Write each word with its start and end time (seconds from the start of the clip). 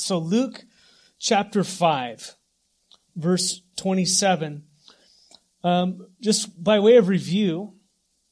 So, 0.00 0.18
Luke 0.18 0.64
chapter 1.18 1.62
5, 1.62 2.36
verse 3.16 3.62
27. 3.76 4.64
Um, 5.62 6.06
just 6.20 6.62
by 6.62 6.78
way 6.78 6.96
of 6.96 7.08
review, 7.08 7.74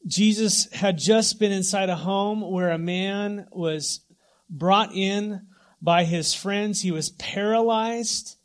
Jesus 0.07 0.73
had 0.73 0.97
just 0.97 1.39
been 1.39 1.53
inside 1.53 1.91
a 1.91 1.97
home 1.97 2.41
where 2.41 2.71
a 2.71 2.79
man 2.79 3.47
was 3.53 4.01
brought 4.49 4.95
in 4.95 5.43
by 5.83 6.05
his 6.05 6.33
friends. 6.33 6.81
He 6.81 6.91
was 6.91 7.11
paralyzed. 7.11 8.37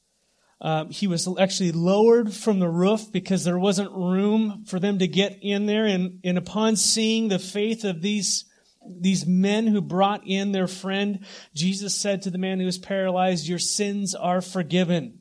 Um, 0.59 0.89
he 0.89 1.07
was 1.07 1.27
actually 1.39 1.71
lowered 1.71 2.33
from 2.33 2.59
the 2.59 2.69
roof 2.69 3.11
because 3.11 3.45
there 3.45 3.59
wasn't 3.59 3.91
room 3.91 4.65
for 4.65 4.79
them 4.79 4.99
to 4.99 5.07
get 5.07 5.39
in 5.41 5.65
there. 5.65 5.85
And, 5.85 6.19
and 6.23 6.37
upon 6.37 6.75
seeing 6.75 7.29
the 7.29 7.39
faith 7.39 7.85
of 7.85 8.01
these, 8.01 8.45
these 8.87 9.25
men 9.25 9.67
who 9.67 9.81
brought 9.81 10.25
in 10.25 10.51
their 10.51 10.67
friend, 10.67 11.25
Jesus 11.53 11.95
said 11.95 12.21
to 12.21 12.31
the 12.31 12.37
man 12.37 12.59
who 12.59 12.65
was 12.65 12.77
paralyzed, 12.77 13.47
Your 13.47 13.59
sins 13.59 14.15
are 14.15 14.41
forgiven. 14.41 15.19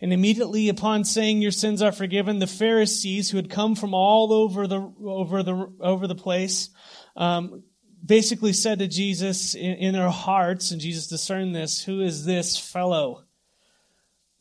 And 0.00 0.12
immediately 0.12 0.68
upon 0.68 1.04
saying 1.04 1.42
your 1.42 1.50
sins 1.50 1.82
are 1.82 1.92
forgiven, 1.92 2.38
the 2.38 2.46
Pharisees 2.46 3.30
who 3.30 3.36
had 3.36 3.50
come 3.50 3.74
from 3.74 3.92
all 3.92 4.32
over 4.32 4.66
the, 4.66 4.80
over 5.04 5.42
the, 5.42 5.72
over 5.78 6.06
the 6.06 6.14
place, 6.14 6.70
um, 7.16 7.64
basically 8.04 8.54
said 8.54 8.78
to 8.78 8.88
Jesus 8.88 9.54
in, 9.54 9.74
in 9.74 9.92
their 9.92 10.08
hearts, 10.08 10.70
and 10.70 10.80
Jesus 10.80 11.06
discerned 11.06 11.54
this, 11.54 11.84
who 11.84 12.00
is 12.00 12.24
this 12.24 12.56
fellow 12.56 13.24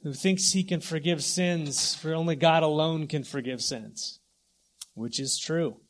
who 0.03 0.13
thinks 0.13 0.52
he 0.52 0.63
can 0.63 0.80
forgive 0.80 1.22
sins 1.22 1.94
for 1.94 2.13
only 2.13 2.38
God 2.38 2.63
alone 2.63 3.08
can 3.08 3.25
forgive 3.25 3.61
sins? 3.61 4.20
Which 4.94 5.20
is 5.20 5.38
true. 5.38 5.81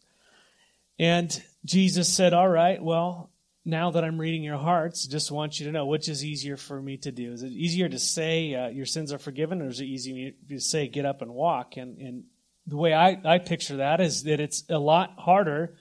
And 0.98 1.42
Jesus 1.66 2.12
said, 2.12 2.34
all 2.34 2.48
right, 2.48 2.82
well, 2.82 3.32
now 3.66 3.92
that 3.92 4.04
I'm 4.04 4.20
reading 4.20 4.44
your 4.44 4.58
hearts, 4.58 5.06
just 5.06 5.32
want 5.32 5.60
you 5.60 5.66
to 5.66 5.72
know 5.72 5.86
which 5.86 6.10
is 6.10 6.24
easier 6.24 6.58
for 6.58 6.82
me 6.82 6.98
to 6.98 7.12
do. 7.12 7.34
Is 7.34 7.44
it 7.44 7.52
easier 7.52 7.90
to 7.90 8.00
say 8.00 8.56
uh, 8.56 8.70
your 8.70 8.86
sins 8.86 9.12
are 9.12 9.20
forgiven, 9.20 9.62
or 9.62 9.68
is 9.68 9.80
it 9.80 9.86
easier 9.86 10.32
to 10.50 10.60
say 10.60 10.88
get 10.88 11.06
up 11.06 11.22
and 11.22 11.32
walk? 11.32 11.78
And, 11.78 11.98
and 12.00 12.24
the 12.66 12.78
way 12.78 12.94
I, 12.94 13.20
I 13.26 13.38
picture 13.40 13.78
that 13.78 14.00
is 14.00 14.24
that 14.24 14.40
it's 14.40 14.64
a 14.70 14.80
lot 14.80 15.14
harder 15.18 15.76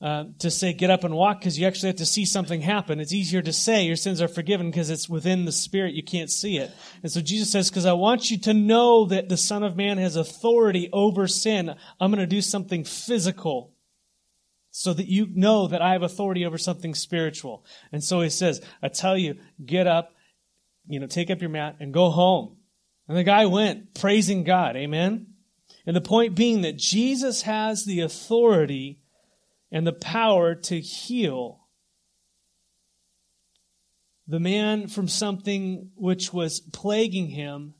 uh, 0.00 0.24
to 0.38 0.50
say 0.50 0.72
get 0.72 0.90
up 0.90 1.04
and 1.04 1.14
walk 1.14 1.40
because 1.40 1.58
you 1.58 1.66
actually 1.66 1.88
have 1.88 1.96
to 1.96 2.06
see 2.06 2.24
something 2.24 2.62
happen. 2.62 3.00
It's 3.00 3.12
easier 3.12 3.42
to 3.42 3.52
say 3.52 3.84
your 3.84 3.96
sins 3.96 4.22
are 4.22 4.28
forgiven 4.28 4.70
because 4.70 4.88
it's 4.88 5.10
within 5.10 5.44
the 5.44 5.52
spirit. 5.52 5.94
You 5.94 6.02
can't 6.02 6.30
see 6.30 6.56
it. 6.56 6.70
And 7.02 7.12
so 7.12 7.20
Jesus 7.20 7.52
says, 7.52 7.68
because 7.68 7.84
I 7.84 7.92
want 7.92 8.30
you 8.30 8.38
to 8.38 8.54
know 8.54 9.04
that 9.06 9.28
the 9.28 9.36
Son 9.36 9.62
of 9.62 9.76
Man 9.76 9.98
has 9.98 10.16
authority 10.16 10.88
over 10.90 11.26
sin, 11.26 11.74
I'm 12.00 12.10
going 12.10 12.20
to 12.20 12.26
do 12.26 12.40
something 12.40 12.84
physical 12.84 13.74
so 14.70 14.92
that 14.94 15.06
you 15.06 15.26
know 15.32 15.66
that 15.66 15.82
I 15.82 15.92
have 15.92 16.02
authority 16.02 16.46
over 16.46 16.58
something 16.58 16.94
spiritual. 16.94 17.64
And 17.92 18.02
so 18.02 18.20
he 18.20 18.30
says, 18.30 18.60
I 18.82 18.88
tell 18.88 19.16
you, 19.16 19.36
get 19.64 19.86
up, 19.86 20.12
you 20.86 21.00
know, 21.00 21.06
take 21.06 21.30
up 21.30 21.40
your 21.40 21.50
mat 21.50 21.76
and 21.80 21.92
go 21.92 22.10
home. 22.10 22.56
And 23.08 23.16
the 23.16 23.24
guy 23.24 23.46
went 23.46 23.94
praising 23.94 24.44
God. 24.44 24.76
Amen. 24.76 25.26
And 25.86 25.96
the 25.96 26.00
point 26.00 26.36
being 26.36 26.60
that 26.62 26.76
Jesus 26.76 27.42
has 27.42 27.84
the 27.84 28.00
authority 28.00 29.00
and 29.72 29.86
the 29.86 29.92
power 29.92 30.54
to 30.54 30.80
heal 30.80 31.60
the 34.26 34.40
man 34.40 34.86
from 34.86 35.08
something 35.08 35.90
which 35.96 36.32
was 36.32 36.60
plaguing 36.60 37.30
him 37.30 37.74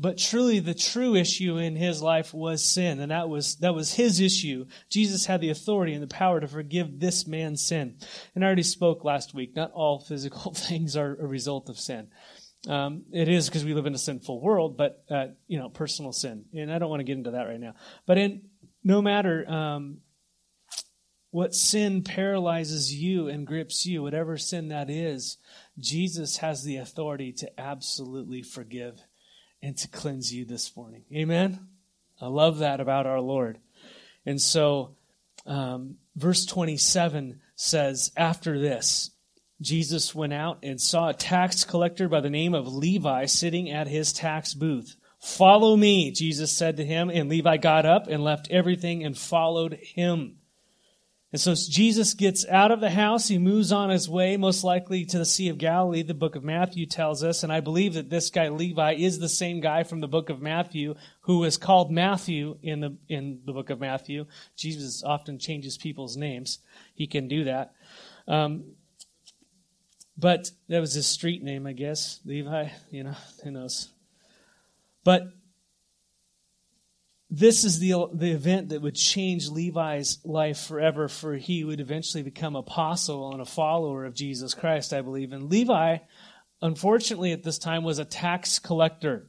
but 0.00 0.16
truly, 0.16 0.60
the 0.60 0.74
true 0.74 1.16
issue 1.16 1.56
in 1.56 1.74
his 1.74 2.00
life 2.00 2.32
was 2.32 2.64
sin, 2.64 3.00
and 3.00 3.10
that 3.10 3.28
was, 3.28 3.56
that 3.56 3.74
was 3.74 3.94
his 3.94 4.20
issue. 4.20 4.66
Jesus 4.88 5.26
had 5.26 5.40
the 5.40 5.50
authority 5.50 5.92
and 5.92 6.02
the 6.02 6.06
power 6.06 6.38
to 6.38 6.46
forgive 6.46 7.00
this 7.00 7.26
man's 7.26 7.62
sin. 7.62 7.96
And 8.34 8.44
I 8.44 8.46
already 8.46 8.62
spoke 8.62 9.04
last 9.04 9.34
week, 9.34 9.56
not 9.56 9.72
all 9.72 9.98
physical 10.08 10.54
things 10.54 10.96
are 10.96 11.16
a 11.20 11.26
result 11.26 11.68
of 11.68 11.80
sin. 11.80 12.08
Um, 12.68 13.06
it 13.12 13.28
is 13.28 13.48
because 13.48 13.64
we 13.64 13.74
live 13.74 13.86
in 13.86 13.94
a 13.94 13.98
sinful 13.98 14.40
world, 14.40 14.76
but, 14.76 15.02
uh, 15.10 15.26
you 15.48 15.58
know, 15.58 15.68
personal 15.68 16.12
sin. 16.12 16.44
And 16.54 16.72
I 16.72 16.78
don't 16.78 16.90
want 16.90 17.00
to 17.00 17.04
get 17.04 17.18
into 17.18 17.32
that 17.32 17.48
right 17.48 17.60
now. 17.60 17.74
But 18.06 18.18
in, 18.18 18.42
no 18.84 19.02
matter, 19.02 19.48
um, 19.50 19.98
what 21.30 21.54
sin 21.54 22.02
paralyzes 22.02 22.94
you 22.94 23.28
and 23.28 23.46
grips 23.46 23.84
you, 23.84 24.02
whatever 24.02 24.38
sin 24.38 24.68
that 24.68 24.90
is, 24.90 25.38
Jesus 25.78 26.38
has 26.38 26.62
the 26.62 26.76
authority 26.76 27.32
to 27.32 27.60
absolutely 27.60 28.42
forgive 28.42 29.02
and 29.62 29.76
to 29.78 29.88
cleanse 29.88 30.32
you 30.32 30.44
this 30.44 30.76
morning. 30.76 31.04
Amen? 31.12 31.58
I 32.20 32.26
love 32.26 32.58
that 32.58 32.80
about 32.80 33.06
our 33.06 33.20
Lord. 33.20 33.58
And 34.26 34.40
so, 34.40 34.96
um, 35.46 35.96
verse 36.16 36.44
27 36.46 37.40
says, 37.54 38.12
After 38.16 38.58
this, 38.58 39.10
Jesus 39.60 40.14
went 40.14 40.32
out 40.32 40.58
and 40.62 40.80
saw 40.80 41.08
a 41.08 41.14
tax 41.14 41.64
collector 41.64 42.08
by 42.08 42.20
the 42.20 42.30
name 42.30 42.54
of 42.54 42.72
Levi 42.72 43.26
sitting 43.26 43.70
at 43.70 43.88
his 43.88 44.12
tax 44.12 44.54
booth. 44.54 44.96
Follow 45.20 45.76
me, 45.76 46.12
Jesus 46.12 46.52
said 46.52 46.76
to 46.76 46.84
him. 46.84 47.10
And 47.10 47.28
Levi 47.28 47.56
got 47.56 47.84
up 47.84 48.06
and 48.08 48.22
left 48.22 48.48
everything 48.50 49.04
and 49.04 49.18
followed 49.18 49.74
him. 49.74 50.37
And 51.30 51.40
so 51.40 51.54
Jesus 51.54 52.14
gets 52.14 52.46
out 52.46 52.70
of 52.70 52.80
the 52.80 52.88
house. 52.88 53.28
He 53.28 53.36
moves 53.36 53.70
on 53.70 53.90
his 53.90 54.08
way, 54.08 54.38
most 54.38 54.64
likely 54.64 55.04
to 55.04 55.18
the 55.18 55.26
Sea 55.26 55.50
of 55.50 55.58
Galilee, 55.58 56.02
the 56.02 56.14
book 56.14 56.36
of 56.36 56.42
Matthew 56.42 56.86
tells 56.86 57.22
us. 57.22 57.42
And 57.42 57.52
I 57.52 57.60
believe 57.60 57.94
that 57.94 58.08
this 58.08 58.30
guy, 58.30 58.48
Levi, 58.48 58.94
is 58.94 59.18
the 59.18 59.28
same 59.28 59.60
guy 59.60 59.82
from 59.82 60.00
the 60.00 60.08
book 60.08 60.30
of 60.30 60.40
Matthew 60.40 60.94
who 61.22 61.44
is 61.44 61.58
called 61.58 61.90
Matthew 61.90 62.56
in 62.62 62.80
the, 62.80 62.96
in 63.08 63.40
the 63.44 63.52
book 63.52 63.68
of 63.68 63.78
Matthew. 63.78 64.24
Jesus 64.56 65.02
often 65.04 65.38
changes 65.38 65.76
people's 65.76 66.16
names. 66.16 66.60
He 66.94 67.06
can 67.06 67.28
do 67.28 67.44
that. 67.44 67.74
Um, 68.26 68.72
but 70.16 70.50
that 70.68 70.80
was 70.80 70.94
his 70.94 71.06
street 71.06 71.42
name, 71.42 71.66
I 71.66 71.72
guess. 71.72 72.20
Levi, 72.24 72.70
you 72.90 73.04
know, 73.04 73.14
who 73.44 73.50
knows. 73.50 73.90
But 75.04 75.28
this 77.30 77.64
is 77.64 77.78
the, 77.78 78.08
the 78.14 78.30
event 78.30 78.70
that 78.70 78.80
would 78.80 78.94
change 78.94 79.48
Levi's 79.48 80.18
life 80.24 80.60
forever, 80.66 81.08
for 81.08 81.34
he 81.34 81.62
would 81.62 81.80
eventually 81.80 82.22
become 82.22 82.56
apostle 82.56 83.32
and 83.32 83.42
a 83.42 83.44
follower 83.44 84.06
of 84.06 84.14
Jesus 84.14 84.54
Christ, 84.54 84.94
I 84.94 85.02
believe. 85.02 85.32
And 85.32 85.50
Levi, 85.50 85.98
unfortunately, 86.62 87.32
at 87.32 87.42
this 87.42 87.58
time, 87.58 87.84
was 87.84 87.98
a 87.98 88.04
tax 88.04 88.58
collector. 88.58 89.26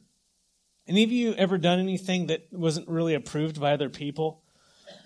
Any 0.88 1.04
of 1.04 1.12
you 1.12 1.34
ever 1.34 1.58
done 1.58 1.80
anything 1.80 2.28
that 2.28 2.48
wasn't 2.52 2.88
really 2.88 3.16
approved 3.16 3.60
by 3.60 3.74
other 3.74 3.90
people? 3.90 4.44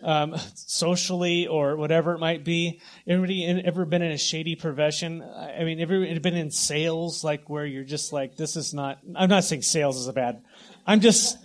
Um, 0.01 0.35
socially 0.55 1.47
or 1.47 1.75
whatever 1.77 2.13
it 2.13 2.19
might 2.19 2.43
be. 2.43 2.81
Everybody 3.07 3.45
ever 3.45 3.85
been 3.85 4.01
in 4.01 4.11
a 4.11 4.17
shady 4.17 4.55
profession? 4.55 5.21
I 5.21 5.63
mean, 5.63 5.79
ever 5.79 5.99
been 6.19 6.35
in 6.35 6.51
sales, 6.51 7.23
like 7.23 7.49
where 7.49 7.65
you're 7.65 7.83
just 7.83 8.13
like, 8.13 8.35
this 8.35 8.55
is 8.55 8.73
not, 8.73 8.99
I'm 9.15 9.29
not 9.29 9.45
saying 9.45 9.61
sales 9.61 9.97
is 9.97 10.07
a 10.07 10.13
bad, 10.13 10.43
I'm 10.85 10.99
just, 10.99 11.37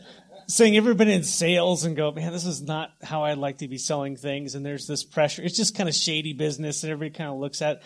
saying 0.49 0.77
ever 0.77 0.95
been 0.95 1.09
in 1.09 1.23
sales 1.23 1.85
and 1.85 1.95
go, 1.95 2.11
man, 2.11 2.33
this 2.33 2.47
is 2.47 2.63
not 2.63 2.91
how 3.03 3.25
I'd 3.25 3.39
like 3.39 3.59
to 3.59 3.69
be 3.69 3.77
selling 3.77 4.17
things. 4.17 4.55
And 4.55 4.65
there's 4.65 4.87
this 4.87 5.05
pressure. 5.05 5.43
It's 5.43 5.57
just 5.57 5.77
kind 5.77 5.89
of 5.89 5.95
shady 5.95 6.33
business 6.33 6.83
and 6.83 6.91
everybody 6.91 7.17
kind 7.17 7.31
of 7.31 7.39
looks 7.39 7.61
at. 7.61 7.83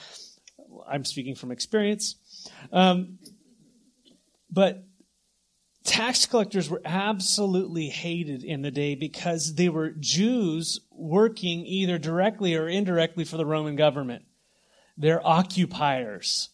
I'm 0.89 1.05
speaking 1.05 1.35
from 1.35 1.51
experience. 1.51 2.17
Um, 2.73 3.19
but 4.49 4.85
tax 5.85 6.25
collectors 6.27 6.71
were 6.71 6.83
absolutely 6.85 7.89
hated 7.89 8.45
in 8.45 8.63
the 8.63 8.71
day 8.71 8.95
because 8.95 9.55
they 9.57 9.69
were 9.69 9.91
Jews 9.91 10.81
working 10.93 11.67
either 11.67 11.99
directly 11.99 12.55
or 12.55 12.69
indirectly 12.69 13.25
for 13.25 13.37
the 13.37 13.47
Roman 13.47 13.75
government. 13.75 14.25
They're 14.97 15.27
occupiers. 15.27 16.51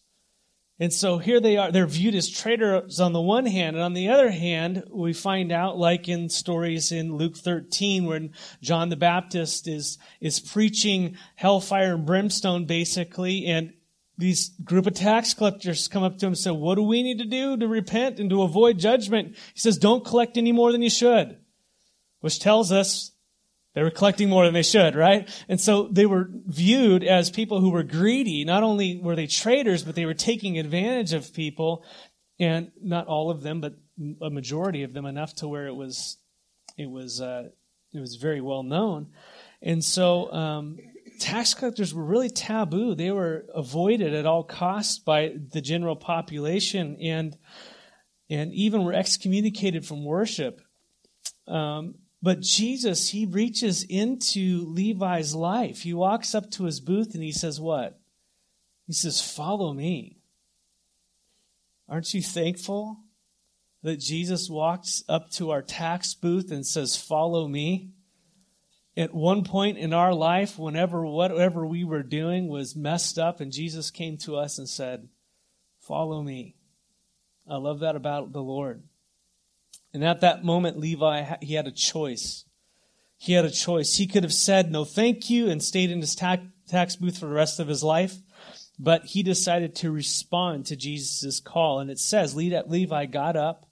And 0.81 0.93
so 0.93 1.17
here 1.17 1.41
they 1.41 1.57
are, 1.57 1.71
they're 1.71 1.85
viewed 1.85 2.15
as 2.15 2.29
traitors 2.29 3.01
on 3.01 3.11
the 3.11 3.19
one 3.19 3.45
hand, 3.45 3.75
and 3.75 3.83
on 3.83 3.93
the 3.93 4.09
other 4.09 4.29
hand, 4.29 4.83
we 4.89 5.11
find 5.11 5.51
out, 5.51 5.77
like 5.77 6.07
in 6.07 6.29
stories 6.29 6.93
in 6.93 7.17
Luke 7.17 7.35
13, 7.35 8.05
when 8.05 8.31
John 8.61 8.87
the 8.87 8.95
Baptist 8.95 9.67
is, 9.67 9.97
is 10.21 10.39
preaching 10.39 11.17
hellfire 11.35 11.95
and 11.95 12.05
brimstone, 12.05 12.65
basically, 12.65 13.45
and 13.45 13.73
these 14.17 14.49
group 14.63 14.85
of 14.85 14.93
tax 14.93 15.33
collectors 15.33 15.87
come 15.89 16.03
up 16.03 16.17
to 16.17 16.25
him 16.25 16.31
and 16.31 16.37
say, 16.37 16.51
What 16.51 16.75
do 16.75 16.83
we 16.83 17.03
need 17.03 17.19
to 17.19 17.25
do 17.25 17.57
to 17.57 17.67
repent 17.67 18.19
and 18.19 18.29
to 18.29 18.43
avoid 18.43 18.77
judgment? 18.77 19.35
He 19.53 19.59
says, 19.59 19.77
Don't 19.77 20.05
collect 20.05 20.37
any 20.37 20.51
more 20.51 20.71
than 20.71 20.81
you 20.81 20.89
should. 20.89 21.37
Which 22.19 22.39
tells 22.39 22.71
us 22.71 23.11
they 23.79 23.83
were 23.83 23.91
collecting 23.91 24.27
more 24.27 24.43
than 24.43 24.53
they 24.53 24.61
should, 24.61 24.93
right? 24.93 25.29
And 25.47 25.59
so 25.59 25.87
they 25.87 26.05
were 26.05 26.29
viewed 26.47 27.01
as 27.01 27.29
people 27.29 27.61
who 27.61 27.69
were 27.69 27.83
greedy. 27.83 28.43
Not 28.43 28.61
only 28.61 28.99
were 28.99 29.15
they 29.15 29.25
traitors, 29.25 29.83
but 29.83 29.95
they 29.95 30.05
were 30.05 30.13
taking 30.13 30.59
advantage 30.59 31.13
of 31.13 31.33
people, 31.33 31.85
and 32.39 32.71
not 32.81 33.07
all 33.07 33.31
of 33.31 33.41
them, 33.41 33.61
but 33.61 33.75
a 34.21 34.29
majority 34.29 34.83
of 34.83 34.91
them, 34.91 35.05
enough 35.05 35.33
to 35.35 35.47
where 35.47 35.67
it 35.67 35.75
was, 35.75 36.17
it 36.77 36.89
was, 36.89 37.21
uh, 37.21 37.47
it 37.93 38.01
was 38.01 38.17
very 38.17 38.41
well 38.41 38.63
known. 38.63 39.13
And 39.61 39.81
so, 39.81 40.29
um, 40.33 40.77
tax 41.21 41.53
collectors 41.53 41.93
were 41.93 42.03
really 42.03 42.29
taboo. 42.29 42.95
They 42.95 43.11
were 43.11 43.45
avoided 43.55 44.13
at 44.13 44.25
all 44.25 44.43
costs 44.43 44.99
by 44.99 45.35
the 45.53 45.61
general 45.61 45.95
population, 45.95 46.97
and 47.01 47.37
and 48.29 48.53
even 48.53 48.83
were 48.83 48.93
excommunicated 48.93 49.85
from 49.85 50.03
worship. 50.03 50.61
Um, 51.47 51.95
but 52.21 52.41
Jesus, 52.41 53.09
he 53.09 53.25
reaches 53.25 53.83
into 53.83 54.65
Levi's 54.65 55.33
life. 55.33 55.81
He 55.81 55.93
walks 55.93 56.35
up 56.35 56.51
to 56.51 56.65
his 56.65 56.81
booth 56.81 57.13
and 57.13 57.23
he 57.23 57.31
says, 57.31 57.61
What? 57.61 57.99
He 58.87 58.93
says, 58.93 59.21
Follow 59.21 59.73
me. 59.73 60.17
Aren't 61.87 62.13
you 62.13 62.21
thankful 62.21 62.99
that 63.83 63.99
Jesus 63.99 64.49
walks 64.49 65.03
up 65.07 65.29
to 65.31 65.51
our 65.51 65.61
tax 65.61 66.13
booth 66.13 66.51
and 66.51 66.65
says, 66.65 66.97
Follow 66.97 67.47
me? 67.47 67.91
At 68.97 69.13
one 69.13 69.45
point 69.45 69.77
in 69.77 69.93
our 69.93 70.13
life, 70.13 70.59
whenever 70.59 71.05
whatever 71.05 71.65
we 71.65 71.85
were 71.85 72.03
doing 72.03 72.49
was 72.49 72.75
messed 72.75 73.17
up, 73.17 73.39
and 73.39 73.49
Jesus 73.49 73.91
came 73.91 74.17
to 74.17 74.35
us 74.35 74.57
and 74.57 74.67
said, 74.67 75.07
Follow 75.79 76.21
me. 76.21 76.57
I 77.49 77.55
love 77.55 77.79
that 77.79 77.95
about 77.95 78.33
the 78.33 78.43
Lord. 78.43 78.83
And 79.93 80.03
at 80.03 80.21
that 80.21 80.43
moment, 80.43 80.77
Levi, 80.77 81.37
he 81.41 81.55
had 81.55 81.67
a 81.67 81.71
choice. 81.71 82.45
He 83.17 83.33
had 83.33 83.45
a 83.45 83.51
choice. 83.51 83.97
He 83.97 84.07
could 84.07 84.23
have 84.23 84.33
said 84.33 84.71
no 84.71 84.85
thank 84.85 85.29
you 85.29 85.49
and 85.49 85.61
stayed 85.61 85.91
in 85.91 85.99
his 85.99 86.15
tax, 86.15 86.43
tax 86.67 86.95
booth 86.95 87.17
for 87.17 87.25
the 87.25 87.33
rest 87.33 87.59
of 87.59 87.67
his 87.67 87.83
life, 87.83 88.15
but 88.77 89.05
he 89.05 89.23
decided 89.23 89.75
to 89.75 89.91
respond 89.91 90.67
to 90.67 90.75
Jesus' 90.75 91.39
call. 91.39 91.79
And 91.79 91.89
it 91.89 91.99
says 91.99 92.35
Levi 92.35 93.05
got 93.07 93.35
up, 93.35 93.65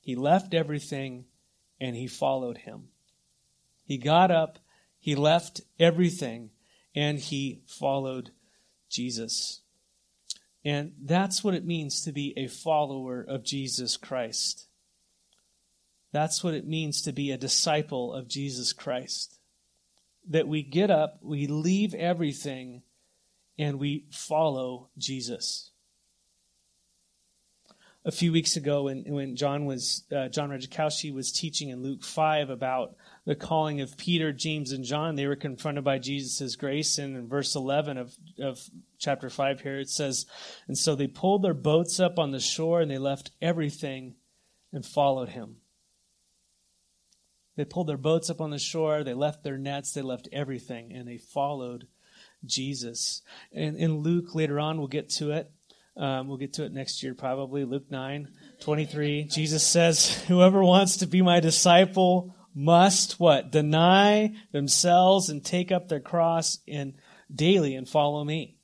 he 0.00 0.16
left 0.16 0.52
everything, 0.52 1.24
and 1.80 1.96
he 1.96 2.06
followed 2.06 2.58
him. 2.58 2.88
He 3.84 3.98
got 3.98 4.30
up, 4.30 4.58
he 4.98 5.14
left 5.14 5.62
everything, 5.78 6.50
and 6.94 7.18
he 7.18 7.62
followed 7.66 8.32
Jesus. 8.90 9.62
And 10.64 10.92
that's 11.02 11.42
what 11.42 11.54
it 11.54 11.64
means 11.64 12.02
to 12.02 12.12
be 12.12 12.34
a 12.36 12.48
follower 12.48 13.24
of 13.26 13.44
Jesus 13.44 13.96
Christ. 13.96 14.68
That's 16.12 16.44
what 16.44 16.54
it 16.54 16.66
means 16.66 17.02
to 17.02 17.12
be 17.12 17.30
a 17.30 17.38
disciple 17.38 18.12
of 18.12 18.28
Jesus 18.28 18.72
Christ. 18.72 19.38
That 20.28 20.46
we 20.46 20.62
get 20.62 20.90
up, 20.90 21.18
we 21.22 21.46
leave 21.46 21.94
everything, 21.94 22.82
and 23.58 23.78
we 23.78 24.06
follow 24.10 24.90
Jesus. 24.98 25.70
A 28.04 28.12
few 28.12 28.32
weeks 28.32 28.56
ago, 28.56 28.84
when, 28.84 29.04
when 29.06 29.36
John 29.36 29.64
was 29.64 30.04
uh, 30.14 30.28
John 30.28 30.50
Radzikowski 30.50 31.14
was 31.14 31.30
teaching 31.30 31.68
in 31.68 31.82
Luke 31.82 32.02
five 32.02 32.50
about 32.50 32.96
the 33.24 33.36
calling 33.36 33.80
of 33.80 33.96
Peter, 33.96 34.32
James, 34.32 34.72
and 34.72 34.84
John, 34.84 35.14
they 35.14 35.28
were 35.28 35.36
confronted 35.36 35.84
by 35.84 35.98
Jesus' 35.98 36.56
grace. 36.56 36.98
And 36.98 37.16
in 37.16 37.28
verse 37.28 37.54
11 37.54 37.98
of, 37.98 38.16
of 38.40 38.60
chapter 38.98 39.30
5 39.30 39.60
here, 39.60 39.78
it 39.78 39.88
says, 39.88 40.26
And 40.66 40.76
so 40.76 40.96
they 40.96 41.06
pulled 41.06 41.42
their 41.42 41.54
boats 41.54 42.00
up 42.00 42.18
on 42.18 42.32
the 42.32 42.40
shore 42.40 42.80
and 42.80 42.90
they 42.90 42.98
left 42.98 43.30
everything 43.40 44.16
and 44.72 44.84
followed 44.84 45.28
him. 45.28 45.61
They 47.56 47.64
pulled 47.64 47.88
their 47.88 47.96
boats 47.96 48.30
up 48.30 48.40
on 48.40 48.50
the 48.50 48.58
shore, 48.58 49.04
they 49.04 49.14
left 49.14 49.44
their 49.44 49.58
nets, 49.58 49.92
they 49.92 50.02
left 50.02 50.28
everything, 50.32 50.92
and 50.92 51.06
they 51.06 51.18
followed 51.18 51.86
Jesus. 52.44 53.22
And 53.52 53.76
in 53.76 53.98
Luke, 53.98 54.34
later 54.34 54.58
on, 54.58 54.78
we'll 54.78 54.88
get 54.88 55.10
to 55.10 55.32
it. 55.32 55.50
Um, 55.96 56.28
we'll 56.28 56.38
get 56.38 56.54
to 56.54 56.64
it 56.64 56.72
next 56.72 57.02
year, 57.02 57.14
probably. 57.14 57.64
Luke 57.64 57.90
9, 57.90 58.28
23. 58.60 59.24
Jesus 59.24 59.66
says, 59.66 60.24
Whoever 60.24 60.64
wants 60.64 60.98
to 60.98 61.06
be 61.06 61.20
my 61.20 61.40
disciple 61.40 62.34
must 62.54 63.20
what? 63.20 63.52
Deny 63.52 64.34
themselves 64.52 65.28
and 65.28 65.44
take 65.44 65.70
up 65.70 65.88
their 65.88 66.00
cross 66.00 66.58
and 66.66 66.94
daily 67.34 67.74
and 67.74 67.88
follow 67.88 68.24
me. 68.24 68.56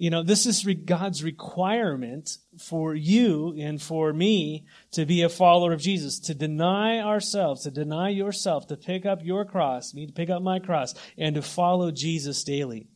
You 0.00 0.08
know, 0.08 0.22
this 0.22 0.46
is 0.46 0.66
God's 0.86 1.22
requirement 1.22 2.38
for 2.56 2.94
you 2.94 3.54
and 3.60 3.80
for 3.82 4.14
me 4.14 4.64
to 4.92 5.04
be 5.04 5.20
a 5.20 5.28
follower 5.28 5.74
of 5.74 5.82
Jesus, 5.82 6.18
to 6.20 6.34
deny 6.34 7.00
ourselves, 7.00 7.64
to 7.64 7.70
deny 7.70 8.08
yourself, 8.08 8.66
to 8.68 8.78
pick 8.78 9.04
up 9.04 9.22
your 9.22 9.44
cross, 9.44 9.92
me 9.92 10.06
to 10.06 10.12
pick 10.14 10.30
up 10.30 10.40
my 10.40 10.58
cross, 10.58 10.94
and 11.18 11.34
to 11.34 11.42
follow 11.42 11.90
Jesus 11.90 12.42
daily. 12.44 12.88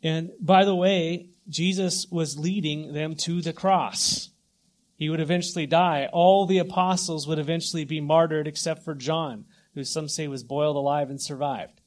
And 0.00 0.30
by 0.38 0.64
the 0.64 0.76
way, 0.76 1.30
Jesus 1.48 2.06
was 2.08 2.38
leading 2.38 2.92
them 2.92 3.16
to 3.16 3.42
the 3.42 3.52
cross. 3.52 4.30
He 4.94 5.08
would 5.08 5.18
eventually 5.18 5.66
die. 5.66 6.08
All 6.12 6.46
the 6.46 6.58
apostles 6.58 7.26
would 7.26 7.40
eventually 7.40 7.84
be 7.84 8.00
martyred 8.00 8.46
except 8.46 8.84
for 8.84 8.94
John, 8.94 9.44
who 9.74 9.82
some 9.82 10.06
say 10.06 10.28
was 10.28 10.44
boiled 10.44 10.76
alive 10.76 11.10
and 11.10 11.20
survived. 11.20 11.80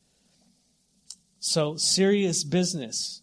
So, 1.39 1.77
serious 1.77 2.43
business. 2.43 3.21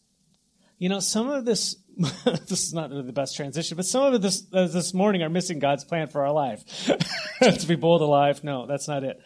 You 0.82 0.88
know, 0.88 0.98
some 0.98 1.30
of 1.30 1.44
this, 1.44 1.76
this 2.24 2.50
is 2.50 2.74
not 2.74 2.90
really 2.90 3.04
the 3.04 3.12
best 3.12 3.36
transition, 3.36 3.76
but 3.76 3.86
some 3.86 4.12
of 4.12 4.20
this 4.20 4.44
uh, 4.52 4.66
this 4.66 4.92
morning 4.92 5.22
are 5.22 5.28
missing 5.28 5.60
God's 5.60 5.84
plan 5.84 6.08
for 6.08 6.26
our 6.26 6.32
life. 6.32 6.64
to 7.40 7.66
be 7.68 7.76
bold 7.76 8.02
alive. 8.02 8.42
No, 8.42 8.66
that's 8.66 8.88
not 8.88 9.04
it. 9.04 9.20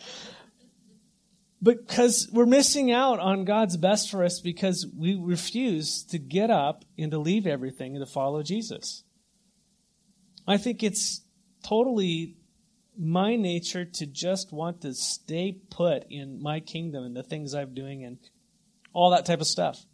Because 1.62 2.28
we're 2.30 2.44
missing 2.44 2.92
out 2.92 3.20
on 3.20 3.46
God's 3.46 3.78
best 3.78 4.10
for 4.10 4.22
us 4.22 4.38
because 4.38 4.86
we 4.94 5.14
refuse 5.18 6.04
to 6.10 6.18
get 6.18 6.50
up 6.50 6.84
and 6.98 7.10
to 7.12 7.16
leave 7.16 7.46
everything 7.46 7.96
and 7.96 8.04
to 8.04 8.12
follow 8.12 8.42
Jesus. 8.42 9.02
I 10.46 10.58
think 10.58 10.82
it's 10.82 11.22
totally 11.64 12.36
my 12.98 13.36
nature 13.36 13.86
to 13.86 14.04
just 14.04 14.52
want 14.52 14.82
to 14.82 14.92
stay 14.92 15.56
put 15.70 16.04
in 16.10 16.42
my 16.42 16.60
kingdom 16.60 17.02
and 17.04 17.16
the 17.16 17.22
things 17.22 17.54
I'm 17.54 17.72
doing 17.72 18.04
and 18.04 18.18
all 18.92 19.12
that 19.12 19.24
type 19.24 19.40
of 19.40 19.46
stuff. 19.46 19.86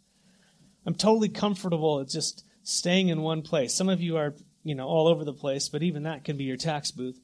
I'm 0.85 0.95
totally 0.95 1.29
comfortable 1.29 1.99
at 2.01 2.09
just 2.09 2.45
staying 2.63 3.09
in 3.09 3.21
one 3.21 3.41
place. 3.41 3.73
Some 3.73 3.89
of 3.89 4.01
you 4.01 4.17
are, 4.17 4.33
you 4.63 4.75
know, 4.75 4.87
all 4.87 5.07
over 5.07 5.23
the 5.23 5.33
place, 5.33 5.69
but 5.69 5.83
even 5.83 6.03
that 6.03 6.23
can 6.23 6.37
be 6.37 6.43
your 6.43 6.57
tax 6.57 6.91
booth. 6.91 7.19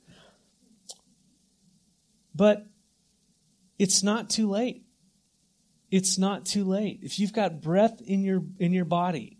But 2.34 2.66
it's 3.78 4.04
not 4.04 4.30
too 4.30 4.50
late. 4.50 4.84
It's 5.92 6.18
not 6.18 6.46
too 6.46 6.64
late. 6.64 7.00
If 7.02 7.20
you've 7.20 7.34
got 7.34 7.62
breath 7.62 8.02
in 8.02 8.24
your 8.24 8.44
in 8.60 8.74
your 8.74 8.86
body, 8.86 9.40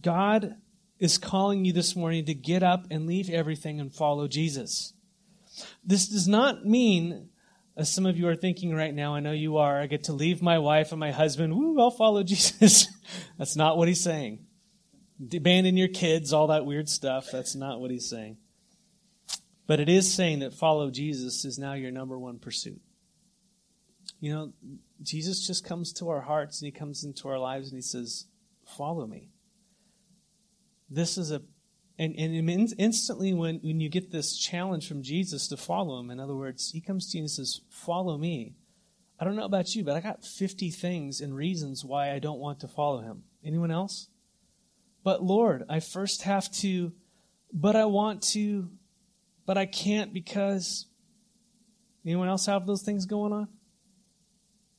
God 0.00 0.56
is 0.98 1.18
calling 1.18 1.64
you 1.64 1.72
this 1.72 1.96
morning 1.96 2.26
to 2.26 2.34
get 2.34 2.62
up 2.62 2.86
and 2.90 3.06
leave 3.06 3.30
everything 3.30 3.80
and 3.80 3.92
follow 3.92 4.28
Jesus. 4.28 4.92
This 5.84 6.06
does 6.08 6.28
not 6.28 6.64
mean, 6.64 7.30
as 7.76 7.92
some 7.92 8.06
of 8.06 8.18
you 8.18 8.28
are 8.28 8.36
thinking 8.36 8.74
right 8.74 8.94
now, 8.94 9.14
I 9.14 9.20
know 9.20 9.32
you 9.32 9.56
are, 9.56 9.80
I 9.80 9.86
get 9.86 10.04
to 10.04 10.12
leave 10.12 10.42
my 10.42 10.58
wife 10.58 10.92
and 10.92 11.00
my 11.00 11.10
husband, 11.10 11.54
woo, 11.54 11.80
I'll 11.80 11.90
follow 11.90 12.22
Jesus. 12.24 12.86
That's 13.38 13.56
not 13.56 13.76
what 13.76 13.88
he's 13.88 14.02
saying. 14.02 14.46
Abandon 15.34 15.76
your 15.76 15.88
kids, 15.88 16.32
all 16.32 16.48
that 16.48 16.66
weird 16.66 16.88
stuff. 16.88 17.28
That's 17.30 17.54
not 17.54 17.80
what 17.80 17.90
he's 17.90 18.08
saying. 18.08 18.38
But 19.66 19.80
it 19.80 19.88
is 19.88 20.12
saying 20.12 20.40
that 20.40 20.54
follow 20.54 20.90
Jesus 20.90 21.44
is 21.44 21.58
now 21.58 21.74
your 21.74 21.92
number 21.92 22.18
one 22.18 22.38
pursuit. 22.38 22.80
You 24.20 24.32
know, 24.32 24.52
Jesus 25.02 25.46
just 25.46 25.64
comes 25.64 25.92
to 25.94 26.08
our 26.08 26.20
hearts 26.20 26.60
and 26.60 26.66
he 26.66 26.72
comes 26.72 27.04
into 27.04 27.28
our 27.28 27.38
lives 27.38 27.68
and 27.68 27.78
he 27.78 27.82
says, 27.82 28.26
Follow 28.64 29.06
me 29.06 29.32
this 30.92 31.16
is 31.16 31.30
a 31.30 31.40
and, 32.02 32.16
and 32.16 32.74
instantly 32.78 33.32
when, 33.32 33.60
when 33.62 33.80
you 33.80 33.88
get 33.88 34.10
this 34.10 34.36
challenge 34.36 34.88
from 34.88 35.02
jesus 35.02 35.48
to 35.48 35.56
follow 35.56 36.00
him 36.00 36.10
in 36.10 36.18
other 36.18 36.34
words 36.34 36.70
he 36.72 36.80
comes 36.80 37.10
to 37.10 37.18
you 37.18 37.22
and 37.22 37.30
says 37.30 37.60
follow 37.68 38.18
me. 38.18 38.54
I 39.18 39.24
don't 39.24 39.36
know 39.36 39.44
about 39.44 39.74
you 39.74 39.84
but 39.84 39.96
i 39.96 40.00
got 40.00 40.24
50 40.24 40.70
things 40.70 41.20
and 41.20 41.34
reasons 41.34 41.84
why 41.84 42.12
i 42.12 42.18
don't 42.18 42.40
want 42.40 42.60
to 42.60 42.68
follow 42.68 43.00
him. 43.00 43.24
Anyone 43.44 43.70
else? 43.70 44.08
But 45.04 45.22
lord 45.22 45.64
i 45.68 45.80
first 45.80 46.22
have 46.22 46.50
to 46.52 46.92
but 47.52 47.76
i 47.76 47.84
want 47.84 48.22
to 48.22 48.70
but 49.46 49.56
i 49.56 49.66
can't 49.66 50.12
because 50.12 50.86
anyone 52.04 52.28
else 52.28 52.46
have 52.46 52.66
those 52.66 52.82
things 52.82 53.06
going 53.06 53.32
on? 53.32 53.48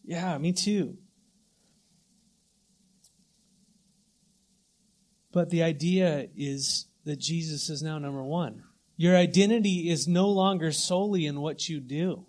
Yeah 0.04 0.38
me 0.38 0.52
too. 0.52 0.98
But 5.32 5.50
the 5.50 5.64
idea 5.64 6.28
is 6.38 6.86
that 7.06 7.20
Jesus 7.20 7.70
is 7.70 7.82
now 7.82 8.00
number 8.00 8.24
one. 8.24 8.64
Your 8.96 9.16
identity 9.16 9.90
is 9.90 10.08
no 10.08 10.30
longer 10.30 10.72
solely 10.72 11.26
in 11.26 11.42
what 11.42 11.68
you 11.68 11.80
do, 11.80 12.26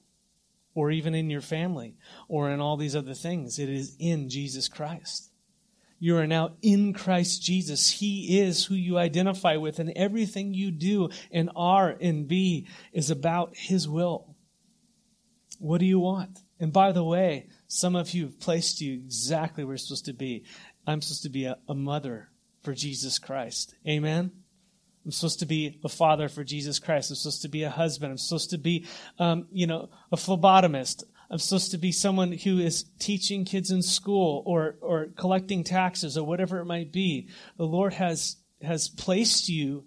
or 0.75 0.90
even 0.90 1.14
in 1.14 1.31
your 1.31 1.40
family, 1.40 1.97
or 2.28 2.50
in 2.50 2.61
all 2.61 2.76
these 2.76 2.97
other 2.97 3.14
things. 3.14 3.59
It 3.59 3.69
is 3.69 3.97
in 3.99 4.28
Jesus 4.28 4.69
Christ. 4.69 5.31
You 5.99 6.16
are 6.16 6.26
now 6.26 6.57
in 6.61 6.93
Christ 6.93 7.43
Jesus. 7.43 7.90
He 7.90 8.40
is 8.40 8.64
who 8.64 8.75
you 8.75 8.99
identify 8.99 9.57
with, 9.57 9.78
and 9.78 9.93
everything 9.95 10.52
you 10.52 10.71
do 10.71 11.11
and 11.31 11.50
are 11.54 11.97
and 12.00 12.26
be 12.26 12.66
is 12.93 13.11
about 13.11 13.57
His 13.57 13.88
will. 13.88 14.35
What 15.59 15.78
do 15.78 15.87
you 15.87 16.00
want? 16.00 16.40
And 16.59 16.73
by 16.73 16.93
the 16.93 17.04
way, 17.04 17.49
some 17.69 17.97
of 17.97 18.12
you 18.12 18.25
have 18.25 18.40
placed 18.40 18.81
you 18.81 18.95
exactly 18.95 19.64
where 19.64 19.73
you're 19.73 19.78
supposed 19.78 20.07
to 20.07 20.12
be. 20.12 20.45
I'm 20.87 21.00
supposed 21.00 21.23
to 21.23 21.31
be 21.31 21.45
a, 21.45 21.57
a 21.69 21.75
mother 21.75 22.28
for 22.62 22.75
Jesus 22.75 23.19
Christ. 23.19 23.75
Amen? 23.87 24.43
I'm 25.04 25.11
supposed 25.11 25.40
to 25.40 25.46
be 25.46 25.78
a 25.84 25.88
father 25.88 26.28
for 26.28 26.44
Jesus 26.44 26.78
Christ. 26.78 27.11
I'm 27.11 27.16
supposed 27.16 27.42
to 27.42 27.49
be 27.49 27.62
a 27.62 27.70
husband. 27.70 28.11
I'm 28.11 28.18
supposed 28.18 28.50
to 28.50 28.58
be, 28.58 28.87
um, 29.18 29.46
you 29.52 29.66
know, 29.66 29.90
a 30.11 30.16
phlebotomist. 30.16 31.04
I'm 31.30 31.38
supposed 31.38 31.73
to 31.73 31.78
be 31.78 31.92
someone 31.92 32.32
who 32.32 32.58
is 32.58 32.84
teaching 32.99 33.44
kids 33.44 33.70
in 33.70 33.82
school 33.82 34.42
or, 34.46 34.76
or 34.80 35.08
collecting 35.16 35.62
taxes 35.64 36.16
or 36.16 36.25
whatever 36.25 36.58
it 36.58 36.64
might 36.64 36.92
be. 36.92 37.28
The 37.58 37.66
Lord 37.66 37.94
has, 37.94 38.37
has 38.62 38.88
placed 38.88 39.49
you 39.49 39.84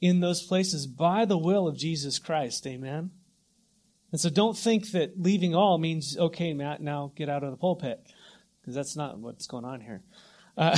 in 0.00 0.20
those 0.20 0.42
places 0.42 0.86
by 0.86 1.24
the 1.24 1.38
will 1.38 1.66
of 1.66 1.76
Jesus 1.76 2.18
Christ. 2.18 2.66
Amen? 2.66 3.10
And 4.12 4.20
so 4.20 4.28
don't 4.28 4.56
think 4.56 4.90
that 4.90 5.20
leaving 5.20 5.54
all 5.54 5.78
means, 5.78 6.16
okay, 6.16 6.52
Matt, 6.52 6.82
now 6.82 7.12
get 7.16 7.28
out 7.28 7.42
of 7.42 7.50
the 7.50 7.56
pulpit. 7.56 8.00
Because 8.60 8.74
that's 8.74 8.94
not 8.94 9.18
what's 9.18 9.46
going 9.46 9.64
on 9.64 9.80
here. 9.80 10.02
Uh, 10.56 10.76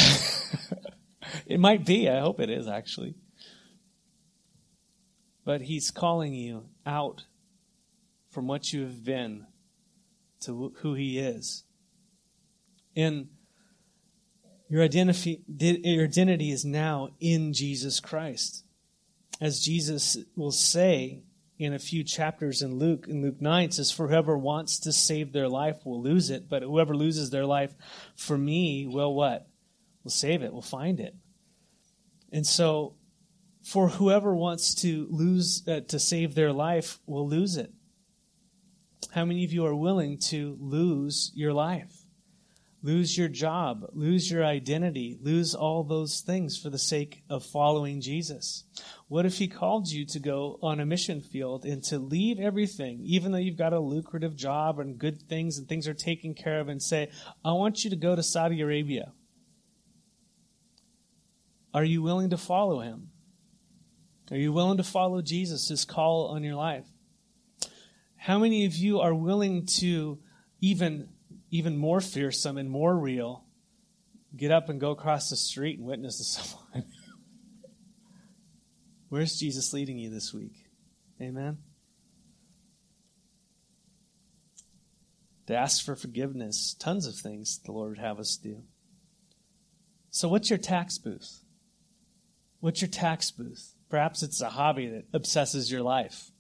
it 1.47 1.61
might 1.61 1.85
be. 1.85 2.09
I 2.09 2.21
hope 2.21 2.41
it 2.41 2.49
is, 2.49 2.67
actually. 2.67 3.15
But 5.45 5.63
He's 5.63 5.91
calling 5.91 6.35
you 6.35 6.65
out 6.87 7.25
from 8.31 8.47
what 8.47 8.73
you 8.73 8.83
have 8.83 9.05
been 9.05 9.47
to 10.41 10.73
who 10.79 10.95
He 10.95 11.19
is. 11.19 11.65
And 12.97 13.29
your 14.69 14.83
identity, 14.83 15.43
your 15.47 16.05
identity 16.05 16.51
is 16.51 16.65
now 16.65 17.11
in 17.21 17.53
Jesus 17.53 18.01
Christ. 18.01 18.65
As 19.41 19.61
Jesus 19.61 20.17
will 20.37 20.53
say 20.53 21.23
in 21.59 21.73
a 21.73 21.79
few 21.79 22.03
chapters 22.03 22.63
in 22.63 22.79
Luke, 22.79 23.07
in 23.09 23.23
Luke 23.23 23.41
9, 23.41 23.71
says, 23.71 23.91
For 23.91 24.09
whoever 24.09 24.37
wants 24.37 24.81
to 24.81 24.93
save 24.93 25.33
their 25.33 25.49
life 25.49 25.85
will 25.85 26.03
lose 26.03 26.31
it, 26.31 26.49
but 26.49 26.63
whoever 26.63 26.97
loses 26.97 27.31
their 27.31 27.47
life 27.47 27.75
for 28.17 28.37
me 28.37 28.87
will 28.87 29.15
what? 29.15 29.47
Will 30.03 30.11
save 30.11 30.43
it, 30.43 30.53
will 30.53 30.63
find 30.63 31.01
it. 31.01 31.15
And 32.33 32.47
so, 32.47 32.95
for 33.65 33.89
whoever 33.89 34.35
wants 34.35 34.75
to 34.83 35.07
lose, 35.11 35.67
uh, 35.67 35.81
to 35.89 35.99
save 35.99 36.35
their 36.35 36.53
life 36.53 37.01
will 37.07 37.29
lose 37.29 37.57
it. 37.57 37.73
How 39.13 39.25
many 39.25 39.45
of 39.45 39.53
you 39.53 39.65
are 39.67 39.75
willing 39.75 40.19
to 40.31 40.57
lose 40.61 41.33
your 41.35 41.53
life? 41.53 42.05
lose 42.85 43.17
your 43.17 43.29
job, 43.29 43.87
lose 43.95 44.31
your 44.31 44.45
identity, 44.45 45.19
lose 45.23 45.55
all 45.55 45.83
those 45.83 46.21
things 46.21 46.59
for 46.59 46.69
the 46.69 46.79
sake 46.79 47.25
of 47.31 47.43
following 47.43 48.03
Jesus? 48.03 48.65
What 49.09 49.25
if 49.25 49.39
He 49.39 49.49
called 49.49 49.89
you 49.89 50.05
to 50.05 50.21
go 50.21 50.59
on 50.63 50.81
a 50.81 50.87
mission 50.87 51.23
field 51.23 51.65
and 51.65 51.83
to 51.85 51.99
leave 51.99 52.39
everything, 52.39 53.01
even 53.03 53.33
though 53.33 53.39
you've 53.39 53.57
got 53.57 53.73
a 53.73 53.81
lucrative 53.81 54.37
job 54.37 54.79
and 54.79 54.99
good 54.99 55.23
things 55.23 55.57
and 55.57 55.67
things 55.67 55.89
are 55.89 55.95
taken 55.95 56.35
care 56.35 56.61
of, 56.61 56.69
and 56.69 56.81
say, 56.81 57.11
I 57.43 57.53
want 57.53 57.85
you 57.85 57.91
to 57.91 57.97
go 57.97 58.15
to 58.15 58.23
Saudi 58.23 58.61
Arabia? 58.61 59.13
Are 61.73 61.85
you 61.85 62.03
willing 62.03 62.31
to 62.31 62.37
follow 62.37 62.81
Him? 62.81 63.09
Are 64.31 64.37
you 64.37 64.53
willing 64.53 64.79
to 64.79 64.85
follow 64.85 65.23
Jesus, 65.23 65.69
His 65.69 65.85
call 65.85 66.29
on 66.29 66.43
your 66.43 66.55
life? 66.55 66.87
How 68.17 68.39
many 68.39 68.65
of 68.65 68.75
you 68.75 69.01
are 69.01 69.15
willing 69.15 69.67
to 69.79 70.19
even 70.61 71.09
even 71.55 71.77
more 71.77 72.01
fearsome 72.01 72.59
and 72.59 72.69
more 72.69 72.99
real, 72.99 73.45
get 74.37 74.51
up 74.51 74.69
and 74.69 74.81
go 74.81 74.91
across 74.91 75.31
the 75.31 75.37
street 75.37 75.79
and 75.79 75.87
witness 75.87 76.19
to 76.19 76.25
someone. 76.25 76.85
Where's 79.09 79.39
Jesus 79.39 79.73
leading 79.73 79.97
you 79.97 80.11
this 80.11 80.35
week? 80.35 80.67
Amen. 81.23 81.59
To 85.47 85.55
ask 85.55 85.85
for 85.85 85.95
forgiveness, 85.95 86.75
tons 86.77 87.07
of 87.07 87.15
things 87.15 87.61
the 87.65 87.71
Lord 87.71 87.91
would 87.91 87.99
have 87.99 88.19
us 88.19 88.37
do. 88.37 88.65
So, 90.11 90.29
what's 90.29 90.51
your 90.51 90.59
tax 90.59 90.99
booth? 90.99 91.45
What's 92.59 92.81
your 92.81 92.91
tax 92.91 93.31
booth? 93.31 93.74
Perhaps 93.89 94.23
it's 94.23 94.41
a 94.41 94.51
hobby 94.51 94.89
that 94.89 95.05
obsesses 95.13 95.71
your 95.71 95.83
life. 95.83 96.31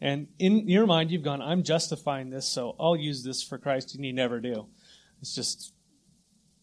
And 0.00 0.28
in 0.38 0.68
your 0.68 0.86
mind, 0.86 1.10
you've 1.10 1.22
gone, 1.22 1.42
I'm 1.42 1.62
justifying 1.62 2.30
this, 2.30 2.46
so 2.46 2.74
I'll 2.80 2.96
use 2.96 3.22
this 3.22 3.42
for 3.42 3.58
Christ, 3.58 3.94
and 3.94 4.04
you 4.04 4.12
never 4.12 4.40
do. 4.40 4.66
It's 5.20 5.34
just, 5.34 5.74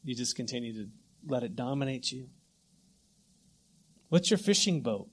you 0.04 0.16
just 0.16 0.36
continue 0.36 0.74
to 0.74 0.90
let 1.28 1.44
it 1.44 1.56
dominate 1.56 2.12
you. 2.12 2.30
What's 4.10 4.32
your 4.32 4.40
fishing 4.40 4.82
boat? 4.82 5.10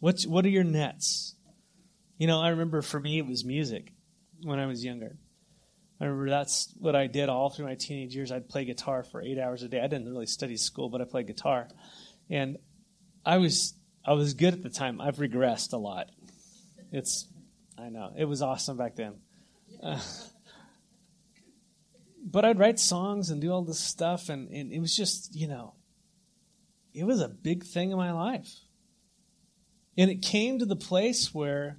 What's, 0.00 0.26
what 0.26 0.44
are 0.44 0.50
your 0.50 0.64
nets? 0.64 1.36
You 2.18 2.26
know, 2.26 2.40
I 2.40 2.50
remember 2.50 2.82
for 2.82 3.00
me, 3.00 3.18
it 3.18 3.26
was 3.26 3.44
music 3.44 3.92
when 4.42 4.58
I 4.58 4.66
was 4.66 4.84
younger. 4.84 5.16
I 6.00 6.06
remember 6.06 6.30
that's 6.30 6.74
what 6.78 6.96
I 6.96 7.06
did 7.06 7.28
all 7.28 7.48
through 7.48 7.66
my 7.66 7.76
teenage 7.76 8.14
years. 8.14 8.32
I'd 8.32 8.48
play 8.48 8.64
guitar 8.64 9.04
for 9.04 9.22
eight 9.22 9.38
hours 9.38 9.62
a 9.62 9.68
day. 9.68 9.78
I 9.78 9.86
didn't 9.86 10.08
really 10.08 10.26
study 10.26 10.56
school, 10.56 10.88
but 10.88 11.00
I 11.00 11.04
played 11.04 11.28
guitar. 11.28 11.68
And 12.30 12.58
I 13.24 13.38
was 13.38 13.74
I 14.04 14.14
was 14.14 14.34
good 14.34 14.54
at 14.54 14.62
the 14.62 14.70
time. 14.70 15.00
I've 15.00 15.16
regressed 15.16 15.72
a 15.72 15.76
lot. 15.76 16.10
It's, 16.90 17.28
I 17.78 17.88
know, 17.88 18.12
it 18.16 18.24
was 18.24 18.42
awesome 18.42 18.76
back 18.76 18.96
then. 18.96 19.14
Uh, 19.82 20.00
but 22.24 22.44
I'd 22.44 22.58
write 22.58 22.78
songs 22.78 23.30
and 23.30 23.40
do 23.40 23.50
all 23.52 23.62
this 23.62 23.80
stuff, 23.80 24.28
and, 24.28 24.48
and 24.50 24.72
it 24.72 24.80
was 24.80 24.96
just, 24.96 25.34
you 25.34 25.48
know, 25.48 25.74
it 26.92 27.04
was 27.04 27.20
a 27.20 27.28
big 27.28 27.64
thing 27.64 27.90
in 27.90 27.96
my 27.96 28.12
life. 28.12 28.52
And 29.96 30.10
it 30.10 30.22
came 30.22 30.58
to 30.58 30.66
the 30.66 30.76
place 30.76 31.32
where 31.32 31.78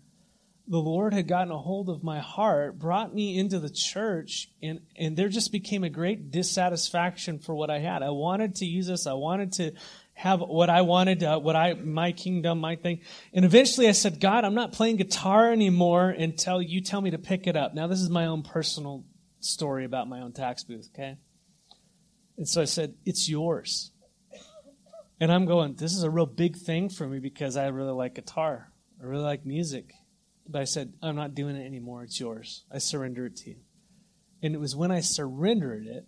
the 0.67 0.79
Lord 0.79 1.13
had 1.13 1.27
gotten 1.27 1.51
a 1.51 1.57
hold 1.57 1.89
of 1.89 2.03
my 2.03 2.19
heart, 2.19 2.79
brought 2.79 3.13
me 3.13 3.37
into 3.37 3.59
the 3.59 3.69
church, 3.69 4.49
and, 4.61 4.79
and 4.95 5.17
there 5.17 5.27
just 5.27 5.51
became 5.51 5.83
a 5.83 5.89
great 5.89 6.31
dissatisfaction 6.31 7.39
for 7.39 7.53
what 7.53 7.69
I 7.69 7.79
had. 7.79 8.01
I 8.01 8.11
wanted 8.11 8.55
to 8.55 8.65
use 8.65 8.87
this. 8.87 9.05
I 9.05 9.13
wanted 9.13 9.51
to 9.53 9.73
have 10.13 10.41
what 10.41 10.69
I 10.69 10.81
wanted, 10.81 11.23
uh, 11.23 11.39
what 11.39 11.55
I, 11.55 11.73
my 11.73 12.11
kingdom, 12.11 12.59
my 12.59 12.75
thing. 12.75 13.01
And 13.33 13.45
eventually 13.45 13.87
I 13.87 13.93
said, 13.93 14.19
God, 14.19 14.45
I'm 14.45 14.53
not 14.53 14.71
playing 14.71 14.97
guitar 14.97 15.51
anymore 15.51 16.09
until 16.09 16.61
you 16.61 16.81
tell 16.81 17.01
me 17.01 17.11
to 17.11 17.17
pick 17.17 17.47
it 17.47 17.55
up. 17.55 17.73
Now, 17.73 17.87
this 17.87 17.99
is 17.99 18.09
my 18.09 18.27
own 18.27 18.43
personal 18.43 19.05
story 19.39 19.85
about 19.85 20.07
my 20.07 20.21
own 20.21 20.31
tax 20.31 20.63
booth, 20.63 20.89
okay? 20.93 21.17
And 22.37 22.47
so 22.47 22.61
I 22.61 22.65
said, 22.65 22.95
it's 23.05 23.27
yours. 23.27 23.91
And 25.19 25.31
I'm 25.31 25.45
going, 25.45 25.75
this 25.75 25.93
is 25.93 26.03
a 26.03 26.09
real 26.09 26.25
big 26.25 26.57
thing 26.57 26.89
for 26.89 27.07
me 27.07 27.19
because 27.19 27.57
I 27.57 27.67
really 27.67 27.91
like 27.91 28.15
guitar. 28.15 28.71
I 29.01 29.05
really 29.05 29.23
like 29.23 29.45
music. 29.45 29.93
But 30.47 30.61
I 30.61 30.65
said, 30.65 30.93
I'm 31.01 31.15
not 31.15 31.35
doing 31.35 31.55
it 31.55 31.65
anymore. 31.65 32.03
It's 32.03 32.19
yours. 32.19 32.65
I 32.71 32.79
surrender 32.79 33.27
it 33.27 33.37
to 33.37 33.51
you. 33.51 33.57
And 34.41 34.53
it 34.53 34.57
was 34.57 34.75
when 34.75 34.91
I 34.91 34.99
surrendered 34.99 35.85
it 35.85 36.05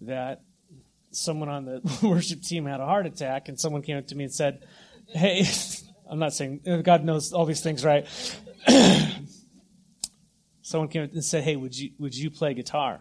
that 0.00 0.42
someone 1.16 1.48
on 1.48 1.64
the 1.64 1.80
worship 2.06 2.42
team 2.42 2.66
had 2.66 2.80
a 2.80 2.84
heart 2.84 3.06
attack, 3.06 3.48
and 3.48 3.58
someone 3.58 3.82
came 3.82 3.96
up 3.96 4.06
to 4.08 4.14
me 4.14 4.24
and 4.24 4.32
said, 4.32 4.64
Hey, 5.08 5.44
I'm 6.10 6.18
not 6.18 6.32
saying 6.32 6.60
God 6.84 7.04
knows 7.04 7.32
all 7.32 7.46
these 7.46 7.62
things, 7.62 7.84
right? 7.84 8.06
someone 10.62 10.88
came 10.88 11.04
up 11.04 11.12
and 11.12 11.24
said, 11.24 11.44
Hey, 11.44 11.56
would 11.56 11.76
you, 11.76 11.90
would 11.98 12.14
you 12.14 12.30
play 12.30 12.54
guitar? 12.54 13.00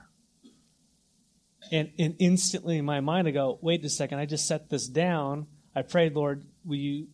And, 1.71 1.91
and 1.97 2.15
instantly 2.19 2.77
in 2.77 2.85
my 2.85 2.99
mind, 2.99 3.27
I 3.27 3.31
go, 3.31 3.59
Wait 3.61 3.83
a 3.83 3.89
second, 3.89 4.19
I 4.19 4.25
just 4.25 4.47
set 4.47 4.69
this 4.69 4.87
down. 4.87 5.47
I 5.75 5.81
prayed, 5.81 6.13
Lord, 6.13 6.45
will 6.63 6.77
you 6.77 7.07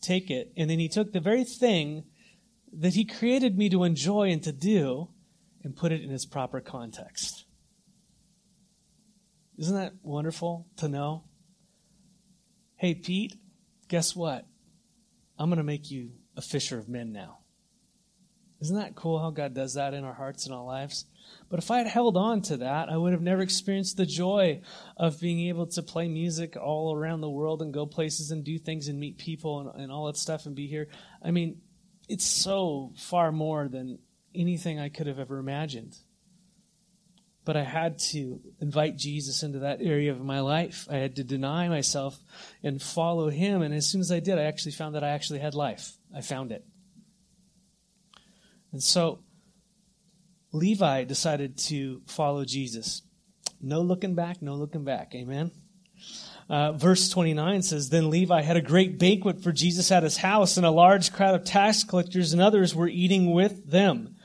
take 0.00 0.30
it? 0.30 0.52
And 0.56 0.70
then 0.70 0.78
He 0.78 0.88
took 0.88 1.12
the 1.12 1.20
very 1.20 1.44
thing 1.44 2.04
that 2.72 2.94
He 2.94 3.04
created 3.04 3.56
me 3.56 3.68
to 3.70 3.84
enjoy 3.84 4.30
and 4.30 4.42
to 4.44 4.52
do 4.52 5.08
and 5.62 5.76
put 5.76 5.92
it 5.92 6.02
in 6.02 6.12
its 6.12 6.24
proper 6.24 6.60
context. 6.60 7.45
Isn't 9.58 9.76
that 9.76 9.94
wonderful 10.02 10.66
to 10.76 10.88
know? 10.88 11.24
Hey, 12.76 12.94
Pete, 12.94 13.36
guess 13.88 14.14
what? 14.14 14.46
I'm 15.38 15.48
going 15.48 15.58
to 15.58 15.64
make 15.64 15.90
you 15.90 16.12
a 16.36 16.42
fisher 16.42 16.78
of 16.78 16.88
men 16.88 17.12
now. 17.12 17.38
Isn't 18.60 18.76
that 18.76 18.94
cool 18.94 19.18
how 19.18 19.30
God 19.30 19.54
does 19.54 19.74
that 19.74 19.94
in 19.94 20.04
our 20.04 20.14
hearts 20.14 20.46
and 20.46 20.54
our 20.54 20.64
lives? 20.64 21.06
But 21.50 21.58
if 21.58 21.70
I 21.70 21.78
had 21.78 21.86
held 21.86 22.16
on 22.16 22.40
to 22.42 22.58
that, 22.58 22.88
I 22.88 22.96
would 22.96 23.12
have 23.12 23.22
never 23.22 23.42
experienced 23.42 23.96
the 23.96 24.06
joy 24.06 24.62
of 24.96 25.20
being 25.20 25.48
able 25.48 25.66
to 25.68 25.82
play 25.82 26.08
music 26.08 26.56
all 26.56 26.94
around 26.94 27.20
the 27.20 27.30
world 27.30 27.60
and 27.60 27.72
go 27.72 27.86
places 27.86 28.30
and 28.30 28.44
do 28.44 28.58
things 28.58 28.88
and 28.88 28.98
meet 28.98 29.18
people 29.18 29.60
and, 29.60 29.82
and 29.82 29.92
all 29.92 30.06
that 30.06 30.16
stuff 30.16 30.46
and 30.46 30.54
be 30.54 30.66
here. 30.66 30.88
I 31.22 31.30
mean, 31.32 31.60
it's 32.08 32.26
so 32.26 32.92
far 32.96 33.32
more 33.32 33.68
than 33.68 33.98
anything 34.34 34.78
I 34.78 34.88
could 34.88 35.06
have 35.06 35.18
ever 35.18 35.38
imagined 35.38 35.96
but 37.46 37.56
I 37.56 37.62
had 37.62 38.00
to 38.10 38.40
invite 38.60 38.96
Jesus 38.96 39.44
into 39.44 39.60
that 39.60 39.78
area 39.80 40.10
of 40.10 40.20
my 40.20 40.40
life. 40.40 40.88
I 40.90 40.96
had 40.96 41.14
to 41.16 41.24
deny 41.24 41.68
myself 41.68 42.18
and 42.62 42.82
follow 42.82 43.30
him. 43.30 43.62
And 43.62 43.72
as 43.72 43.86
soon 43.86 44.00
as 44.00 44.10
I 44.10 44.18
did, 44.18 44.36
I 44.36 44.42
actually 44.42 44.72
found 44.72 44.96
that 44.96 45.04
I 45.04 45.10
actually 45.10 45.38
had 45.38 45.54
life. 45.54 45.92
I 46.14 46.22
found 46.22 46.50
it. 46.50 46.66
And 48.72 48.82
so 48.82 49.20
Levi 50.52 51.04
decided 51.04 51.56
to 51.58 52.02
follow 52.06 52.44
Jesus. 52.44 53.02
No 53.62 53.80
looking 53.80 54.16
back, 54.16 54.42
no 54.42 54.56
looking 54.56 54.84
back. 54.84 55.14
Amen. 55.14 55.52
Uh, 56.50 56.72
verse 56.72 57.08
29 57.08 57.62
says, 57.62 57.90
Then 57.90 58.10
Levi 58.10 58.42
had 58.42 58.56
a 58.56 58.62
great 58.62 58.98
banquet 58.98 59.40
for 59.40 59.52
Jesus 59.52 59.92
at 59.92 60.02
his 60.02 60.16
house, 60.16 60.56
and 60.56 60.66
a 60.66 60.70
large 60.70 61.12
crowd 61.12 61.36
of 61.36 61.44
tax 61.44 61.84
collectors 61.84 62.32
and 62.32 62.42
others 62.42 62.74
were 62.74 62.88
eating 62.88 63.32
with 63.32 63.70
them. 63.70 64.15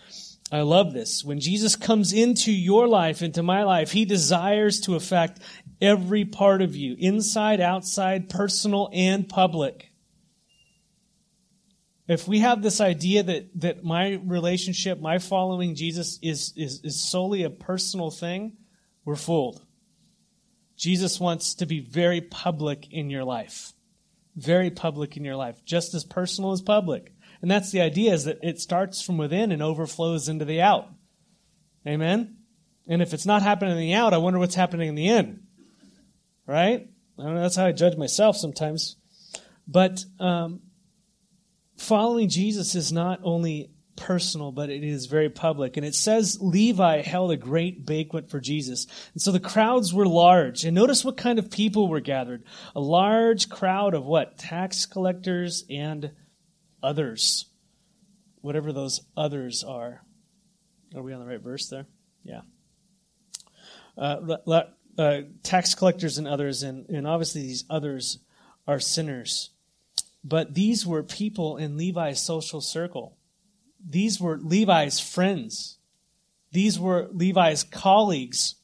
I 0.52 0.62
love 0.62 0.94
this. 0.94 1.24
When 1.24 1.40
Jesus 1.40 1.76
comes 1.78 2.12
into 2.12 2.52
your 2.52 2.88
life, 2.88 3.22
into 3.22 3.42
my 3.42 3.64
life, 3.64 3.92
he 3.92 4.04
desires 4.04 4.82
to 4.82 4.96
affect 4.96 5.40
every 5.80 6.26
part 6.26 6.62
of 6.62 6.76
you, 6.76 6.96
inside, 7.00 7.62
outside, 7.62 8.30
personal, 8.30 8.90
and 8.92 9.28
public. 9.30 9.92
If 12.08 12.28
we 12.28 12.40
have 12.40 12.62
this 12.62 12.82
idea 12.82 13.24
that, 13.24 13.62
that 13.62 13.84
my 13.86 14.20
relationship, 14.26 15.00
my 15.00 15.20
following 15.20 15.76
Jesus 15.76 16.20
is, 16.22 16.52
is, 16.58 16.82
is 16.84 17.02
solely 17.02 17.44
a 17.44 17.50
personal 17.50 18.12
thing, 18.12 18.58
we're 19.06 19.16
fooled. 19.16 19.66
Jesus 20.76 21.20
wants 21.20 21.56
to 21.56 21.66
be 21.66 21.80
very 21.80 22.20
public 22.20 22.92
in 22.92 23.10
your 23.10 23.24
life. 23.24 23.72
Very 24.36 24.70
public 24.70 25.16
in 25.16 25.24
your 25.24 25.36
life. 25.36 25.64
Just 25.64 25.94
as 25.94 26.04
personal 26.04 26.52
as 26.52 26.62
public. 26.62 27.14
And 27.42 27.50
that's 27.50 27.72
the 27.72 27.82
idea 27.82 28.14
is 28.14 28.26
that 28.26 28.40
it 28.44 28.60
starts 28.60 29.02
from 29.02 29.18
within 29.18 29.52
and 29.52 29.64
overflows 29.64 30.30
into 30.30 30.46
the 30.46 30.62
out. 30.62 30.90
Amen? 31.88 32.38
And 32.88 33.02
if 33.02 33.14
it's 33.14 33.26
not 33.26 33.42
happening 33.42 33.74
in 33.74 33.80
the 33.80 33.94
out, 33.94 34.14
I 34.14 34.18
wonder 34.18 34.40
what's 34.40 34.56
happening 34.56 34.90
in 34.90 34.96
the 34.96 35.08
in. 35.08 35.42
right? 36.46 36.88
I 37.18 37.24
don't 37.24 37.36
know, 37.36 37.42
that's 37.42 37.56
how 37.56 37.66
I 37.66 37.72
judge 37.72 37.98
myself 37.98 38.38
sometimes. 38.38 38.98
But 39.68 40.04
um, 40.20 40.62
following 41.78 42.30
Jesus 42.30 42.76
is 42.76 42.92
not 42.92 43.20
only 43.24 43.72
personal, 43.96 44.52
but 44.52 44.70
it 44.70 44.84
is 44.84 45.06
very 45.06 45.30
public. 45.30 45.78
And 45.78 45.86
it 45.86 45.96
says 45.96 46.40
Levi 46.42 47.02
held 47.02 47.32
a 47.32 47.38
great 47.38 47.86
banquet 47.86 48.30
for 48.30 48.40
Jesus. 48.40 48.88
And 49.14 49.22
so 49.22 49.32
the 49.32 49.40
crowds 49.40 49.94
were 49.94 50.08
large. 50.08 50.66
And 50.66 50.76
notice 50.76 51.06
what 51.06 51.18
kind 51.18 51.40
of 51.40 51.52
people 51.52 51.88
were 51.88 52.00
gathered. 52.00 52.44
A 52.76 52.82
large 52.82 53.50
crowd 53.50 53.94
of 53.94 54.06
what? 54.06 54.38
Tax 54.38 54.86
collectors 54.86 55.64
and 55.70 56.12
others. 56.84 57.46
Whatever 58.42 58.72
those 58.72 59.02
others 59.16 59.64
are. 59.64 60.04
Are 60.96 61.02
we 61.02 61.14
on 61.14 61.20
the 61.20 61.26
right 61.26 61.42
verse 61.42 61.68
there? 61.68 61.86
Yeah. 62.24 62.42
Uh, 63.98 64.38
uh, 64.98 65.22
tax 65.44 65.76
collectors 65.76 66.18
and 66.18 66.28
others, 66.28 66.64
and, 66.64 66.90
and 66.90 67.08
obviously 67.08 67.42
these 67.42 67.66
others 67.70 68.20
are 68.68 68.80
sinners. 68.80 69.52
But 70.24 70.54
these 70.54 70.86
were 70.86 71.04
people 71.04 71.58
in 71.58 71.78
Levi's 71.78 72.22
social 72.22 72.62
circle. 72.62 73.18
These 73.84 74.20
were 74.20 74.38
Levi's 74.38 75.00
friends. 75.00 75.78
These 76.52 76.80
were 76.80 77.08
Levi's 77.12 77.64
colleagues 77.64 78.56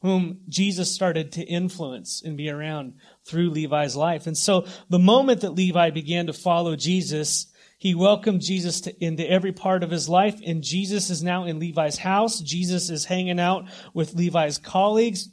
whom 0.00 0.40
Jesus 0.48 0.92
started 0.92 1.32
to 1.32 1.42
influence 1.42 2.22
and 2.24 2.36
be 2.36 2.50
around 2.50 2.94
through 3.24 3.50
Levi's 3.50 3.94
life. 3.94 4.26
And 4.26 4.36
so 4.36 4.66
the 4.88 4.98
moment 4.98 5.42
that 5.42 5.54
Levi 5.54 5.90
began 5.90 6.26
to 6.26 6.32
follow 6.32 6.74
Jesus, 6.74 7.46
he 7.82 7.96
welcomed 7.96 8.42
Jesus 8.42 8.82
to, 8.82 9.04
into 9.04 9.28
every 9.28 9.50
part 9.50 9.82
of 9.82 9.90
his 9.90 10.08
life, 10.08 10.40
and 10.46 10.62
Jesus 10.62 11.10
is 11.10 11.20
now 11.20 11.46
in 11.46 11.58
Levi's 11.58 11.98
house. 11.98 12.38
Jesus 12.38 12.90
is 12.90 13.04
hanging 13.04 13.40
out 13.40 13.64
with 13.92 14.14
Levi's 14.14 14.56
colleagues. 14.56 15.28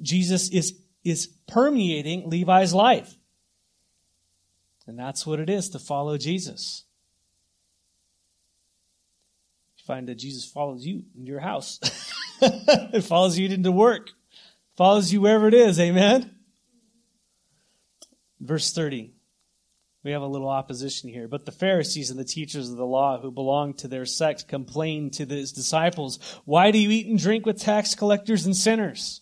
Jesus 0.00 0.48
is, 0.48 0.76
is 1.04 1.28
permeating 1.46 2.28
Levi's 2.28 2.74
life. 2.74 3.16
And 4.88 4.98
that's 4.98 5.24
what 5.24 5.38
it 5.38 5.48
is 5.48 5.68
to 5.68 5.78
follow 5.78 6.18
Jesus. 6.18 6.82
You 9.78 9.84
find 9.86 10.08
that 10.08 10.16
Jesus 10.16 10.44
follows 10.44 10.84
you 10.84 11.04
in 11.16 11.24
your 11.24 11.38
house. 11.38 11.78
it 12.42 13.04
follows 13.04 13.38
you 13.38 13.48
into 13.48 13.70
work. 13.70 14.10
Follows 14.76 15.12
you 15.12 15.20
wherever 15.20 15.46
it 15.46 15.54
is. 15.54 15.78
Amen. 15.78 16.34
Verse 18.40 18.72
30. 18.72 19.11
We 20.04 20.10
have 20.10 20.22
a 20.22 20.26
little 20.26 20.48
opposition 20.48 21.08
here. 21.08 21.28
But 21.28 21.46
the 21.46 21.52
Pharisees 21.52 22.10
and 22.10 22.18
the 22.18 22.24
teachers 22.24 22.70
of 22.70 22.76
the 22.76 22.86
law 22.86 23.20
who 23.20 23.30
belonged 23.30 23.78
to 23.78 23.88
their 23.88 24.04
sect 24.04 24.48
complained 24.48 25.14
to 25.14 25.26
his 25.26 25.52
disciples, 25.52 26.18
Why 26.44 26.70
do 26.70 26.78
you 26.78 26.90
eat 26.90 27.06
and 27.06 27.18
drink 27.18 27.46
with 27.46 27.60
tax 27.60 27.94
collectors 27.94 28.44
and 28.44 28.56
sinners? 28.56 29.20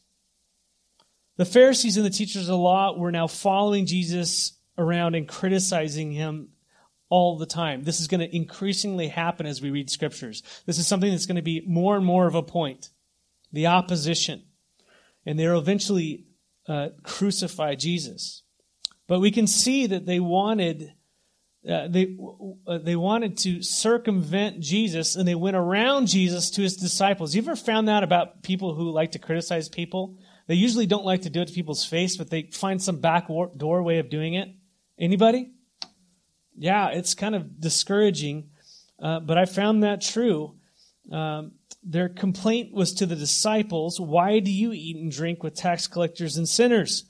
The 1.37 1.45
Pharisees 1.45 1.97
and 1.97 2.07
the 2.07 2.11
teachers 2.11 2.43
of 2.43 2.49
the 2.49 2.57
law 2.57 2.97
were 2.97 3.13
now 3.13 3.27
following 3.27 3.87
Jesus 3.87 4.59
around 4.79 5.15
and 5.15 5.29
criticizing 5.29 6.13
him 6.13 6.51
all 7.11 7.37
the 7.37 7.47
time. 7.47 7.83
This 7.83 8.01
is 8.01 8.09
going 8.09 8.21
to 8.21 8.35
increasingly 8.35 9.09
happen 9.09 9.45
as 9.47 9.61
we 9.61 9.71
read 9.71 9.91
scriptures. 9.91 10.43
This 10.65 10.79
is 10.79 10.87
something 10.87 11.11
that's 11.11 11.27
going 11.27 11.37
to 11.37 11.43
be 11.43 11.63
more 11.67 11.97
and 11.97 12.07
more 12.07 12.27
of 12.27 12.35
a 12.35 12.43
point. 12.43 12.91
The 13.53 13.67
opposition. 13.67 14.45
And 15.27 15.39
they'll 15.39 15.59
eventually 15.59 16.27
uh, 16.69 16.91
crucify 17.03 17.75
Jesus. 17.75 18.43
But 19.11 19.19
we 19.19 19.33
can 19.33 19.49
see 19.49 19.89
that 19.89 20.07
they 20.07 20.21
wanted. 20.21 20.95
Uh, 21.69 21.89
they 21.89 22.17
uh, 22.65 22.79
they 22.79 22.95
wanted 22.95 23.39
to 23.39 23.61
circumvent 23.61 24.61
Jesus, 24.61 25.17
and 25.17 25.27
they 25.27 25.35
went 25.35 25.57
around 25.57 26.07
Jesus 26.07 26.49
to 26.53 26.63
his 26.63 26.77
disciples. 26.77 27.35
You 27.35 27.43
ever 27.43 27.57
found 27.57 27.89
that 27.89 28.05
about 28.05 28.45
people 28.45 28.73
who 28.73 28.93
like 28.93 29.11
to 29.13 29.19
criticize 29.19 29.69
people? 29.69 30.17
They 30.47 30.55
usually 30.55 30.87
don't 30.87 31.05
like 31.05 31.23
to 31.23 31.29
do 31.29 31.41
it 31.41 31.49
to 31.49 31.53
people's 31.53 31.85
face, 31.85 32.17
but 32.17 32.31
they 32.31 32.51
find 32.53 32.81
some 32.81 33.01
back 33.01 33.27
door 33.27 33.83
way 33.83 33.99
of 33.99 34.11
doing 34.11 34.35
it. 34.35 34.49
Anybody? 34.97 35.51
Yeah, 36.57 36.91
it's 36.91 37.15
kind 37.15 37.35
of 37.35 37.61
discouraging, 37.61 38.51
uh, 39.03 39.19
but 39.19 39.37
I 39.37 39.45
found 39.45 39.83
that 39.83 40.03
true. 40.03 40.55
Um, 41.11 41.55
their 41.83 42.09
complaint 42.09 42.73
was 42.73 42.95
to 42.95 43.07
the 43.07 43.17
disciples, 43.17 43.99
Why 43.99 44.39
do 44.39 44.53
you 44.53 44.71
eat 44.73 44.99
and 44.99 45.11
drink 45.11 45.43
with 45.43 45.57
tax 45.57 45.89
collectors 45.89 46.37
and 46.37 46.49
sinners? 46.49 47.10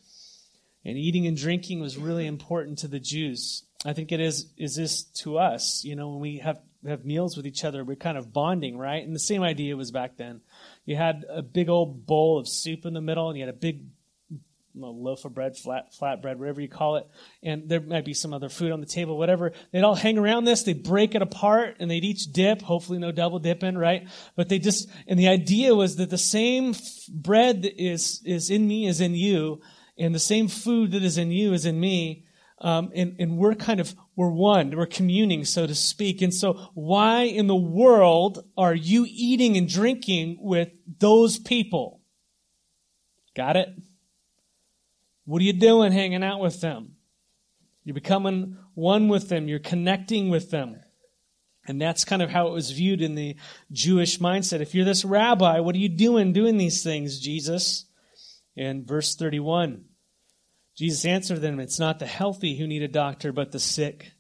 And 0.85 0.97
eating 0.97 1.27
and 1.27 1.37
drinking 1.37 1.81
was 1.81 1.99
really 1.99 2.27
important 2.27 2.79
to 2.79 2.89
the 2.89 3.01
Jews. 3.01 3.65
I 3.85 3.93
think 3.93 4.13
it 4.13 4.21
is 4.21 4.47
is 4.57 4.77
this 4.77 5.05
to 5.23 5.39
us. 5.39 5.85
You 5.85 5.97
know, 5.97 6.11
when 6.11 6.21
we 6.21 6.39
have 6.39 6.61
have 6.87 7.05
meals 7.05 7.37
with 7.37 7.47
each 7.47 7.65
other, 7.65 7.85
we're 7.85 7.97
kind 7.97 8.17
of 8.17 8.33
bonding, 8.33 8.79
right? 8.79 9.05
And 9.05 9.15
the 9.15 9.21
same 9.21 9.43
idea 9.43 9.77
was 9.77 9.91
back 9.91 10.17
then. 10.17 10.41
You 10.87 10.97
had 10.97 11.25
a 11.29 11.43
big 11.43 11.69
old 11.69 12.07
bowl 12.07 12.39
of 12.39 12.49
soup 12.49 12.87
in 12.87 12.95
the 12.95 13.01
middle, 13.01 13.29
and 13.29 13.39
you 13.39 13.45
had 13.45 13.55
a 13.55 13.59
big 13.59 13.83
loaf 14.75 15.25
of 15.25 15.35
bread, 15.35 15.57
flat 15.57 15.93
flat 15.95 16.23
bread, 16.23 16.39
whatever 16.39 16.61
you 16.61 16.69
call 16.69 16.97
it, 16.97 17.07
and 17.43 17.69
there 17.69 17.81
might 17.81 18.05
be 18.05 18.15
some 18.15 18.33
other 18.33 18.49
food 18.49 18.73
on 18.73 18.81
the 18.81 18.87
table, 18.87 19.19
whatever. 19.19 19.53
They'd 19.73 19.83
all 19.83 19.95
hang 19.95 20.17
around 20.17 20.45
this, 20.45 20.63
they'd 20.63 20.83
break 20.83 21.15
it 21.15 21.23
apart, 21.23 21.77
and 21.81 21.91
they'd 21.91 22.05
each 22.05 22.33
dip, 22.33 22.63
hopefully 22.63 22.99
no 22.99 23.13
double 23.13 23.39
dipping, 23.39 23.77
right? 23.77 24.09
But 24.37 24.49
they 24.49 24.59
just, 24.59 24.89
and 25.07 25.19
the 25.19 25.29
idea 25.29 25.75
was 25.75 25.97
that 25.97 26.11
the 26.11 26.19
same 26.19 26.75
bread 27.09 27.63
that 27.63 27.83
is 27.83 28.23
is 28.25 28.51
in 28.51 28.67
me 28.67 28.87
is 28.87 29.01
in 29.01 29.15
you, 29.15 29.61
and 30.01 30.15
the 30.15 30.19
same 30.19 30.49
food 30.49 30.93
that 30.93 31.05
is 31.05 31.19
in 31.19 31.31
you 31.31 31.53
is 31.53 31.65
in 31.65 31.79
me. 31.79 32.25
Um, 32.63 32.91
and, 32.95 33.17
and 33.19 33.39
we're 33.39 33.55
kind 33.55 33.81
of 33.81 33.95
we're 34.17 34.29
one 34.29 34.77
we're 34.77 34.85
communing 34.85 35.47
so 35.47 35.67
to 35.67 35.75
speak 35.75 36.21
and 36.21 36.35
so 36.35 36.69
why 36.75 37.23
in 37.23 37.47
the 37.47 37.57
world 37.57 38.45
are 38.55 38.75
you 38.75 39.07
eating 39.09 39.57
and 39.57 39.67
drinking 39.67 40.37
with 40.43 40.69
those 40.99 41.39
people 41.39 42.03
got 43.35 43.57
it 43.57 43.71
what 45.31 45.41
are 45.43 45.45
you 45.45 45.53
doing 45.53 45.93
hanging 45.93 46.25
out 46.25 46.41
with 46.41 46.61
them? 46.61 46.97
You're 47.85 47.95
becoming 47.95 48.57
one 48.75 49.07
with 49.07 49.29
them, 49.29 49.47
you're 49.47 49.61
connecting 49.61 50.29
with 50.29 50.51
them. 50.51 50.81
And 51.69 51.81
that's 51.81 52.05
kind 52.05 52.21
of 52.21 52.31
how 52.31 52.49
it 52.49 52.53
was 52.53 52.73
viewed 52.73 53.01
in 53.01 53.15
the 53.15 53.37
Jewish 53.71 54.19
mindset. 54.19 54.61
If 54.61 54.75
you're 54.75 54.85
this 54.85 55.05
rabbi, 55.05 55.61
what 55.61 55.77
are 55.77 55.79
you 55.79 55.89
doing 55.89 56.33
doing 56.33 56.57
these 56.57 56.83
things, 56.83 57.21
Jesus? 57.21 57.85
In 58.57 58.85
verse 58.85 59.15
31, 59.15 59.85
Jesus 60.81 61.05
answered 61.05 61.43
them, 61.43 61.61
It's 61.61 61.79
not 61.79 61.99
the 61.99 62.07
healthy 62.07 62.57
who 62.57 62.67
need 62.67 62.83
a 62.83 62.89
doctor, 62.89 63.33
but 63.33 63.53
the 63.53 63.61
sick. 63.61 64.13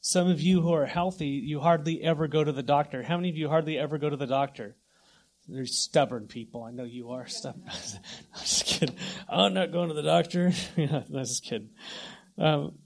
Some 0.00 0.30
of 0.30 0.40
you 0.40 0.60
who 0.60 0.72
are 0.72 0.86
healthy, 0.86 1.26
you 1.26 1.58
hardly 1.58 2.00
ever 2.04 2.28
go 2.28 2.44
to 2.44 2.52
the 2.52 2.62
doctor. 2.62 3.02
How 3.02 3.16
many 3.16 3.30
of 3.30 3.36
you 3.36 3.48
hardly 3.48 3.76
ever 3.80 3.98
go 3.98 4.08
to 4.08 4.16
the 4.16 4.28
doctor? 4.28 4.76
They're 5.48 5.66
stubborn 5.66 6.28
people. 6.28 6.62
I 6.62 6.70
know 6.70 6.84
you 6.84 7.10
are 7.10 7.26
stubborn. 7.26 7.64
I'm 7.66 8.40
just 8.42 8.64
kidding. 8.64 8.94
I'm 9.28 9.54
not 9.54 9.72
going 9.72 9.88
to 9.88 9.94
the 9.94 10.02
doctor. 10.04 10.52
yeah, 10.76 11.02
I'm 11.12 11.24
just 11.24 11.42
kidding. 11.42 11.70
Um, 12.38 12.78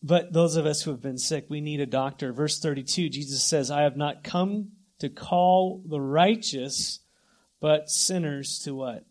but 0.00 0.32
those 0.32 0.54
of 0.54 0.64
us 0.64 0.80
who 0.80 0.92
have 0.92 1.02
been 1.02 1.18
sick, 1.18 1.46
we 1.48 1.60
need 1.60 1.80
a 1.80 1.86
doctor. 1.86 2.32
Verse 2.32 2.60
32, 2.60 3.08
Jesus 3.08 3.42
says, 3.42 3.68
I 3.68 3.82
have 3.82 3.96
not 3.96 4.22
come 4.22 4.68
to 5.00 5.08
call 5.08 5.82
the 5.84 6.00
righteous, 6.00 7.00
but 7.60 7.90
sinners 7.90 8.60
to 8.60 8.76
what? 8.76 9.04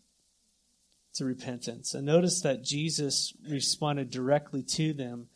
To 1.18 1.24
repentance. 1.24 1.94
And 1.94 2.06
notice 2.06 2.42
that 2.42 2.62
Jesus 2.62 3.32
responded 3.48 4.08
directly 4.08 4.62
to 4.74 4.92
them. 4.92 5.26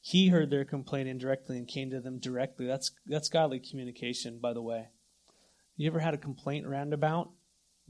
He 0.00 0.28
heard 0.28 0.50
their 0.50 0.64
complaint 0.64 1.08
indirectly 1.08 1.58
and 1.58 1.66
came 1.66 1.90
to 1.90 2.00
them 2.00 2.20
directly. 2.20 2.66
That's, 2.66 2.92
that's 3.06 3.28
godly 3.28 3.58
communication, 3.58 4.38
by 4.38 4.52
the 4.52 4.62
way. 4.62 4.88
You 5.76 5.90
ever 5.90 5.98
had 5.98 6.14
a 6.14 6.18
complaint 6.18 6.68
roundabout? 6.68 7.30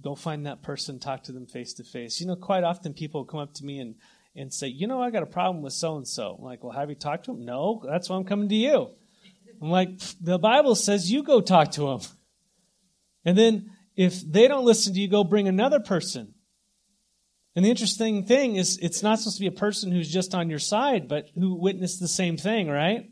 Go 0.01 0.15
find 0.15 0.47
that 0.47 0.63
person, 0.63 0.99
talk 0.99 1.25
to 1.25 1.33
them 1.33 1.47
face 1.47 1.75
to 1.75 1.85
face. 1.85 2.23
You 2.23 2.27
know, 2.27 2.37
quite 2.37 2.65
often 2.65 2.95
people 2.95 3.27
come 3.27 3.41
up 3.41 3.53
to 3.55 3.67
me 3.67 3.81
and, 3.81 3.97
and 4.35 4.51
say, 4.51 4.69
You 4.69 4.87
know, 4.87 5.03
I 5.03 5.11
got 5.11 5.23
a 5.23 5.27
problem 5.27 5.63
with 5.63 5.75
so 5.75 5.97
and 5.97 6.09
so. 6.09 6.39
Like, 6.39 6.65
Well, 6.65 6.73
have 6.73 6.89
you 6.89 6.97
talked 6.97 7.27
to 7.27 7.33
him? 7.33 7.45
No, 7.45 7.83
that's 7.87 8.09
why 8.09 8.17
I'm 8.17 8.25
coming 8.25 8.49
to 8.49 8.55
you. 8.55 8.89
I'm 9.61 9.71
like, 9.71 9.91
The 10.23 10.39
Bible 10.39 10.75
says 10.75 11.13
you 11.13 11.23
go 11.23 11.43
talk 11.43 11.73
to 11.73 11.91
him. 11.91 12.01
And 13.27 13.37
then 13.37 13.73
if 13.95 14.23
they 14.23 14.49
don't 14.49 14.65
listen 14.65 14.95
to 14.95 15.01
you, 15.01 15.09
go 15.09 15.23
bring 15.23 15.49
another 15.49 15.81
person. 15.81 16.33
And 17.55 17.65
the 17.65 17.71
interesting 17.71 18.25
thing 18.25 18.57
is, 18.57 18.79
it's 18.81 19.03
not 19.03 19.19
supposed 19.19 19.37
to 19.37 19.43
be 19.43 19.47
a 19.47 19.53
person 19.53 19.93
who's 19.93 20.11
just 20.11 20.35
on 20.35 20.49
your 20.49 20.59
side, 20.59 21.07
but 21.07 21.29
who 21.35 21.55
witnessed 21.55 22.01
the 22.01 22.09
same 22.09 22.37
thing, 22.37 22.69
right? 22.69 23.11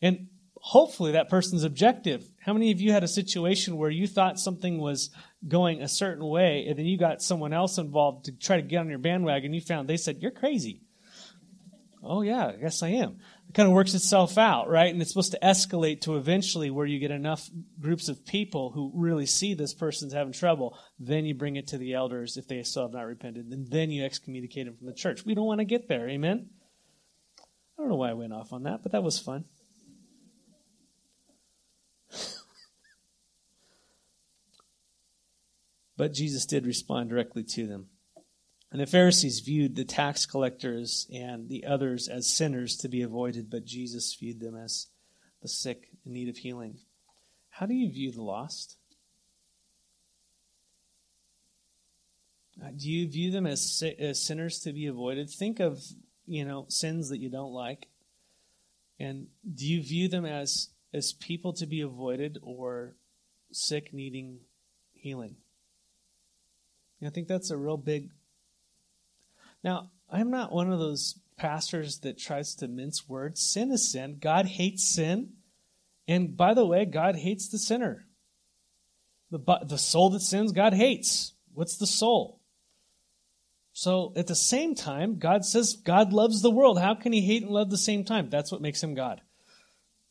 And 0.00 0.28
hopefully 0.56 1.12
that 1.12 1.28
person's 1.28 1.64
objective. 1.64 2.26
How 2.40 2.54
many 2.54 2.70
of 2.70 2.80
you 2.80 2.92
had 2.92 3.04
a 3.04 3.08
situation 3.08 3.76
where 3.76 3.90
you 3.90 4.06
thought 4.06 4.38
something 4.38 4.78
was 4.78 5.10
going 5.46 5.82
a 5.82 5.88
certain 5.88 6.26
way 6.26 6.66
and 6.66 6.78
then 6.78 6.86
you 6.86 6.96
got 6.96 7.20
someone 7.20 7.52
else 7.52 7.76
involved 7.76 8.24
to 8.24 8.32
try 8.32 8.56
to 8.56 8.62
get 8.62 8.78
on 8.78 8.88
your 8.88 8.98
bandwagon 8.98 9.46
and 9.46 9.54
you 9.54 9.60
found 9.60 9.86
they 9.86 9.98
said, 9.98 10.22
You're 10.22 10.30
crazy. 10.30 10.80
oh, 12.02 12.22
yeah, 12.22 12.46
I 12.46 12.56
guess 12.56 12.82
I 12.82 12.88
am. 12.88 13.18
Kind 13.54 13.68
of 13.68 13.72
works 13.72 13.94
itself 13.94 14.36
out, 14.36 14.68
right? 14.68 14.92
And 14.92 15.00
it's 15.00 15.10
supposed 15.12 15.32
to 15.32 15.38
escalate 15.40 16.00
to 16.02 16.16
eventually 16.16 16.70
where 16.70 16.86
you 16.86 16.98
get 16.98 17.12
enough 17.12 17.48
groups 17.80 18.08
of 18.08 18.26
people 18.26 18.72
who 18.72 18.90
really 18.94 19.26
see 19.26 19.54
this 19.54 19.72
person's 19.72 20.12
having 20.12 20.32
trouble. 20.32 20.76
Then 20.98 21.24
you 21.24 21.34
bring 21.34 21.54
it 21.56 21.68
to 21.68 21.78
the 21.78 21.94
elders 21.94 22.36
if 22.36 22.48
they 22.48 22.62
still 22.64 22.82
have 22.82 22.92
not 22.92 23.06
repented. 23.06 23.46
And 23.46 23.70
then 23.70 23.90
you 23.90 24.04
excommunicate 24.04 24.66
them 24.66 24.76
from 24.76 24.88
the 24.88 24.92
church. 24.92 25.24
We 25.24 25.34
don't 25.34 25.46
want 25.46 25.60
to 25.60 25.64
get 25.64 25.88
there. 25.88 26.08
Amen? 26.08 26.50
I 27.78 27.82
don't 27.82 27.90
know 27.90 27.96
why 27.96 28.10
I 28.10 28.14
went 28.14 28.32
off 28.32 28.52
on 28.52 28.64
that, 28.64 28.82
but 28.82 28.92
that 28.92 29.02
was 29.02 29.18
fun. 29.18 29.44
But 35.96 36.12
Jesus 36.12 36.44
did 36.44 36.66
respond 36.66 37.10
directly 37.10 37.44
to 37.44 37.66
them. 37.66 37.86
And 38.74 38.80
the 38.80 38.86
Pharisees 38.86 39.38
viewed 39.38 39.76
the 39.76 39.84
tax 39.84 40.26
collectors 40.26 41.06
and 41.14 41.48
the 41.48 41.64
others 41.64 42.08
as 42.08 42.26
sinners 42.26 42.76
to 42.78 42.88
be 42.88 43.02
avoided, 43.02 43.48
but 43.48 43.64
Jesus 43.64 44.16
viewed 44.18 44.40
them 44.40 44.56
as 44.56 44.88
the 45.42 45.46
sick 45.46 45.90
in 46.04 46.12
need 46.12 46.28
of 46.28 46.38
healing. 46.38 46.78
How 47.50 47.66
do 47.66 47.74
you 47.74 47.88
view 47.88 48.10
the 48.10 48.24
lost? 48.24 48.76
Uh, 52.60 52.70
do 52.76 52.90
you 52.90 53.08
view 53.08 53.30
them 53.30 53.46
as, 53.46 53.80
as 53.96 54.20
sinners 54.20 54.58
to 54.62 54.72
be 54.72 54.88
avoided? 54.88 55.30
Think 55.30 55.60
of, 55.60 55.80
you 56.26 56.44
know, 56.44 56.66
sins 56.68 57.10
that 57.10 57.18
you 57.18 57.30
don't 57.30 57.52
like. 57.52 57.86
And 58.98 59.28
do 59.54 59.66
you 59.66 59.84
view 59.84 60.08
them 60.08 60.26
as 60.26 60.70
as 60.92 61.12
people 61.12 61.52
to 61.52 61.66
be 61.66 61.80
avoided 61.80 62.40
or 62.42 62.96
sick 63.52 63.94
needing 63.94 64.40
healing? 64.94 65.36
I 67.06 67.10
think 67.10 67.28
that's 67.28 67.52
a 67.52 67.56
real 67.56 67.76
big. 67.76 68.10
Now, 69.64 69.90
I'm 70.12 70.30
not 70.30 70.52
one 70.52 70.70
of 70.70 70.78
those 70.78 71.18
pastors 71.36 72.00
that 72.00 72.18
tries 72.18 72.54
to 72.56 72.68
mince 72.68 73.08
words. 73.08 73.40
Sin 73.40 73.72
is 73.72 73.90
sin. 73.90 74.18
God 74.20 74.46
hates 74.46 74.86
sin. 74.86 75.30
And 76.06 76.36
by 76.36 76.52
the 76.54 76.66
way, 76.66 76.84
God 76.84 77.16
hates 77.16 77.48
the 77.48 77.58
sinner. 77.58 78.04
The, 79.30 79.40
the 79.66 79.78
soul 79.78 80.10
that 80.10 80.20
sins, 80.20 80.52
God 80.52 80.74
hates. 80.74 81.32
What's 81.54 81.78
the 81.78 81.86
soul? 81.86 82.40
So 83.72 84.12
at 84.14 84.28
the 84.28 84.36
same 84.36 84.76
time, 84.76 85.18
God 85.18 85.44
says 85.44 85.74
God 85.74 86.12
loves 86.12 86.42
the 86.42 86.50
world. 86.50 86.78
How 86.78 86.94
can 86.94 87.12
he 87.12 87.22
hate 87.22 87.42
and 87.42 87.50
love 87.50 87.70
the 87.70 87.78
same 87.78 88.04
time? 88.04 88.28
That's 88.30 88.52
what 88.52 88.60
makes 88.60 88.82
him 88.82 88.94
God. 88.94 89.20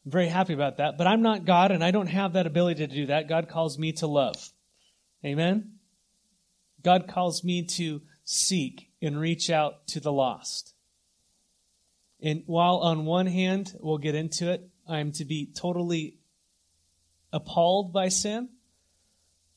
I'm 0.03 0.11
very 0.11 0.27
happy 0.27 0.53
about 0.53 0.77
that. 0.77 0.97
But 0.97 1.07
I'm 1.07 1.21
not 1.21 1.45
God 1.45 1.71
and 1.71 1.83
I 1.83 1.91
don't 1.91 2.07
have 2.07 2.33
that 2.33 2.47
ability 2.47 2.85
to 2.85 2.93
do 2.93 3.05
that. 3.05 3.29
God 3.29 3.47
calls 3.47 3.79
me 3.79 3.93
to 3.93 4.07
love. 4.07 4.35
Amen? 5.23 5.75
God 6.83 7.07
calls 7.07 7.43
me 7.45 7.63
to 7.77 8.01
seek 8.25 8.89
and 9.03 9.19
reach 9.19 9.49
out 9.49 9.87
to 9.87 9.99
the 9.99 10.11
lost. 10.11 10.73
And 12.21 12.43
while 12.45 12.77
on 12.77 13.05
one 13.05 13.27
hand, 13.27 13.75
we'll 13.79 13.97
get 13.97 14.15
into 14.15 14.49
it, 14.51 14.67
I'm 14.87 15.11
to 15.13 15.25
be 15.25 15.45
totally 15.53 16.17
appalled 17.31 17.93
by 17.93 18.09
sin, 18.09 18.49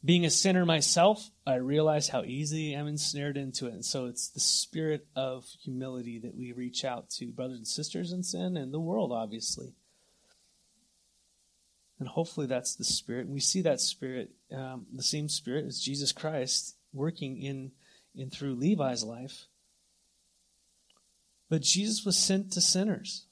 being 0.05 0.25
a 0.25 0.31
sinner 0.31 0.65
myself, 0.65 1.31
I 1.45 1.57
realize 1.57 2.09
how 2.09 2.23
easily 2.23 2.75
I'm 2.75 2.87
ensnared 2.87 3.37
into 3.37 3.67
it. 3.67 3.75
And 3.75 3.85
so 3.85 4.07
it's 4.07 4.29
the 4.29 4.41
spirit 4.41 5.07
of 5.17 5.45
humility 5.63 6.21
that 6.21 6.37
we 6.37 6.53
reach 6.53 6.85
out 6.85 7.11
to 7.11 7.33
brothers 7.33 7.59
and 7.59 7.67
sisters 7.67 8.13
in 8.13 8.23
sin 8.23 8.57
and 8.57 8.73
the 8.73 8.79
world, 8.79 9.11
obviously. 9.11 9.75
And 11.99 12.09
hopefully 12.09 12.47
that's 12.47 12.77
the 12.77 12.85
spirit. 12.85 13.27
And 13.27 13.35
we 13.35 13.41
see 13.41 13.63
that 13.63 13.81
spirit, 13.81 14.31
um, 14.55 14.87
the 14.95 15.03
same 15.03 15.29
spirit 15.29 15.67
as 15.67 15.81
Jesus 15.81 16.13
Christ 16.13 16.77
working 16.93 17.43
in, 17.43 17.73
in 18.17 18.31
through 18.31 18.55
Levi's 18.55 19.05
life. 19.05 19.47
But 21.49 21.63
Jesus 21.63 22.05
was 22.05 22.17
sent 22.17 22.53
to 22.53 22.61
sinners. 22.61 23.27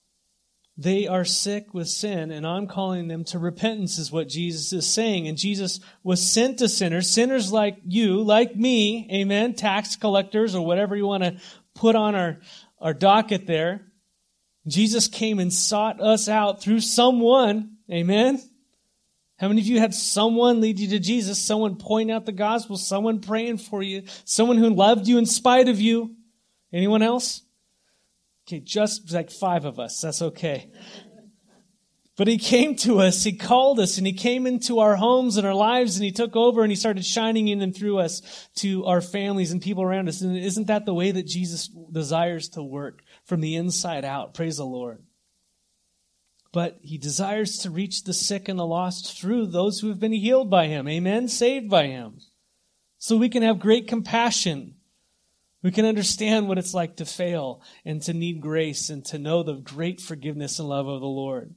They 0.76 1.06
are 1.06 1.24
sick 1.24 1.72
with 1.72 1.88
sin, 1.88 2.32
and 2.32 2.44
I'm 2.44 2.66
calling 2.66 3.06
them 3.06 3.24
to 3.26 3.38
repentance, 3.38 3.98
is 3.98 4.10
what 4.10 4.28
Jesus 4.28 4.72
is 4.72 4.86
saying. 4.88 5.28
And 5.28 5.38
Jesus 5.38 5.78
was 6.02 6.20
sent 6.20 6.58
to 6.58 6.68
sinners, 6.68 7.08
sinners 7.08 7.52
like 7.52 7.78
you, 7.86 8.22
like 8.22 8.56
me, 8.56 9.08
amen, 9.12 9.54
tax 9.54 9.94
collectors 9.94 10.54
or 10.54 10.66
whatever 10.66 10.96
you 10.96 11.06
want 11.06 11.22
to 11.22 11.36
put 11.74 11.94
on 11.94 12.16
our, 12.16 12.38
our 12.80 12.92
docket 12.92 13.46
there. 13.46 13.86
Jesus 14.66 15.06
came 15.06 15.38
and 15.38 15.52
sought 15.52 16.00
us 16.00 16.28
out 16.28 16.60
through 16.60 16.80
someone, 16.80 17.76
amen. 17.90 18.42
How 19.36 19.48
many 19.48 19.60
of 19.60 19.66
you 19.66 19.80
had 19.80 19.94
someone 19.94 20.60
lead 20.60 20.78
you 20.78 20.88
to 20.90 20.98
Jesus, 21.00 21.38
someone 21.38 21.76
point 21.76 22.10
out 22.10 22.24
the 22.24 22.32
gospel, 22.32 22.76
someone 22.76 23.20
praying 23.20 23.58
for 23.58 23.82
you, 23.82 24.04
someone 24.24 24.58
who 24.58 24.70
loved 24.70 25.08
you 25.08 25.18
in 25.18 25.26
spite 25.26 25.68
of 25.68 25.80
you? 25.80 26.14
Anyone 26.72 27.02
else? 27.02 27.42
Okay, 28.46 28.60
just 28.60 29.12
like 29.12 29.30
five 29.30 29.64
of 29.64 29.80
us. 29.80 30.00
That's 30.00 30.22
okay. 30.22 30.70
But 32.16 32.28
he 32.28 32.38
came 32.38 32.76
to 32.76 33.00
us, 33.00 33.24
he 33.24 33.32
called 33.32 33.80
us, 33.80 33.98
and 33.98 34.06
he 34.06 34.12
came 34.12 34.46
into 34.46 34.78
our 34.78 34.94
homes 34.94 35.36
and 35.36 35.44
our 35.44 35.54
lives, 35.54 35.96
and 35.96 36.04
he 36.04 36.12
took 36.12 36.36
over 36.36 36.62
and 36.62 36.70
he 36.70 36.76
started 36.76 37.04
shining 37.04 37.48
in 37.48 37.60
and 37.60 37.74
through 37.74 37.98
us 37.98 38.48
to 38.56 38.84
our 38.84 39.00
families 39.00 39.50
and 39.50 39.60
people 39.60 39.82
around 39.82 40.08
us. 40.08 40.20
And 40.20 40.36
isn't 40.36 40.68
that 40.68 40.86
the 40.86 40.94
way 40.94 41.10
that 41.10 41.26
Jesus 41.26 41.68
desires 41.90 42.50
to 42.50 42.62
work 42.62 43.02
from 43.24 43.40
the 43.40 43.56
inside 43.56 44.04
out? 44.04 44.34
Praise 44.34 44.58
the 44.58 44.64
Lord. 44.64 45.02
But 46.54 46.78
he 46.80 46.96
desires 46.96 47.58
to 47.58 47.70
reach 47.70 48.04
the 48.04 48.14
sick 48.14 48.48
and 48.48 48.58
the 48.58 48.64
lost 48.64 49.20
through 49.20 49.48
those 49.48 49.80
who 49.80 49.88
have 49.88 50.00
been 50.00 50.12
healed 50.12 50.48
by 50.48 50.68
him. 50.68 50.88
Amen? 50.88 51.28
Saved 51.28 51.68
by 51.68 51.88
him. 51.88 52.20
So 52.96 53.18
we 53.18 53.28
can 53.28 53.42
have 53.42 53.58
great 53.58 53.86
compassion 53.86 54.76
we 55.64 55.70
can 55.70 55.86
understand 55.86 56.46
what 56.46 56.58
it's 56.58 56.74
like 56.74 56.96
to 56.96 57.06
fail 57.06 57.62
and 57.86 58.02
to 58.02 58.12
need 58.12 58.42
grace 58.42 58.90
and 58.90 59.02
to 59.06 59.18
know 59.18 59.42
the 59.42 59.54
great 59.54 59.98
forgiveness 59.98 60.58
and 60.58 60.68
love 60.68 60.86
of 60.86 61.00
the 61.00 61.06
Lord. 61.06 61.54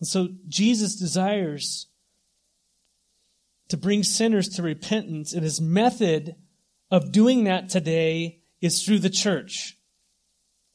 And 0.00 0.08
so 0.08 0.28
Jesus 0.48 0.96
desires 0.96 1.88
to 3.68 3.76
bring 3.76 4.04
sinners 4.04 4.48
to 4.48 4.62
repentance, 4.62 5.34
and 5.34 5.42
his 5.42 5.60
method 5.60 6.34
of 6.90 7.12
doing 7.12 7.44
that 7.44 7.68
today 7.68 8.40
is 8.62 8.82
through 8.82 9.00
the 9.00 9.10
church. 9.10 9.76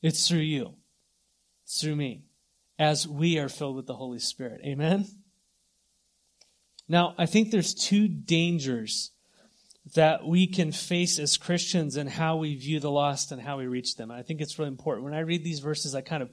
It's 0.04 0.28
through 0.28 0.42
you. 0.42 0.76
Through 1.80 1.96
me. 1.96 2.24
As 2.80 3.08
we 3.08 3.38
are 3.38 3.50
filled 3.50 3.76
with 3.76 3.88
the 3.88 3.96
Holy 3.96 4.20
Spirit. 4.20 4.62
Amen? 4.66 5.06
Now, 6.88 7.16
I 7.18 7.26
think 7.26 7.52
there's 7.52 7.74
two 7.74 8.08
dangers 8.08 9.12
that 9.96 10.26
we 10.26 10.48
can 10.48 10.72
face 10.72 11.20
as 11.20 11.38
Christians 11.38 11.98
and 11.98 12.10
how 12.10 12.38
we 12.38 12.56
view 12.56 12.80
the 12.80 12.92
lost 12.92 13.32
and 13.32 13.42
how 13.42 13.58
we 13.58 13.68
reach 13.68 13.96
them. 13.96 14.12
I 14.12 14.22
think 14.24 14.42
it's 14.42 14.58
really 14.58 14.70
important. 14.70 15.06
When 15.06 15.14
I 15.14 15.20
read 15.20 15.44
these 15.44 15.60
verses, 15.60 15.94
I 15.94 16.02
kind 16.02 16.24
of 16.24 16.30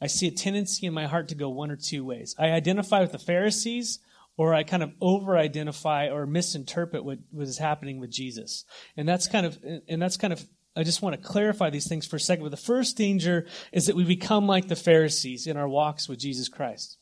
I 0.00 0.06
see 0.06 0.28
a 0.28 0.32
tendency 0.32 0.86
in 0.86 0.94
my 0.94 1.06
heart 1.06 1.28
to 1.28 1.34
go 1.34 1.48
one 1.48 1.70
or 1.70 1.76
two 1.76 2.04
ways. 2.04 2.34
I 2.38 2.50
identify 2.50 3.00
with 3.00 3.12
the 3.12 3.18
Pharisees 3.18 3.98
or 4.36 4.54
I 4.54 4.62
kind 4.62 4.82
of 4.82 4.92
over 5.00 5.36
identify 5.36 6.08
or 6.08 6.26
misinterpret 6.26 7.04
what, 7.04 7.18
what 7.30 7.48
is 7.48 7.58
happening 7.58 7.98
with 7.98 8.10
Jesus. 8.10 8.64
And 8.96 9.08
that's 9.08 9.26
kind 9.26 9.46
of 9.46 9.58
and 9.88 10.00
that's 10.00 10.16
kind 10.16 10.32
of 10.32 10.44
I 10.78 10.84
just 10.84 11.02
want 11.02 11.20
to 11.20 11.28
clarify 11.28 11.70
these 11.70 11.88
things 11.88 12.06
for 12.06 12.14
a 12.14 12.20
second. 12.20 12.44
But 12.44 12.52
the 12.52 12.56
first 12.56 12.96
danger 12.96 13.46
is 13.72 13.86
that 13.86 13.96
we 13.96 14.04
become 14.04 14.46
like 14.46 14.68
the 14.68 14.76
Pharisees 14.76 15.48
in 15.48 15.56
our 15.56 15.68
walks 15.68 16.08
with 16.08 16.20
Jesus 16.20 16.48
Christ. 16.48 16.98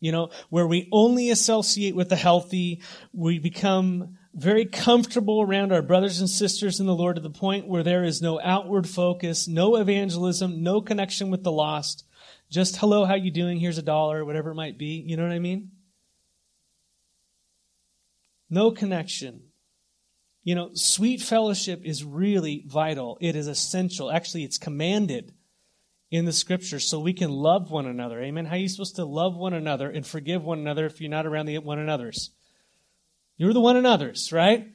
You 0.00 0.12
know, 0.12 0.30
where 0.48 0.66
we 0.66 0.88
only 0.90 1.28
associate 1.28 1.94
with 1.94 2.08
the 2.08 2.16
healthy, 2.16 2.82
we 3.12 3.38
become 3.38 4.16
very 4.32 4.64
comfortable 4.64 5.42
around 5.42 5.72
our 5.72 5.82
brothers 5.82 6.20
and 6.20 6.30
sisters 6.30 6.80
in 6.80 6.86
the 6.86 6.94
Lord 6.94 7.16
to 7.16 7.22
the 7.22 7.28
point 7.28 7.68
where 7.68 7.82
there 7.82 8.02
is 8.02 8.22
no 8.22 8.40
outward 8.40 8.88
focus, 8.88 9.46
no 9.46 9.76
evangelism, 9.76 10.62
no 10.62 10.80
connection 10.80 11.30
with 11.30 11.44
the 11.44 11.52
lost. 11.52 12.06
Just 12.48 12.78
hello, 12.78 13.04
how 13.04 13.14
you 13.14 13.30
doing? 13.30 13.60
Here's 13.60 13.76
a 13.76 13.82
dollar, 13.82 14.24
whatever 14.24 14.52
it 14.52 14.54
might 14.54 14.78
be. 14.78 15.04
You 15.06 15.18
know 15.18 15.24
what 15.24 15.32
I 15.32 15.38
mean? 15.38 15.72
No 18.48 18.70
connection. 18.70 19.49
You 20.42 20.54
know, 20.54 20.70
sweet 20.74 21.20
fellowship 21.20 21.82
is 21.84 22.02
really 22.02 22.64
vital. 22.66 23.18
It 23.20 23.36
is 23.36 23.46
essential. 23.46 24.10
Actually, 24.10 24.44
it's 24.44 24.58
commanded 24.58 25.34
in 26.10 26.24
the 26.24 26.32
scriptures 26.32 26.84
so 26.84 26.98
we 26.98 27.12
can 27.12 27.30
love 27.30 27.70
one 27.70 27.86
another. 27.86 28.20
Amen. 28.22 28.46
How 28.46 28.54
are 28.54 28.58
you 28.58 28.68
supposed 28.68 28.96
to 28.96 29.04
love 29.04 29.36
one 29.36 29.52
another 29.52 29.90
and 29.90 30.06
forgive 30.06 30.42
one 30.42 30.58
another 30.58 30.86
if 30.86 31.00
you're 31.00 31.10
not 31.10 31.26
around 31.26 31.46
the 31.46 31.58
one 31.58 31.78
another's? 31.78 32.30
You're 33.36 33.52
the 33.52 33.60
one 33.60 33.76
another's, 33.76 34.32
right? 34.32 34.68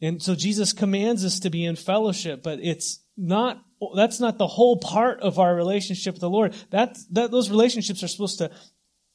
And 0.00 0.22
so 0.22 0.34
Jesus 0.34 0.72
commands 0.72 1.24
us 1.24 1.40
to 1.40 1.50
be 1.50 1.64
in 1.64 1.76
fellowship, 1.76 2.42
but 2.42 2.58
it's 2.60 3.00
not 3.16 3.62
that's 3.96 4.20
not 4.20 4.38
the 4.38 4.46
whole 4.46 4.76
part 4.76 5.20
of 5.20 5.38
our 5.40 5.54
relationship 5.54 6.14
with 6.14 6.20
the 6.20 6.30
Lord. 6.30 6.54
That, 6.70 6.96
that 7.10 7.32
those 7.32 7.50
relationships 7.50 8.02
are 8.04 8.08
supposed 8.08 8.38
to 8.38 8.52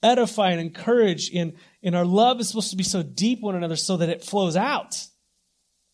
edify 0.04 0.52
and 0.52 0.60
encourage 0.60 1.34
and, 1.34 1.54
and 1.82 1.96
our 1.96 2.06
love 2.06 2.40
is 2.40 2.50
supposed 2.50 2.72
to 2.72 2.76
be 2.76 2.84
so 2.84 3.02
deep 3.02 3.42
one 3.42 3.56
another 3.56 3.76
so 3.76 3.98
that 3.98 4.10
it 4.10 4.24
flows 4.24 4.56
out 4.56 5.08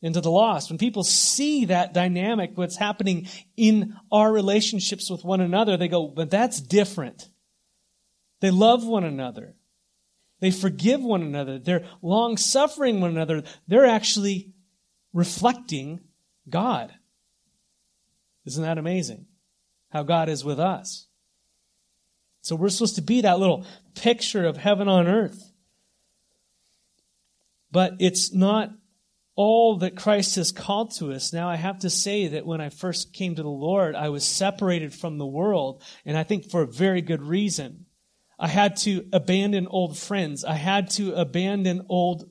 into 0.03 0.19
the 0.19 0.29
lost. 0.29 0.69
When 0.69 0.77
people 0.77 1.03
see 1.03 1.65
that 1.65 1.93
dynamic, 1.93 2.51
what's 2.55 2.75
happening 2.75 3.27
in 3.55 3.95
our 4.11 4.31
relationships 4.31 5.09
with 5.09 5.23
one 5.23 5.39
another, 5.39 5.77
they 5.77 5.87
go, 5.87 6.07
but 6.07 6.29
that's 6.29 6.59
different. 6.61 7.29
They 8.41 8.51
love 8.51 8.85
one 8.85 9.05
another. 9.05 9.55
They 10.41 10.51
forgive 10.51 11.01
one 11.01 11.21
another. 11.21 11.57
They're 11.57 11.85
long 12.01 12.35
suffering 12.35 12.99
one 12.99 13.11
another. 13.11 13.43
They're 13.65 13.85
actually 13.85 14.51
reflecting 15.13 16.01
God. 16.49 16.93
Isn't 18.45 18.63
that 18.63 18.77
amazing? 18.77 19.25
How 19.89 20.03
God 20.03 20.27
is 20.27 20.43
with 20.43 20.59
us. 20.59 21.07
So 22.41 22.57
we're 22.57 22.67
supposed 22.67 22.95
to 22.95 23.01
be 23.01 23.21
that 23.21 23.39
little 23.39 23.65
picture 23.95 24.45
of 24.45 24.57
heaven 24.57 24.89
on 24.89 25.07
earth. 25.07 25.53
But 27.71 27.93
it's 27.99 28.33
not 28.33 28.71
all 29.35 29.77
that 29.77 29.95
Christ 29.95 30.35
has 30.35 30.51
called 30.51 30.93
to 30.95 31.11
us. 31.11 31.33
Now, 31.33 31.49
I 31.49 31.55
have 31.55 31.79
to 31.79 31.89
say 31.89 32.27
that 32.29 32.45
when 32.45 32.61
I 32.61 32.69
first 32.69 33.13
came 33.13 33.35
to 33.35 33.43
the 33.43 33.49
Lord, 33.49 33.95
I 33.95 34.09
was 34.09 34.25
separated 34.25 34.93
from 34.93 35.17
the 35.17 35.25
world, 35.25 35.81
and 36.05 36.17
I 36.17 36.23
think 36.23 36.49
for 36.49 36.61
a 36.61 36.67
very 36.67 37.01
good 37.01 37.21
reason. 37.21 37.85
I 38.39 38.47
had 38.47 38.75
to 38.77 39.05
abandon 39.13 39.67
old 39.67 39.97
friends. 39.97 40.43
I 40.43 40.55
had 40.55 40.89
to 40.91 41.13
abandon 41.13 41.85
old 41.89 42.29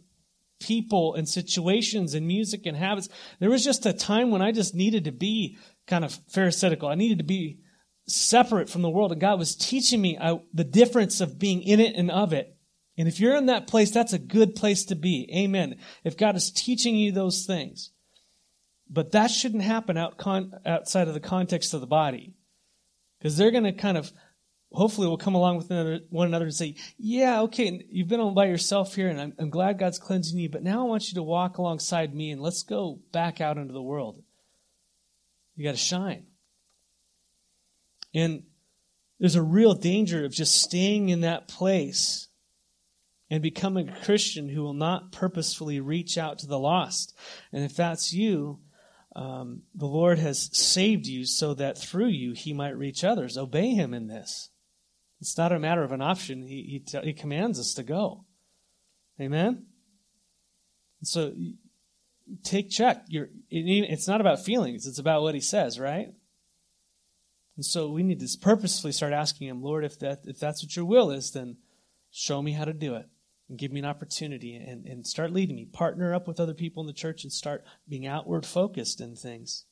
people 0.61 1.15
and 1.15 1.29
situations 1.29 2.15
and 2.15 2.27
music 2.27 2.67
and 2.67 2.77
habits. 2.77 3.09
There 3.41 3.51
was 3.51 3.65
just 3.65 3.87
a 3.87 3.93
time 3.93 4.31
when 4.31 4.43
I 4.43 4.53
just 4.53 4.75
needed 4.75 5.05
to 5.05 5.13
be 5.13 5.59
kind 5.87 6.05
of 6.05 6.19
pharisaical. 6.29 6.89
I 6.89 6.95
needed 6.95 7.19
to 7.19 7.25
be 7.25 7.59
separate 8.07 8.69
from 8.69 8.83
the 8.83 8.91
world. 8.91 9.13
And 9.13 9.21
God 9.21 9.39
was 9.39 9.57
teaching 9.57 10.01
me 10.01 10.19
I, 10.19 10.41
the 10.53 10.65
difference 10.65 11.21
of 11.21 11.39
being 11.39 11.63
in 11.63 11.81
it 11.81 11.97
and 11.97 12.11
of 12.11 12.33
it. 12.33 12.57
And 12.97 13.09
if 13.09 13.21
you're 13.21 13.37
in 13.37 13.47
that 13.47 13.67
place, 13.67 13.91
that's 13.91 14.13
a 14.13 14.19
good 14.19 14.55
place 14.55 14.85
to 14.87 14.95
be. 14.95 15.29
Amen. 15.35 15.77
If 16.05 16.17
God 16.17 16.37
is 16.37 16.51
teaching 16.51 16.95
you 16.95 17.11
those 17.11 17.47
things. 17.47 17.91
But 18.91 19.13
that 19.13 19.31
shouldn't 19.31 19.63
happen 19.63 19.97
out 19.97 20.19
con- 20.19 20.53
outside 20.67 21.09
of 21.09 21.15
the 21.15 21.21
context 21.21 21.73
of 21.73 21.81
the 21.81 21.87
body. 21.87 22.35
Because 23.19 23.37
they're 23.37 23.51
going 23.51 23.65
to 23.65 23.73
kind 23.73 23.97
of, 23.97 24.13
hopefully, 24.73 25.07
will 25.07 25.17
come 25.17 25.35
along 25.35 25.57
with 25.57 25.71
another, 25.71 26.01
one 26.11 26.27
another 26.27 26.45
and 26.47 26.55
say, 26.55 26.75
Yeah, 26.99 27.43
okay, 27.43 27.87
you've 27.89 28.09
been 28.09 28.21
all 28.21 28.33
by 28.33 28.47
yourself 28.47 28.95
here, 28.95 29.09
and 29.09 29.19
I'm, 29.19 29.33
I'm 29.39 29.49
glad 29.49 29.79
God's 29.79 29.99
cleansing 29.99 30.39
you, 30.39 30.51
but 30.51 30.63
now 30.63 30.81
I 30.81 30.89
want 30.89 31.09
you 31.09 31.15
to 31.15 31.23
walk 31.23 31.57
alongside 31.57 32.15
me 32.15 32.31
and 32.31 32.43
let's 32.43 32.63
go 32.63 33.01
back 33.13 33.41
out 33.41 33.57
into 33.57 33.73
the 33.73 33.81
world. 33.81 34.23
You 35.57 35.65
got 35.65 35.73
to 35.73 35.79
shine. 35.79 36.27
And 38.15 38.43
there's 39.19 39.37
a 39.37 39.43
real 39.43 39.75
danger 39.75 40.25
of 40.25 40.33
just 40.33 40.61
staying 40.61 41.09
in 41.09 41.23
that 41.23 41.49
place 41.49 42.29
and 43.33 43.41
become 43.41 43.79
a 43.79 43.91
Christian 43.91 44.51
who 44.51 44.63
will 44.63 44.75
not 44.75 45.11
purposefully 45.11 45.81
reach 45.81 46.19
out 46.19 46.39
to 46.39 46.47
the 46.47 46.59
lost. 46.59 47.17
And 47.51 47.65
if 47.65 47.75
that's 47.75 48.13
you, 48.13 48.59
um, 49.17 49.63
the 49.75 49.87
Lord 49.87 50.19
has 50.19 50.51
saved 50.53 51.07
you 51.07 51.25
so 51.25 51.55
that 51.55 51.79
through 51.79 52.09
you 52.09 52.35
he 52.35 52.53
might 52.53 52.77
reach 52.77 53.03
others. 53.03 53.39
Obey 53.39 53.71
him 53.71 53.95
in 53.95 54.07
this. 54.07 54.51
It's 55.19 55.39
not 55.39 55.51
a 55.51 55.59
matter 55.59 55.83
of 55.83 55.93
an 55.93 56.03
option. 56.03 56.43
He, 56.43 56.63
he, 56.65 56.79
t- 56.81 57.01
he 57.07 57.15
commands 57.15 57.59
us 57.59 57.73
to 57.75 57.83
go. 57.83 58.27
Amen? 59.19 59.65
So 61.03 61.33
take 62.43 62.69
check. 62.69 63.05
You're, 63.09 63.31
it's 63.49 64.07
not 64.09 64.21
about 64.21 64.45
feelings, 64.45 64.87
it's 64.87 64.99
about 64.99 65.23
what 65.23 65.35
he 65.35 65.41
says, 65.41 65.81
right? 65.81 66.09
And 67.57 67.65
so 67.65 67.89
we 67.89 68.03
need 68.03 68.21
to 68.21 68.39
purposefully 68.39 68.93
start 68.93 69.15
asking 69.15 69.49
him, 69.49 69.63
Lord, 69.63 69.87
if 69.87 69.99
that 70.01 70.21
if 70.25 70.39
that's 70.39 70.63
what 70.63 70.77
your 70.77 70.85
will 70.85 71.11
is, 71.11 71.31
then 71.31 71.57
show 72.11 72.43
me 72.43 72.53
how 72.53 72.67
to 72.67 72.75
do 72.75 72.95
it 72.95 73.07
and 73.53 73.59
give 73.59 73.71
me 73.71 73.81
an 73.81 73.87
opportunity 73.87 74.57
and, 74.57 74.87
and 74.87 75.07
start 75.07 75.31
leading 75.31 75.57
me. 75.57 75.67
Partner 75.67 76.15
up 76.15 76.27
with 76.27 76.41
other 76.41 76.55
people 76.55 76.83
in 76.83 76.87
the 76.87 76.95
church 76.95 77.23
and 77.23 77.31
start 77.31 77.63
being 77.87 78.07
outward 78.07 78.47
focused 78.47 78.99
in 78.99 79.15
things. 79.15 79.67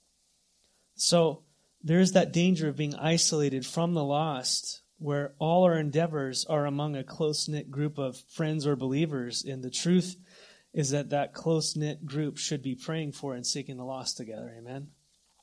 So 0.97 1.45
there 1.83 1.99
is 1.99 2.13
that 2.13 2.31
danger 2.31 2.69
of 2.69 2.77
being 2.77 2.95
isolated 2.95 3.65
from 3.65 3.95
the 3.95 4.05
lost 4.05 4.83
where 4.99 5.33
all 5.39 5.65
our 5.65 5.79
endeavors 5.79 6.45
are 6.45 6.67
among 6.67 6.95
a 6.95 7.03
close 7.03 7.49
knit 7.49 7.71
group 7.71 7.97
of 7.97 8.19
friends 8.29 8.67
or 8.67 8.77
believers. 8.77 9.45
And 9.45 9.65
the 9.65 9.71
truth 9.71 10.17
is 10.75 10.91
that 10.91 11.09
that 11.09 11.33
close 11.33 11.75
knit 11.75 12.05
group 12.05 12.37
should 12.37 12.63
be 12.63 12.75
praying 12.75 13.13
for 13.13 13.35
and 13.35 13.47
seeking 13.47 13.79
the 13.79 13.85
lost 13.85 14.19
together. 14.19 14.55
Amen. 14.59 14.89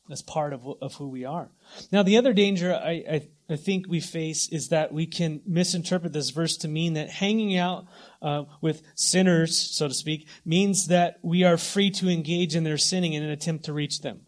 That's 0.08 0.22
part 0.22 0.54
of, 0.54 0.62
of 0.80 0.94
who 0.94 1.08
we 1.10 1.26
are. 1.26 1.50
Now, 1.92 2.04
the 2.04 2.18
other 2.18 2.34
danger 2.34 2.72
I, 2.72 3.04
I, 3.10 3.28
I, 3.50 3.56
think 3.56 3.88
we 3.88 4.00
face 4.00 4.48
is 4.50 4.70
that 4.70 4.94
we 4.94 5.06
can 5.06 5.42
misinterpret 5.46 6.14
this 6.14 6.30
verse 6.30 6.58
to 6.58 6.68
mean 6.68 6.94
that 6.94 7.10
hanging 7.10 7.58
out 7.58 7.86
uh, 8.22 8.44
with 8.62 8.82
sinners, 8.96 9.58
so 9.58 9.88
to 9.88 9.94
speak, 9.94 10.28
means 10.46 10.88
that 10.88 11.20
we 11.22 11.44
are 11.44 11.58
free 11.58 11.92
to 11.92 12.10
engage 12.10 12.56
in 12.56 12.64
their 12.64 12.78
sinning 12.78 13.14
in 13.14 13.24
an 13.24 13.30
attempt 13.30 13.66
to 13.66 13.74
reach 13.74 14.02
them. 14.02 14.22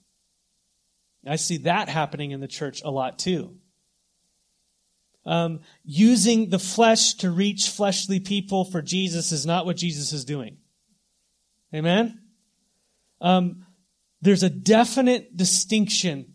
I 1.28 1.36
see 1.36 1.58
that 1.58 1.90
happening 1.90 2.32
in 2.32 2.40
the 2.40 2.48
church 2.48 2.82
a 2.84 2.92
lot 2.92 3.20
too. 3.20 3.56
Um, 5.26 5.60
using 5.84 6.50
the 6.50 6.60
flesh 6.60 7.16
to 7.16 7.30
reach 7.30 7.70
fleshly 7.70 8.20
people 8.20 8.66
for 8.66 8.82
Jesus 8.82 9.32
is 9.32 9.46
not 9.46 9.66
what 9.66 9.78
Jesus 9.78 10.14
is 10.14 10.26
doing. 10.26 10.58
Amen? 11.74 12.22
Um, 13.22 13.66
there's 14.22 14.44
a 14.44 14.50
definite 14.50 15.36
distinction 15.36 16.29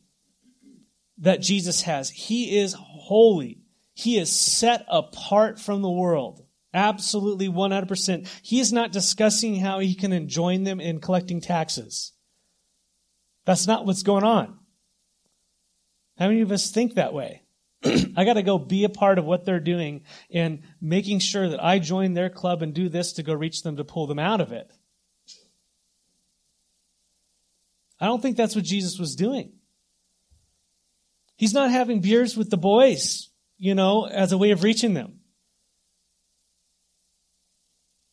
that 1.18 1.40
Jesus 1.40 1.82
has. 1.82 2.10
He 2.10 2.58
is 2.58 2.74
holy. 2.78 3.60
He 3.94 4.18
is 4.18 4.32
set 4.32 4.84
apart 4.88 5.60
from 5.60 5.82
the 5.82 5.90
world. 5.90 6.44
Absolutely 6.72 7.48
100%. 7.48 8.28
He 8.42 8.58
is 8.58 8.72
not 8.72 8.90
discussing 8.90 9.56
how 9.56 9.78
he 9.78 9.94
can 9.94 10.28
join 10.28 10.64
them 10.64 10.80
in 10.80 11.00
collecting 11.00 11.40
taxes. 11.40 12.12
That's 13.44 13.66
not 13.66 13.86
what's 13.86 14.02
going 14.02 14.24
on. 14.24 14.58
How 16.18 16.28
many 16.28 16.40
of 16.40 16.50
us 16.50 16.70
think 16.70 16.94
that 16.94 17.14
way? 17.14 17.42
I 17.84 18.24
got 18.24 18.34
to 18.34 18.42
go 18.42 18.58
be 18.58 18.84
a 18.84 18.88
part 18.88 19.18
of 19.18 19.24
what 19.24 19.44
they're 19.44 19.60
doing 19.60 20.02
and 20.32 20.62
making 20.80 21.18
sure 21.20 21.48
that 21.48 21.62
I 21.62 21.78
join 21.78 22.14
their 22.14 22.30
club 22.30 22.62
and 22.62 22.74
do 22.74 22.88
this 22.88 23.14
to 23.14 23.22
go 23.22 23.34
reach 23.34 23.62
them 23.62 23.76
to 23.76 23.84
pull 23.84 24.06
them 24.06 24.18
out 24.18 24.40
of 24.40 24.52
it. 24.52 24.72
I 28.00 28.06
don't 28.06 28.20
think 28.20 28.36
that's 28.36 28.56
what 28.56 28.64
Jesus 28.64 28.98
was 28.98 29.14
doing. 29.14 29.52
He's 31.36 31.54
not 31.54 31.70
having 31.70 32.00
beers 32.00 32.36
with 32.36 32.50
the 32.50 32.56
boys, 32.56 33.30
you 33.58 33.74
know, 33.74 34.06
as 34.06 34.32
a 34.32 34.38
way 34.38 34.50
of 34.50 34.62
reaching 34.62 34.94
them. 34.94 35.20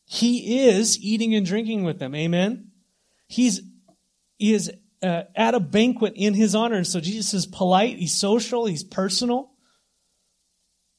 He 0.06 0.66
is 0.68 0.98
eating 0.98 1.34
and 1.34 1.46
drinking 1.46 1.84
with 1.84 1.98
them. 1.98 2.14
Amen. 2.14 2.72
He's 3.28 3.62
he 4.36 4.52
is 4.52 4.70
uh, 5.02 5.22
at 5.34 5.54
a 5.54 5.60
banquet 5.60 6.14
in 6.16 6.34
his 6.34 6.54
honor, 6.54 6.76
and 6.76 6.86
so 6.86 7.00
Jesus 7.00 7.32
is 7.32 7.46
polite. 7.46 7.98
He's 7.98 8.14
social. 8.14 8.66
He's 8.66 8.84
personal. 8.84 9.52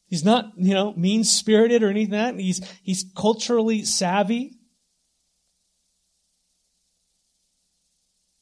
He's 0.07 0.23
not, 0.23 0.51
you 0.57 0.73
know, 0.73 0.93
mean 0.93 1.23
spirited 1.23 1.81
or 1.81 1.89
anything 1.89 2.13
like 2.13 2.35
that. 2.35 2.39
He's 2.39 2.61
he's 2.83 3.05
culturally 3.15 3.83
savvy. 3.83 4.59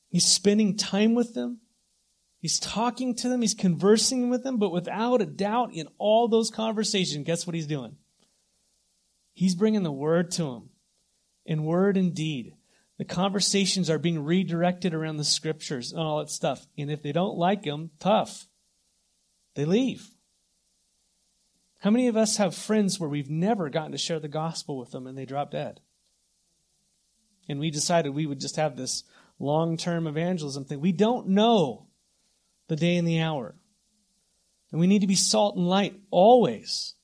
He's 0.10 0.28
spending 0.28 0.76
time 0.76 1.15
with 1.15 1.34
them. 1.34 1.61
He's 2.42 2.60
talking 2.60 3.14
to 3.16 3.30
them. 3.30 3.42
He's 3.42 3.54
conversing 3.54 4.32
with 4.32 4.44
them. 4.44 4.58
But 4.58 4.72
without 4.72 5.22
a 5.22 5.28
doubt, 5.28 5.74
in 5.74 5.88
all 6.00 6.28
those 6.28 6.50
conversations, 6.50 7.26
guess 7.26 7.46
what 7.46 7.54
he's 7.54 7.68
doing? 7.68 7.98
He's 9.34 9.54
bringing 9.54 9.84
the 9.84 9.92
word 9.92 10.32
to 10.32 10.44
them 10.46 10.70
in 11.46 11.64
word 11.64 11.98
and 11.98 12.16
deed. 12.16 12.56
The 12.98 13.06
conversations 13.06 13.92
are 13.92 14.00
being 14.00 14.24
redirected 14.24 14.94
around 14.94 15.18
the 15.18 15.24
scriptures 15.24 15.92
and 15.92 16.02
all 16.02 16.18
that 16.18 16.32
stuff. 16.32 16.66
And 16.78 16.90
if 16.90 17.04
they 17.04 17.12
don't 17.12 17.38
like 17.38 17.64
them, 17.64 17.92
tough. 18.00 18.48
They 19.56 19.66
leave. 19.66 20.10
How 21.80 21.92
many 21.92 22.08
of 22.08 22.18
us 22.18 22.38
have 22.38 22.56
friends 22.56 23.00
where 23.00 23.10
we've 23.10 23.30
never 23.30 23.70
gotten 23.70 23.92
to 23.92 23.98
share 23.98 24.20
the 24.20 24.28
gospel 24.28 24.78
with 24.80 24.92
them 24.92 25.06
and 25.06 25.18
they 25.18 25.26
drop 25.26 25.52
dead? 25.52 25.80
And 27.48 27.60
we 27.60 27.70
decided 27.70 28.12
we 28.12 28.26
would 28.26 28.40
just 28.40 28.56
have 28.56 28.78
this 28.78 29.04
long 29.40 29.78
term 29.78 30.08
evangelism 30.08 30.66
thing. 30.66 30.80
We 30.80 30.92
don't 30.92 31.30
know 31.30 31.88
the 32.72 32.78
day 32.78 32.96
and 32.96 33.06
the 33.06 33.20
hour. 33.20 33.54
And 34.72 34.80
we 34.80 34.88
need 34.88 35.02
to 35.02 35.08
be 35.08 35.16
salt 35.16 35.58
and 35.58 35.68
light 35.68 36.00
always. 36.10 36.96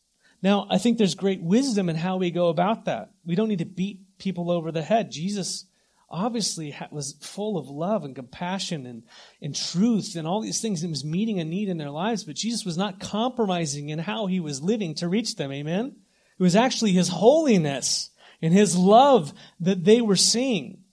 Now, 0.41 0.65
I 0.69 0.77
think 0.77 0.97
there's 0.97 1.13
great 1.13 1.41
wisdom 1.41 1.89
in 1.89 1.97
how 1.97 2.15
we 2.15 2.32
go 2.32 2.47
about 2.47 2.86
that. 2.86 3.12
We 3.25 3.36
don't 3.36 3.49
need 3.49 3.60
to 3.60 3.65
beat 3.65 4.17
people 4.17 4.49
over 4.49 4.71
the 4.71 4.82
head. 4.82 5.12
Jesus 5.12 5.65
obviously 6.10 6.73
was 6.89 7.17
full 7.19 7.58
of 7.58 7.67
love 7.67 8.06
and 8.06 8.15
compassion 8.15 8.86
and, 8.86 9.03
and 9.41 9.53
truth 9.53 10.15
and 10.15 10.25
all 10.25 10.39
these 10.39 10.62
things. 10.62 10.80
He 10.80 10.88
was 10.88 11.03
meeting 11.03 11.41
a 11.41 11.43
need 11.43 11.67
in 11.67 11.77
their 11.77 11.91
lives, 11.91 12.23
but 12.23 12.38
Jesus 12.38 12.63
was 12.63 12.77
not 12.77 13.01
compromising 13.01 13.89
in 13.89 13.99
how 13.99 14.27
he 14.27 14.39
was 14.39 14.62
living 14.62 14.95
to 14.95 15.10
reach 15.10 15.36
them. 15.36 15.51
Amen? 15.51 15.97
It 16.39 16.43
was 16.43 16.56
actually 16.56 16.93
his 16.93 17.10
holiness 17.10 18.10
and 18.41 18.53
his 18.53 18.77
love 18.77 19.34
that 19.60 19.84
they 19.84 19.99
were 19.99 20.15
seeing. 20.15 20.86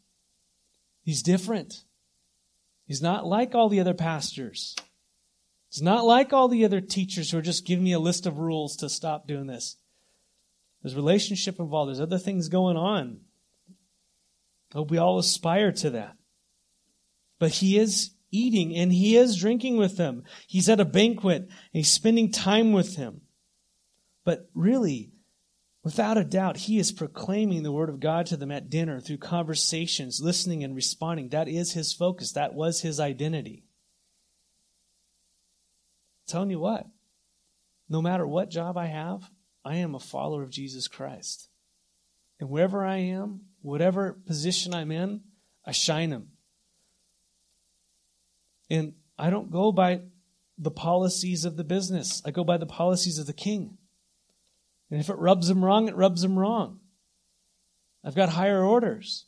He's 1.05 1.23
different. 1.23 1.84
He's 2.87 3.03
not 3.03 3.27
like 3.27 3.55
all 3.55 3.69
the 3.69 3.81
other 3.81 3.95
pastors. 3.95 4.77
He's 5.71 5.83
not 5.83 6.05
like 6.05 6.33
all 6.33 6.49
the 6.49 6.65
other 6.65 6.81
teachers 6.81 7.31
who 7.31 7.39
are 7.39 7.43
just 7.43 7.67
giving 7.67 7.85
me 7.85 7.93
a 7.93 7.99
list 7.99 8.27
of 8.27 8.39
rules 8.39 8.77
to 8.77 8.89
stop 8.89 9.27
doing 9.27 9.47
this. 9.47 9.77
There's 10.83 10.95
relationship 10.95 11.59
involved. 11.59 11.89
There's 11.89 12.01
other 12.01 12.19
things 12.19 12.49
going 12.49 12.77
on. 12.77 13.21
I 14.75 14.79
hope 14.79 14.91
we 14.91 14.99
all 14.99 15.19
aspire 15.19 15.73
to 15.73 15.91
that. 15.91 16.17
But 17.39 17.53
he 17.53 17.79
is 17.79 18.11
eating 18.31 18.77
and 18.77 18.93
he 18.93 19.17
is 19.17 19.37
drinking 19.37 19.79
with 19.79 19.97
them. 19.97 20.25
He's 20.47 20.69
at 20.69 20.81
a 20.81 20.85
banquet 20.85 21.43
and 21.43 21.51
he's 21.73 21.91
spending 21.91 22.31
time 22.31 22.73
with 22.73 22.97
him. 22.97 23.23
But 24.25 24.49
really, 24.55 25.14
Without 25.85 26.17
a 26.17 26.25
doubt, 26.25 26.57
he 26.57 26.79
is 26.79 26.93
proclaiming 26.93 27.63
the 27.63 27.71
word 27.71 27.91
of 27.91 28.01
God 28.01 28.25
to 28.27 28.39
them 28.39 28.51
at 28.51 28.71
dinner 28.71 29.01
through 29.01 29.19
conversations, 29.19 30.19
listening 30.23 30.65
and 30.65 30.75
responding. 30.75 31.29
That 31.29 31.47
is 31.47 31.73
his 31.73 31.93
focus. 31.93 32.33
That 32.33 32.55
was 32.55 32.81
his 32.81 32.99
identity. 32.99 33.65
Telling 36.27 36.49
you 36.49 36.59
what, 36.59 36.87
no 37.91 38.01
matter 38.01 38.27
what 38.27 38.49
job 38.49 38.79
I 38.79 38.87
have, 38.87 39.31
I 39.63 39.77
am 39.77 39.95
a 39.95 40.01
follower 40.01 40.43
of 40.43 40.49
Jesus 40.49 40.89
Christ. 40.89 41.51
And 42.41 42.49
wherever 42.49 42.83
I 42.83 42.97
am, 42.97 43.43
whatever 43.61 44.15
position 44.27 44.73
I'm 44.73 44.91
in, 44.91 45.21
I 45.67 45.73
shine 45.73 46.11
him. 46.11 46.29
And 48.71 48.95
I 49.19 49.29
don't 49.29 49.51
go 49.51 49.71
by 49.71 50.01
the 50.57 50.71
policies 50.71 51.45
of 51.45 51.59
the 51.59 51.65
business, 51.65 52.23
I 52.25 52.31
go 52.31 52.43
by 52.43 52.57
the 52.57 52.65
policies 52.65 53.19
of 53.19 53.27
the 53.27 53.35
king. 53.35 53.77
And 54.91 55.01
if 55.01 55.09
it 55.09 55.19
rubs 55.19 55.49
them 55.49 55.65
wrong, 55.65 55.89
it 55.89 55.97
rubs 55.97 56.23
them 56.23 56.39
wrong. 56.39 56.81
I've 58.05 58.15
got 58.15 58.29
higher 58.29 58.63
orders. 58.63 59.27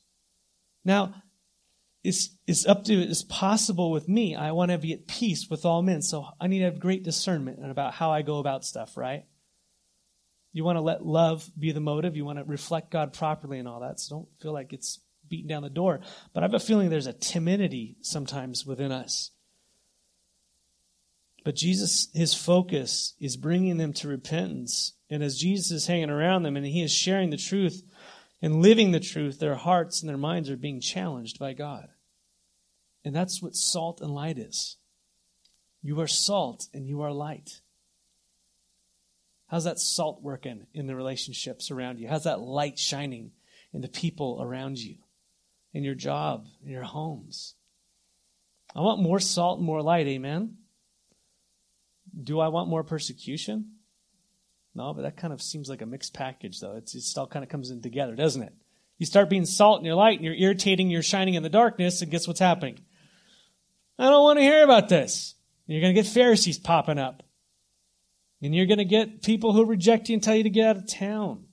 Now, 0.85 1.14
it's, 2.05 2.31
it's 2.47 2.66
up 2.66 2.85
to, 2.85 2.95
it's 2.95 3.25
possible 3.25 3.90
with 3.90 4.09
me. 4.09 4.37
I 4.37 4.53
want 4.53 4.71
to 4.71 4.79
be 4.79 4.92
at 4.92 5.09
peace 5.09 5.49
with 5.51 5.64
all 5.64 5.83
men. 5.83 6.03
So 6.03 6.27
I 6.40 6.47
need 6.47 6.61
to 6.61 6.66
have 6.66 6.79
great 6.79 7.03
discernment 7.03 7.69
about 7.69 7.95
how 7.95 8.12
I 8.12 8.23
go 8.23 8.38
about 8.38 8.64
stuff, 8.64 8.97
right? 8.97 9.25
You 10.53 10.62
want 10.64 10.77
to 10.77 10.83
let 10.83 11.05
love 11.05 11.51
be 11.59 11.73
the 11.73 11.81
motive. 11.81 12.16
You 12.16 12.25
want 12.25 12.38
to 12.38 12.45
reflect 12.45 12.90
God 12.90 13.12
properly 13.12 13.59
and 13.59 13.66
all 13.66 13.81
that. 13.81 13.99
So 13.99 14.16
don't 14.16 14.29
feel 14.40 14.53
like 14.53 14.73
it's 14.73 15.01
beating 15.29 15.49
down 15.49 15.62
the 15.62 15.71
door. 15.71 16.01
But 16.33 16.42
I 16.42 16.47
have 16.47 16.55
a 16.55 16.61
feeling 16.61 16.88
there's 16.88 17.09
a 17.09 17.12
timidity 17.12 17.97
sometimes 18.03 18.64
within 18.64 18.92
us. 18.92 19.33
But 21.47 21.55
Jesus, 21.55 22.09
his 22.13 22.35
focus 22.35 23.15
is 23.21 23.37
bringing 23.37 23.77
them 23.77 23.93
to 23.93 24.09
repentance. 24.09 24.95
And 25.09 25.23
as 25.23 25.39
Jesus 25.39 25.71
is 25.71 25.87
hanging 25.87 26.11
around 26.11 26.43
them 26.43 26.57
and 26.57 26.67
he 26.67 26.83
is 26.83 26.91
sharing 26.91 27.31
the 27.31 27.37
truth 27.37 27.85
and 28.43 28.63
living 28.63 28.91
the 28.91 28.99
truth, 28.99 29.39
their 29.39 29.55
hearts 29.55 30.01
and 30.01 30.11
their 30.11 30.17
minds 30.17 30.51
are 30.51 30.57
being 30.57 30.81
challenged 30.81 31.39
by 31.39 31.53
God. 31.53 31.87
And 33.05 33.15
that's 33.15 33.41
what 33.41 33.55
salt 33.55 34.01
and 34.01 34.13
light 34.13 34.39
is. 34.39 34.77
You 35.83 36.01
are 36.01 36.09
salt 36.09 36.67
and 36.75 36.85
you 36.85 37.03
are 37.03 37.13
light. 37.13 37.61
How's 39.47 39.63
that 39.63 39.79
salt 39.79 40.23
working 40.23 40.67
in 40.75 40.89
the 40.89 40.97
relationships 40.97 41.71
around 41.71 42.01
you? 42.01 42.09
How's 42.09 42.25
that 42.25 42.41
light 42.41 42.77
shining 42.77 43.31
in 43.73 43.83
the 43.83 43.89
people 43.89 44.41
around 44.43 44.79
you, 44.79 44.97
in 45.73 45.85
your 45.85 45.95
job, 45.95 46.49
in 46.65 46.73
your 46.73 46.83
homes? 46.83 47.55
I 48.75 48.81
want 48.81 49.01
more 49.01 49.21
salt 49.21 49.59
and 49.59 49.67
more 49.67 49.81
light, 49.81 50.09
amen? 50.09 50.57
Do 52.21 52.41
I 52.41 52.49
want 52.49 52.69
more 52.69 52.85
persecution? 52.85 53.73
No, 54.75 54.93
but 54.93 55.03
that 55.03 55.17
kind 55.17 55.33
of 55.33 55.41
seems 55.41 55.69
like 55.69 55.83
a 55.83 55.87
mixed 55.87 56.15
package, 56.15 56.61
though. 56.61 56.77
It's, 56.77 56.95
it 56.95 57.19
all 57.19 57.27
kind 57.27 57.43
of 57.43 57.49
comes 57.49 57.71
in 57.71 57.81
together, 57.81 58.15
doesn't 58.15 58.43
it? 58.43 58.53
You 58.99 59.07
start 59.07 59.31
being 59.31 59.47
salt 59.47 59.79
and 59.79 59.87
you're 59.87 59.95
light 59.95 60.19
and 60.19 60.25
you're 60.25 60.35
irritating, 60.35 60.91
you're 60.91 61.03
shining 61.03 61.35
in 61.35 61.43
the 61.43 61.49
darkness, 61.49 62.03
and 62.03 62.11
guess 62.11 62.27
what's 62.27 62.41
happening? 62.41 62.79
I 63.99 64.11
don't 64.11 64.23
want 64.23 64.39
to 64.39 64.43
hear 64.43 64.65
about 64.65 64.89
this. 64.89 65.35
You're 65.67 65.81
going 65.81 65.95
to 65.95 66.01
get 66.01 66.11
Pharisees 66.11 66.59
popping 66.59 66.99
up. 66.99 67.23
And 68.43 68.55
you're 68.55 68.67
going 68.67 68.79
to 68.79 68.85
get 68.85 69.23
people 69.23 69.53
who 69.53 69.65
reject 69.65 70.09
you 70.09 70.15
and 70.15 70.23
tell 70.23 70.35
you 70.35 70.43
to 70.43 70.51
get 70.51 70.67
out 70.67 70.77
of 70.77 70.87
town. 70.87 71.47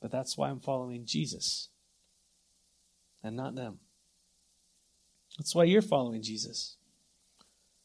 But 0.00 0.10
that's 0.10 0.36
why 0.36 0.48
I'm 0.48 0.60
following 0.60 1.06
Jesus 1.06 1.68
and 3.22 3.36
not 3.36 3.54
them. 3.54 3.78
That's 5.38 5.54
why 5.54 5.64
you're 5.64 5.82
following 5.82 6.22
Jesus. 6.22 6.76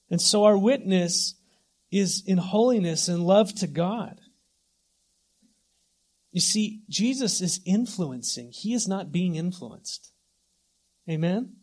And 0.09 0.21
so 0.21 0.43
our 0.45 0.57
witness 0.57 1.35
is 1.91 2.23
in 2.25 2.37
holiness 2.37 3.07
and 3.07 3.23
love 3.23 3.53
to 3.55 3.67
God. 3.67 4.19
You 6.31 6.41
see, 6.41 6.81
Jesus 6.89 7.41
is 7.41 7.61
influencing, 7.65 8.51
he 8.51 8.73
is 8.73 8.87
not 8.87 9.11
being 9.11 9.35
influenced. 9.35 10.11
Amen? 11.09 11.53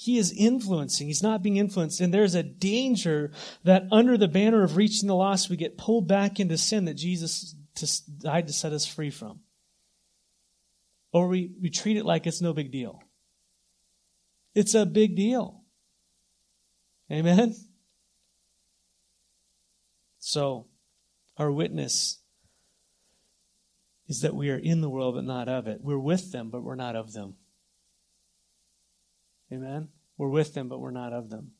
He 0.00 0.16
is 0.16 0.32
influencing. 0.32 1.08
He's 1.08 1.22
not 1.22 1.42
being 1.42 1.58
influenced. 1.58 2.00
And 2.00 2.14
there's 2.14 2.34
a 2.34 2.42
danger 2.42 3.32
that 3.64 3.84
under 3.92 4.16
the 4.16 4.28
banner 4.28 4.62
of 4.62 4.78
reaching 4.78 5.08
the 5.08 5.14
lost, 5.14 5.50
we 5.50 5.58
get 5.58 5.76
pulled 5.76 6.08
back 6.08 6.40
into 6.40 6.56
sin 6.56 6.86
that 6.86 6.94
Jesus 6.94 7.54
died 8.18 8.46
to 8.46 8.52
set 8.54 8.72
us 8.72 8.86
free 8.86 9.10
from. 9.10 9.40
Or 11.12 11.28
we, 11.28 11.50
we 11.60 11.68
treat 11.68 11.98
it 11.98 12.06
like 12.06 12.26
it's 12.26 12.40
no 12.40 12.54
big 12.54 12.72
deal. 12.72 13.02
It's 14.54 14.74
a 14.74 14.86
big 14.86 15.16
deal. 15.16 15.59
Amen? 17.10 17.54
So, 20.18 20.66
our 21.36 21.50
witness 21.50 22.18
is 24.06 24.20
that 24.20 24.34
we 24.34 24.50
are 24.50 24.58
in 24.58 24.80
the 24.80 24.90
world 24.90 25.14
but 25.14 25.24
not 25.24 25.48
of 25.48 25.66
it. 25.66 25.80
We're 25.82 25.98
with 25.98 26.32
them, 26.32 26.50
but 26.50 26.62
we're 26.62 26.74
not 26.74 26.96
of 26.96 27.12
them. 27.12 27.34
Amen? 29.52 29.88
We're 30.16 30.28
with 30.28 30.54
them, 30.54 30.68
but 30.68 30.80
we're 30.80 30.90
not 30.90 31.12
of 31.12 31.30
them. 31.30 31.52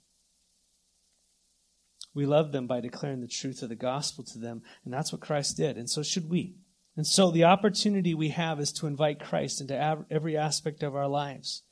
We 2.12 2.26
love 2.26 2.52
them 2.52 2.66
by 2.66 2.80
declaring 2.80 3.20
the 3.20 3.28
truth 3.28 3.62
of 3.62 3.68
the 3.68 3.76
gospel 3.76 4.24
to 4.24 4.38
them, 4.38 4.62
and 4.84 4.92
that's 4.92 5.12
what 5.12 5.20
Christ 5.20 5.56
did, 5.56 5.76
and 5.76 5.88
so 5.88 6.02
should 6.02 6.28
we. 6.28 6.56
And 6.96 7.06
so 7.06 7.30
the 7.30 7.44
opportunity 7.44 8.14
we 8.14 8.30
have 8.30 8.60
is 8.60 8.72
to 8.72 8.86
invite 8.86 9.20
Christ 9.20 9.60
into 9.60 10.04
every 10.10 10.36
aspect 10.36 10.82
of 10.82 10.94
our 10.94 11.08
lives 11.08 11.62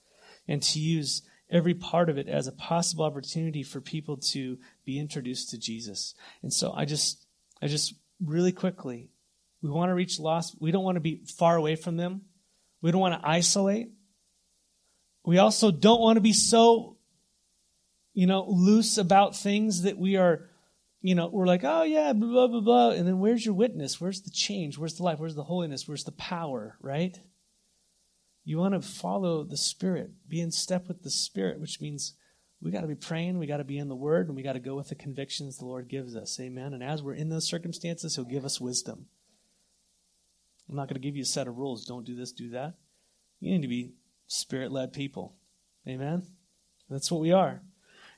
and 0.47 0.63
to 0.63 0.79
use 0.79 1.23
every 1.51 1.75
part 1.75 2.11
of 2.11 2.19
it 2.19 2.29
as 2.29 2.47
a 2.47 2.53
possible 2.53 3.05
opportunity 3.05 3.63
for 3.63 3.81
people 3.81 4.19
to 4.19 4.59
be 4.85 4.99
introduced 4.99 5.51
to 5.51 5.59
Jesus. 5.59 6.15
And 6.43 6.53
so 6.53 6.73
I 6.73 6.85
just, 6.85 7.27
I 7.63 7.67
just 7.67 7.95
really 8.25 8.53
quickly, 8.53 9.09
we 9.63 9.71
want 9.71 9.91
to 9.91 9.95
reach 9.95 10.21
lost. 10.21 10.57
We 10.61 10.71
don't 10.71 10.85
want 10.85 10.97
to 10.97 11.01
be 11.01 11.23
far 11.37 11.57
away 11.57 11.77
from 11.77 11.97
them. 11.97 12.23
We 12.81 12.93
don't 12.93 13.01
want 13.01 13.21
to 13.21 13.29
isolate. 13.29 13.91
We 15.25 15.39
also 15.39 15.71
don't 15.71 16.01
want 16.01 16.17
to 16.17 16.21
be 16.21 16.33
so, 16.33 16.97
you 18.15 18.27
know, 18.27 18.45
loose 18.49 18.99
about 18.99 19.37
things 19.37 19.83
that 19.83 19.99
we 19.99 20.17
are, 20.17 20.49
you 21.03 21.15
know, 21.15 21.29
we're 21.29 21.47
like, 21.47 21.65
oh 21.65 21.83
yeah, 21.83 22.13
blah, 22.13 22.47
blah, 22.47 22.61
blah. 22.61 22.91
And 22.91 23.07
then 23.07 23.19
where's 23.19 23.45
your 23.45 23.55
witness? 23.55 24.01
Where's 24.01 24.23
the 24.23 24.31
change? 24.31 24.79
Where's 24.79 24.95
the 24.95 25.03
life? 25.03 25.19
Where's 25.19 25.35
the 25.35 25.45
holiness? 25.45 25.89
Where's 25.89 26.05
the 26.05 26.13
power, 26.13 26.77
right? 26.81 27.19
You 28.49 28.57
want 28.57 28.73
to 28.73 28.81
follow 28.81 29.45
the 29.45 29.59
Spirit, 29.59 30.11
be 30.27 30.41
in 30.41 30.51
step 30.51 30.89
with 30.89 31.03
the 31.03 31.11
Spirit, 31.11 31.61
which 31.61 31.83
means 31.83 32.15
we 32.63 32.71
got 32.71 32.81
to 32.81 32.87
be 32.87 32.95
praying, 32.95 33.39
we 33.39 33.47
got 33.47 33.59
to 33.59 33.65
be 33.65 33.77
in 33.77 33.89
the 33.89 33.95
Word, 33.95 34.27
and 34.27 34.35
we 34.35 34.43
got 34.43 34.55
to 34.55 34.59
go 34.59 34.75
with 34.75 34.89
the 34.89 34.95
convictions 34.95 35.59
the 35.59 35.67
Lord 35.67 35.87
gives 35.87 36.17
us. 36.17 36.41
Amen. 36.41 36.73
And 36.73 36.83
as 36.83 37.03
we're 37.03 37.13
in 37.13 37.29
those 37.29 37.47
circumstances, 37.47 38.17
He'll 38.17 38.25
give 38.25 38.47
us 38.47 38.59
wisdom. 38.59 39.05
I'm 40.67 40.77
not 40.77 40.89
going 40.89 40.95
to 40.95 41.07
give 41.07 41.15
you 41.15 41.25
a 41.25 41.27
set 41.27 41.47
of 41.47 41.59
rules. 41.59 41.85
Don't 41.85 42.07
do 42.07 42.17
this, 42.17 42.33
do 42.33 42.49
that. 42.53 42.77
You 43.39 43.51
need 43.51 43.61
to 43.61 43.69
be 43.69 43.93
spirit 44.29 44.73
led 44.73 44.95
people. 44.95 45.37
Amen? 45.87 46.23
That's 46.89 47.11
what 47.11 47.21
we 47.21 47.33
are. 47.33 47.61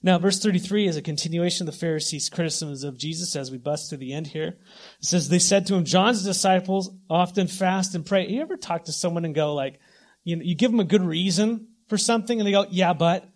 Now, 0.01 0.17
verse 0.21 0.41
33 0.41 0.87
is 0.87 0.97
a 0.97 1.03
continuation 1.03 1.67
of 1.67 1.75
the 1.75 1.81
Pharisees' 1.81 2.29
criticisms 2.29 2.85
of 2.85 2.97
Jesus 2.97 3.35
as 3.35 3.51
we 3.51 3.59
bust 3.59 3.91
to 3.91 3.97
the 3.97 4.13
end 4.13 4.29
here. 4.29 4.59
It 5.01 5.05
says, 5.07 5.29
They 5.29 5.41
said 5.41 5.67
to 5.67 5.75
him, 5.75 5.85
John's 5.85 6.23
disciples 6.23 6.89
often 7.11 7.49
fast 7.49 7.97
and 7.97 8.07
pray. 8.07 8.29
You 8.29 8.43
ever 8.43 8.57
talk 8.57 8.85
to 8.85 8.93
someone 8.93 9.25
and 9.25 9.35
go, 9.35 9.57
like, 9.57 9.81
you, 10.25 10.37
know, 10.37 10.43
you 10.43 10.55
give 10.55 10.71
them 10.71 10.81
a 10.81 10.85
good 10.85 11.03
reason 11.03 11.69
for 11.89 11.99
something 11.99 12.39
and 12.39 12.47
they 12.47 12.53
go, 12.53 12.67
Yeah, 12.71 12.93
but. 12.93 13.29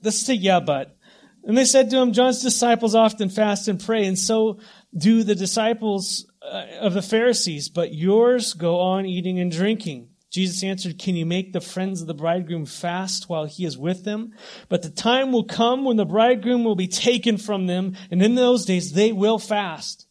This 0.00 0.20
is 0.20 0.28
a 0.28 0.36
Yeah, 0.36 0.60
but. 0.60 0.96
And 1.44 1.56
they 1.58 1.64
said 1.64 1.90
to 1.90 1.98
him, 1.98 2.12
John's 2.12 2.42
disciples 2.42 2.94
often 2.94 3.28
fast 3.28 3.68
and 3.68 3.78
pray, 3.82 4.06
and 4.06 4.18
so 4.18 4.60
do 4.96 5.22
the 5.22 5.34
disciples 5.34 6.26
uh, 6.42 6.64
of 6.80 6.94
the 6.94 7.02
Pharisees, 7.02 7.68
but 7.68 7.92
yours 7.92 8.54
go 8.54 8.80
on 8.80 9.04
eating 9.04 9.38
and 9.38 9.52
drinking. 9.52 10.08
Jesus 10.30 10.64
answered, 10.64 10.98
Can 10.98 11.16
you 11.16 11.26
make 11.26 11.52
the 11.52 11.60
friends 11.60 12.00
of 12.00 12.06
the 12.06 12.14
bridegroom 12.14 12.66
fast 12.66 13.28
while 13.28 13.44
he 13.44 13.64
is 13.64 13.78
with 13.78 14.04
them? 14.04 14.32
But 14.68 14.82
the 14.82 14.90
time 14.90 15.32
will 15.32 15.44
come 15.44 15.84
when 15.84 15.96
the 15.96 16.04
bridegroom 16.04 16.64
will 16.64 16.74
be 16.74 16.88
taken 16.88 17.36
from 17.36 17.66
them, 17.66 17.94
and 18.10 18.22
in 18.22 18.34
those 18.34 18.64
days 18.64 18.92
they 18.92 19.12
will 19.12 19.38
fast. 19.38 20.08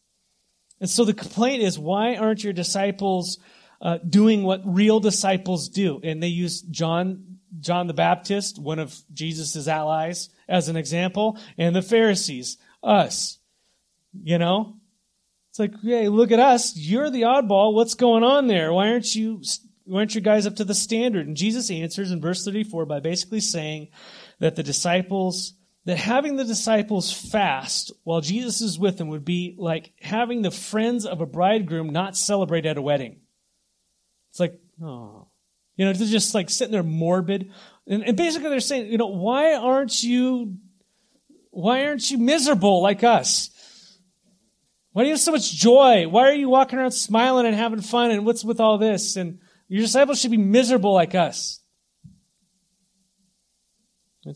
And 0.80 0.88
so 0.88 1.04
the 1.04 1.14
complaint 1.14 1.62
is, 1.62 1.78
why 1.78 2.16
aren't 2.16 2.44
your 2.44 2.52
disciples 2.52 3.38
uh, 3.84 3.98
doing 3.98 4.42
what 4.42 4.62
real 4.64 4.98
disciples 4.98 5.68
do? 5.68 6.00
And 6.02 6.20
they 6.22 6.28
use 6.28 6.62
John, 6.62 7.38
John 7.60 7.86
the 7.86 7.94
Baptist, 7.94 8.58
one 8.58 8.80
of 8.80 8.96
Jesus' 9.12 9.68
allies, 9.68 10.30
as 10.48 10.68
an 10.68 10.76
example, 10.76 11.38
and 11.56 11.76
the 11.76 11.82
Pharisees, 11.82 12.56
us. 12.82 13.38
You 14.22 14.38
know? 14.38 14.76
It's 15.50 15.58
like, 15.60 15.74
hey, 15.82 16.08
look 16.08 16.32
at 16.32 16.40
us. 16.40 16.76
You're 16.76 17.10
the 17.10 17.22
oddball. 17.22 17.74
What's 17.74 17.94
going 17.94 18.24
on 18.24 18.48
there? 18.48 18.72
Why 18.72 18.88
aren't 18.88 19.14
you 19.14 19.40
weren't 19.86 20.14
your 20.14 20.22
guys 20.22 20.46
up 20.46 20.56
to 20.56 20.64
the 20.64 20.74
standard? 20.74 21.28
And 21.28 21.36
Jesus 21.36 21.70
answers 21.70 22.10
in 22.10 22.20
verse 22.20 22.44
34 22.44 22.86
by 22.86 23.00
basically 23.00 23.40
saying 23.40 23.88
that 24.40 24.56
the 24.56 24.62
disciples, 24.62 25.54
that 25.84 25.98
having 25.98 26.36
the 26.36 26.44
disciples 26.44 27.12
fast 27.12 27.92
while 28.02 28.20
Jesus 28.20 28.62
is 28.62 28.78
with 28.78 28.98
them 28.98 29.08
would 29.08 29.24
be 29.24 29.54
like 29.56 29.92
having 30.00 30.42
the 30.42 30.50
friends 30.50 31.06
of 31.06 31.20
a 31.20 31.26
bridegroom 31.26 31.90
not 31.90 32.16
celebrate 32.16 32.66
at 32.66 32.78
a 32.78 32.82
wedding. 32.82 33.20
It's 34.34 34.40
like, 34.40 34.60
oh. 34.82 35.28
You 35.76 35.84
know, 35.84 35.92
they're 35.92 36.08
just 36.08 36.34
like 36.34 36.50
sitting 36.50 36.72
there 36.72 36.82
morbid. 36.82 37.52
And, 37.86 38.02
and 38.02 38.16
basically 38.16 38.48
they're 38.48 38.58
saying, 38.58 38.90
you 38.90 38.98
know, 38.98 39.06
why 39.06 39.54
aren't 39.54 40.02
you, 40.02 40.56
why 41.52 41.86
aren't 41.86 42.10
you 42.10 42.18
miserable 42.18 42.82
like 42.82 43.04
us? 43.04 43.50
Why 44.90 45.02
do 45.02 45.06
you 45.06 45.12
have 45.12 45.20
so 45.20 45.30
much 45.30 45.52
joy? 45.52 46.08
Why 46.08 46.28
are 46.28 46.34
you 46.34 46.48
walking 46.48 46.80
around 46.80 46.90
smiling 46.90 47.46
and 47.46 47.54
having 47.54 47.80
fun? 47.80 48.10
And 48.10 48.26
what's 48.26 48.44
with 48.44 48.58
all 48.58 48.76
this? 48.76 49.14
And 49.14 49.38
your 49.68 49.82
disciples 49.82 50.20
should 50.20 50.32
be 50.32 50.36
miserable 50.36 50.94
like 50.94 51.14
us. 51.14 51.60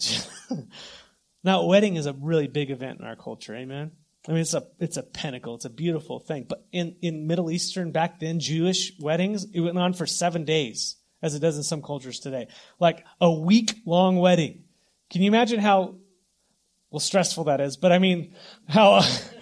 now, 1.43 1.65
wedding 1.65 1.97
is 1.97 2.07
a 2.07 2.13
really 2.13 2.47
big 2.47 2.71
event 2.71 3.01
in 3.01 3.05
our 3.05 3.17
culture. 3.17 3.57
Amen. 3.57 3.91
I 4.29 4.33
mean, 4.33 4.41
it's 4.41 4.53
a 4.53 4.67
it's 4.79 4.99
a 4.99 5.03
pinnacle. 5.03 5.55
It's 5.55 5.65
a 5.65 5.71
beautiful 5.71 6.21
thing. 6.21 6.45
But 6.47 6.67
in 6.71 6.97
in 7.01 7.27
Middle 7.27 7.51
Eastern 7.51 7.93
back 7.93 8.21
then, 8.21 8.41
Jewish 8.41 8.93
weddings, 9.01 9.47
it 9.55 9.61
went 9.61 9.79
on 9.79 9.95
for 9.95 10.07
seven 10.07 10.45
days, 10.45 10.97
as 11.23 11.35
it 11.35 11.39
does 11.39 11.57
in 11.57 11.63
some 11.63 11.81
cultures 11.81 12.21
today. 12.21 12.49
Like 12.79 13.05
a 13.21 13.33
week 13.33 13.75
long 13.87 14.19
wedding. 14.19 14.65
Can 15.11 15.23
you 15.23 15.29
imagine 15.29 15.61
how 15.61 15.97
well 16.91 17.01
stressful 17.01 17.45
that 17.45 17.63
is? 17.63 17.79
But 17.79 17.93
I 17.93 17.99
mean, 17.99 18.35
how 18.69 19.01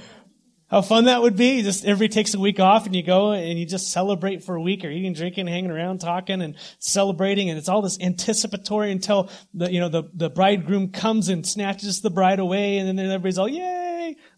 How 0.68 0.82
fun 0.82 1.05
that 1.05 1.22
would 1.22 1.37
be. 1.37 1.62
Just 1.62 1.84
everybody 1.84 2.09
takes 2.09 2.34
a 2.34 2.41
week 2.41 2.59
off 2.59 2.87
and 2.87 2.97
you 2.97 3.05
go 3.05 3.30
and 3.30 3.57
you 3.57 3.64
just 3.66 3.93
celebrate 3.93 4.43
for 4.43 4.57
a 4.57 4.61
week 4.61 4.84
or 4.84 4.91
eating, 4.91 5.12
drinking, 5.12 5.47
hanging 5.47 5.70
around, 5.70 6.01
talking 6.01 6.43
and 6.43 6.57
celebrating. 6.80 7.51
And 7.51 7.59
it's 7.59 7.68
all 7.68 7.82
this 7.82 8.01
anticipatory 8.01 8.91
until 8.91 9.30
the, 9.55 9.72
you 9.72 9.78
know, 9.78 9.89
the, 9.89 10.11
the 10.12 10.28
bridegroom 10.28 10.91
comes 10.91 11.28
and 11.28 11.47
snatches 11.47 12.01
the 12.01 12.11
bride 12.11 12.41
away. 12.41 12.78
And 12.78 12.99
then 12.99 12.99
everybody's 12.99 13.39
all, 13.39 13.49
yay, 13.49 13.86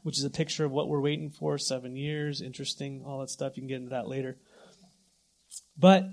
which 0.02 0.18
is 0.18 0.24
a 0.24 0.30
picture 0.30 0.64
of 0.64 0.70
what 0.70 0.88
we're 0.88 1.00
waiting 1.00 1.30
for. 1.30 1.58
Seven 1.58 1.96
years. 1.96 2.40
Interesting. 2.40 3.02
All 3.04 3.20
that 3.20 3.30
stuff. 3.30 3.56
You 3.56 3.62
can 3.62 3.68
get 3.68 3.76
into 3.76 3.90
that 3.90 4.08
later. 4.08 4.38
But 5.76 6.04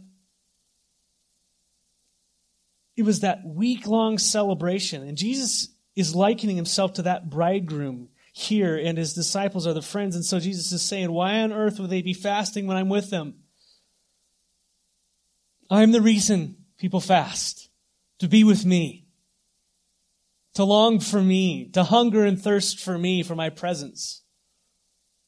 it 2.95 3.03
was 3.03 3.22
that 3.22 3.45
week 3.45 3.88
long 3.88 4.18
celebration. 4.18 5.03
And 5.08 5.18
Jesus 5.18 5.70
is 5.95 6.16
likening 6.16 6.56
himself 6.56 6.93
to 6.93 7.03
that 7.03 7.30
bridegroom 7.30 8.10
here, 8.34 8.76
and 8.76 8.97
his 8.97 9.14
disciples 9.14 9.66
are 9.66 9.74
the 9.74 9.82
friends. 9.82 10.16
And 10.16 10.26
so 10.26 10.39
Jesus 10.39 10.72
is 10.72 10.82
saying, 10.82 11.12
Why 11.12 11.39
on 11.39 11.53
earth 11.53 11.80
would 11.80 11.89
they 11.89 12.01
be 12.01 12.14
fasting 12.14 12.68
when 12.68 12.78
I'm 12.78 12.89
with 12.89 13.10
them? 13.10 13.36
I'm 15.70 15.93
the 15.93 16.01
reason 16.01 16.58
people 16.78 16.99
fast 16.99 17.70
to 18.20 18.28
be 18.28 18.43
with 18.43 18.66
me, 18.66 19.05
to 20.56 20.64
long 20.64 20.99
for 20.99 21.22
me, 21.22 21.70
to 21.70 21.84
hunger 21.84 22.26
and 22.26 22.41
thirst 22.41 22.80
for 22.80 22.97
me, 22.97 23.24
for 23.24 23.36
my 23.36 23.49
presence. 23.49 24.24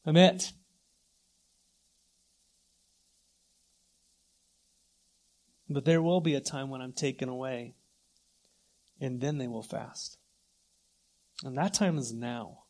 I'm 0.05 0.17
it. 0.17 0.51
But 5.69 5.83
there 5.83 6.01
will 6.01 6.21
be 6.21 6.33
a 6.33 6.39
time 6.39 6.69
when 6.69 6.81
I'm 6.81 6.93
taken 6.93 7.27
away, 7.27 7.75
and 9.01 9.19
then 9.19 9.37
they 9.37 9.47
will 9.47 9.61
fast. 9.61 10.17
And 11.43 11.57
that 11.57 11.73
time 11.73 11.97
is 11.97 12.13
now. 12.13 12.63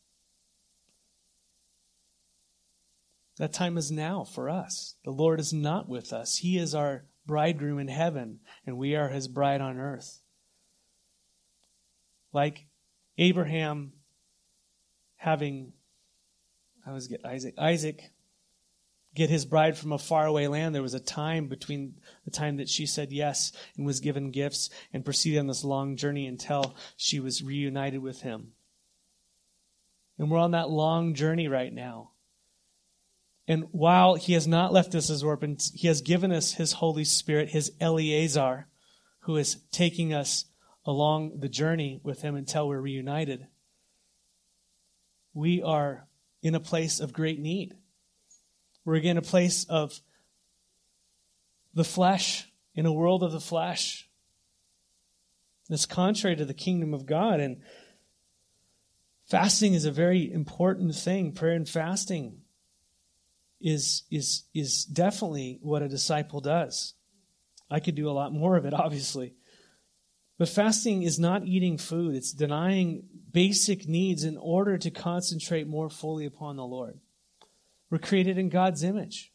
That 3.38 3.52
time 3.52 3.78
is 3.78 3.92
now 3.92 4.24
for 4.24 4.50
us. 4.50 4.96
The 5.04 5.12
Lord 5.12 5.38
is 5.38 5.52
not 5.52 5.88
with 5.88 6.12
us. 6.12 6.38
He 6.38 6.58
is 6.58 6.74
our 6.74 7.04
bridegroom 7.24 7.78
in 7.78 7.86
heaven, 7.86 8.40
and 8.66 8.76
we 8.76 8.96
are 8.96 9.10
his 9.10 9.28
bride 9.28 9.60
on 9.60 9.78
earth. 9.78 10.22
Like 12.32 12.66
Abraham 13.16 13.92
having, 15.16 15.72
I 16.86 16.92
was 16.92 17.08
get 17.08 17.24
Isaac, 17.24 17.54
Isaac 17.58 18.10
get 19.14 19.30
his 19.30 19.44
bride 19.44 19.76
from 19.76 19.92
a 19.92 19.98
faraway 19.98 20.46
land. 20.46 20.74
There 20.74 20.82
was 20.82 20.94
a 20.94 21.00
time 21.00 21.48
between 21.48 21.94
the 22.24 22.30
time 22.30 22.58
that 22.58 22.68
she 22.68 22.86
said 22.86 23.12
yes 23.12 23.52
and 23.76 23.84
was 23.84 24.00
given 24.00 24.30
gifts 24.30 24.70
and 24.92 25.04
proceeded 25.04 25.40
on 25.40 25.48
this 25.48 25.64
long 25.64 25.96
journey 25.96 26.26
until 26.26 26.76
she 26.96 27.18
was 27.18 27.42
reunited 27.42 28.00
with 28.00 28.22
him. 28.22 28.52
And 30.18 30.30
we're 30.30 30.38
on 30.38 30.52
that 30.52 30.70
long 30.70 31.14
journey 31.14 31.48
right 31.48 31.72
now. 31.72 32.12
And 33.46 33.64
while 33.72 34.14
he 34.14 34.34
has 34.34 34.46
not 34.46 34.72
left 34.72 34.94
us 34.94 35.10
as 35.10 35.24
orphans, 35.24 35.72
he 35.74 35.88
has 35.88 36.02
given 36.02 36.30
us 36.32 36.52
his 36.52 36.72
Holy 36.74 37.04
Spirit, 37.04 37.48
his 37.48 37.72
Eliezer, 37.80 38.68
who 39.20 39.36
is 39.36 39.56
taking 39.72 40.12
us 40.12 40.44
along 40.88 41.38
the 41.40 41.50
journey 41.50 42.00
with 42.02 42.22
him 42.22 42.34
until 42.34 42.66
we're 42.66 42.80
reunited. 42.80 43.46
We 45.34 45.62
are 45.62 46.08
in 46.42 46.54
a 46.54 46.60
place 46.60 46.98
of 46.98 47.12
great 47.12 47.38
need. 47.38 47.74
We're 48.86 48.94
again 48.94 49.18
a 49.18 49.22
place 49.22 49.66
of 49.68 50.00
the 51.74 51.84
flesh, 51.84 52.50
in 52.74 52.86
a 52.86 52.92
world 52.92 53.22
of 53.22 53.32
the 53.32 53.40
flesh. 53.40 54.08
It's 55.68 55.84
contrary 55.84 56.36
to 56.36 56.46
the 56.46 56.54
kingdom 56.54 56.94
of 56.94 57.04
God. 57.04 57.38
And 57.38 57.60
fasting 59.26 59.74
is 59.74 59.84
a 59.84 59.90
very 59.90 60.32
important 60.32 60.94
thing. 60.94 61.32
Prayer 61.32 61.52
and 61.52 61.68
fasting 61.68 62.38
is 63.60 64.04
is 64.10 64.44
is 64.54 64.84
definitely 64.84 65.58
what 65.60 65.82
a 65.82 65.88
disciple 65.88 66.40
does. 66.40 66.94
I 67.70 67.80
could 67.80 67.94
do 67.94 68.08
a 68.08 68.12
lot 68.12 68.32
more 68.32 68.56
of 68.56 68.64
it, 68.64 68.72
obviously. 68.72 69.34
But 70.38 70.48
fasting 70.48 71.02
is 71.02 71.18
not 71.18 71.44
eating 71.44 71.78
food, 71.78 72.14
it's 72.14 72.32
denying 72.32 73.04
basic 73.32 73.88
needs 73.88 74.24
in 74.24 74.36
order 74.36 74.78
to 74.78 74.90
concentrate 74.90 75.66
more 75.66 75.90
fully 75.90 76.26
upon 76.26 76.56
the 76.56 76.64
Lord. 76.64 76.98
We're 77.90 77.98
created 77.98 78.38
in 78.38 78.48
God's 78.48 78.84
image. 78.84 79.32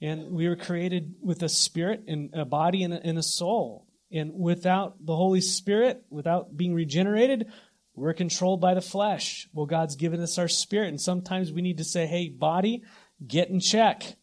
And 0.00 0.32
we 0.32 0.48
were 0.48 0.56
created 0.56 1.14
with 1.22 1.42
a 1.42 1.48
spirit 1.48 2.04
and 2.06 2.34
a 2.34 2.44
body 2.44 2.82
and 2.82 2.92
a, 2.92 3.02
and 3.02 3.18
a 3.18 3.22
soul. 3.22 3.86
And 4.12 4.34
without 4.34 5.04
the 5.04 5.16
Holy 5.16 5.40
Spirit, 5.40 6.02
without 6.10 6.54
being 6.56 6.74
regenerated, 6.74 7.46
we're 7.94 8.12
controlled 8.12 8.60
by 8.60 8.74
the 8.74 8.82
flesh. 8.82 9.48
Well, 9.54 9.66
God's 9.66 9.96
given 9.96 10.20
us 10.20 10.38
our 10.38 10.48
spirit. 10.48 10.88
And 10.88 11.00
sometimes 11.00 11.50
we 11.50 11.62
need 11.62 11.78
to 11.78 11.84
say, 11.84 12.06
hey, 12.06 12.28
body, 12.28 12.82
get 13.26 13.48
in 13.48 13.58
check. 13.58 14.16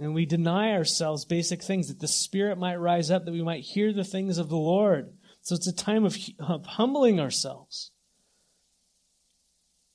And 0.00 0.14
we 0.14 0.26
deny 0.26 0.72
ourselves 0.72 1.24
basic 1.24 1.62
things 1.62 1.88
that 1.88 2.00
the 2.00 2.08
Spirit 2.08 2.58
might 2.58 2.76
rise 2.76 3.10
up, 3.10 3.24
that 3.24 3.32
we 3.32 3.42
might 3.42 3.64
hear 3.64 3.92
the 3.92 4.04
things 4.04 4.38
of 4.38 4.48
the 4.48 4.56
Lord. 4.56 5.12
So 5.42 5.54
it's 5.54 5.66
a 5.66 5.74
time 5.74 6.04
of, 6.04 6.16
of 6.38 6.66
humbling 6.66 7.18
ourselves. 7.18 7.90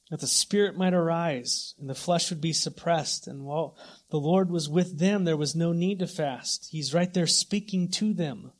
That 0.09 0.19
the 0.19 0.27
Spirit 0.27 0.77
might 0.77 0.93
arise 0.93 1.73
and 1.79 1.89
the 1.89 1.95
flesh 1.95 2.29
would 2.29 2.41
be 2.41 2.53
suppressed. 2.53 3.27
And 3.27 3.45
while 3.45 3.77
the 4.09 4.17
Lord 4.17 4.51
was 4.51 4.67
with 4.67 4.99
them, 4.99 5.23
there 5.23 5.37
was 5.37 5.55
no 5.55 5.71
need 5.71 5.99
to 5.99 6.07
fast. 6.07 6.67
He's 6.71 6.93
right 6.93 7.13
there 7.13 7.27
speaking 7.27 7.89
to 7.91 8.13
them. 8.13 8.51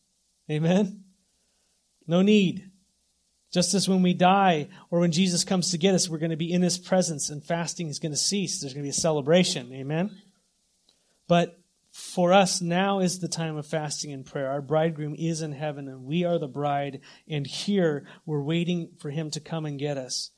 Amen? 0.50 1.04
No 2.08 2.22
need. 2.22 2.70
Just 3.52 3.74
as 3.74 3.88
when 3.88 4.02
we 4.02 4.14
die 4.14 4.70
or 4.90 5.00
when 5.00 5.12
Jesus 5.12 5.44
comes 5.44 5.72
to 5.72 5.78
get 5.78 5.94
us, 5.94 6.10
we're 6.10 6.18
going 6.18 6.32
to 6.32 6.38
be 6.38 6.52
in 6.52 6.64
his 6.64 6.78
presence 6.78 7.30
and 7.30 7.44
fasting 7.44 7.88
is 7.88 8.00
going 8.00 8.14
to 8.14 8.18
cease. 8.18 8.62
There's 8.62 8.74
going 8.74 8.84
to 8.84 8.88
be 8.88 8.92
a 8.92 8.94
celebration. 8.94 9.72
Amen? 9.74 10.10
But 11.34 11.60
for 11.90 12.32
us, 12.32 12.62
now 12.62 13.00
is 13.00 13.18
the 13.18 13.28
time 13.28 13.58
of 13.58 13.66
fasting 13.66 14.14
and 14.14 14.24
prayer. 14.24 14.52
Our 14.52 14.62
bridegroom 14.62 15.16
is 15.18 15.42
in 15.42 15.52
heaven 15.52 15.88
and 15.88 16.04
we 16.04 16.26
are 16.26 16.38
the 16.38 16.48
bride. 16.48 17.02
And 17.28 17.48
here 17.48 18.06
we're 18.24 18.44
waiting 18.44 18.92
for 19.00 19.10
him 19.10 19.32
to 19.32 19.40
come 19.40 19.66
and 19.66 19.80
get 19.80 19.98
us, 19.98 20.30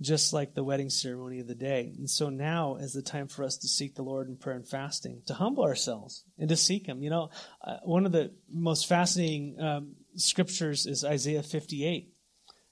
just 0.00 0.32
like 0.32 0.54
the 0.54 0.64
wedding 0.64 0.88
ceremony 0.88 1.40
of 1.40 1.46
the 1.46 1.54
day. 1.54 1.92
And 1.98 2.08
so 2.08 2.30
now 2.30 2.76
is 2.76 2.94
the 2.94 3.02
time 3.02 3.28
for 3.28 3.44
us 3.44 3.58
to 3.58 3.68
seek 3.68 3.96
the 3.96 4.02
Lord 4.02 4.28
in 4.28 4.38
prayer 4.38 4.56
and 4.56 4.66
fasting, 4.66 5.20
to 5.26 5.34
humble 5.34 5.62
ourselves 5.62 6.24
and 6.38 6.48
to 6.48 6.56
seek 6.56 6.86
him. 6.86 7.02
You 7.02 7.10
know, 7.10 7.30
uh, 7.62 7.76
one 7.84 8.06
of 8.06 8.12
the 8.12 8.32
most 8.50 8.86
fascinating 8.86 9.60
um, 9.60 9.96
scriptures 10.16 10.86
is 10.86 11.04
Isaiah 11.04 11.42
58 11.42 12.14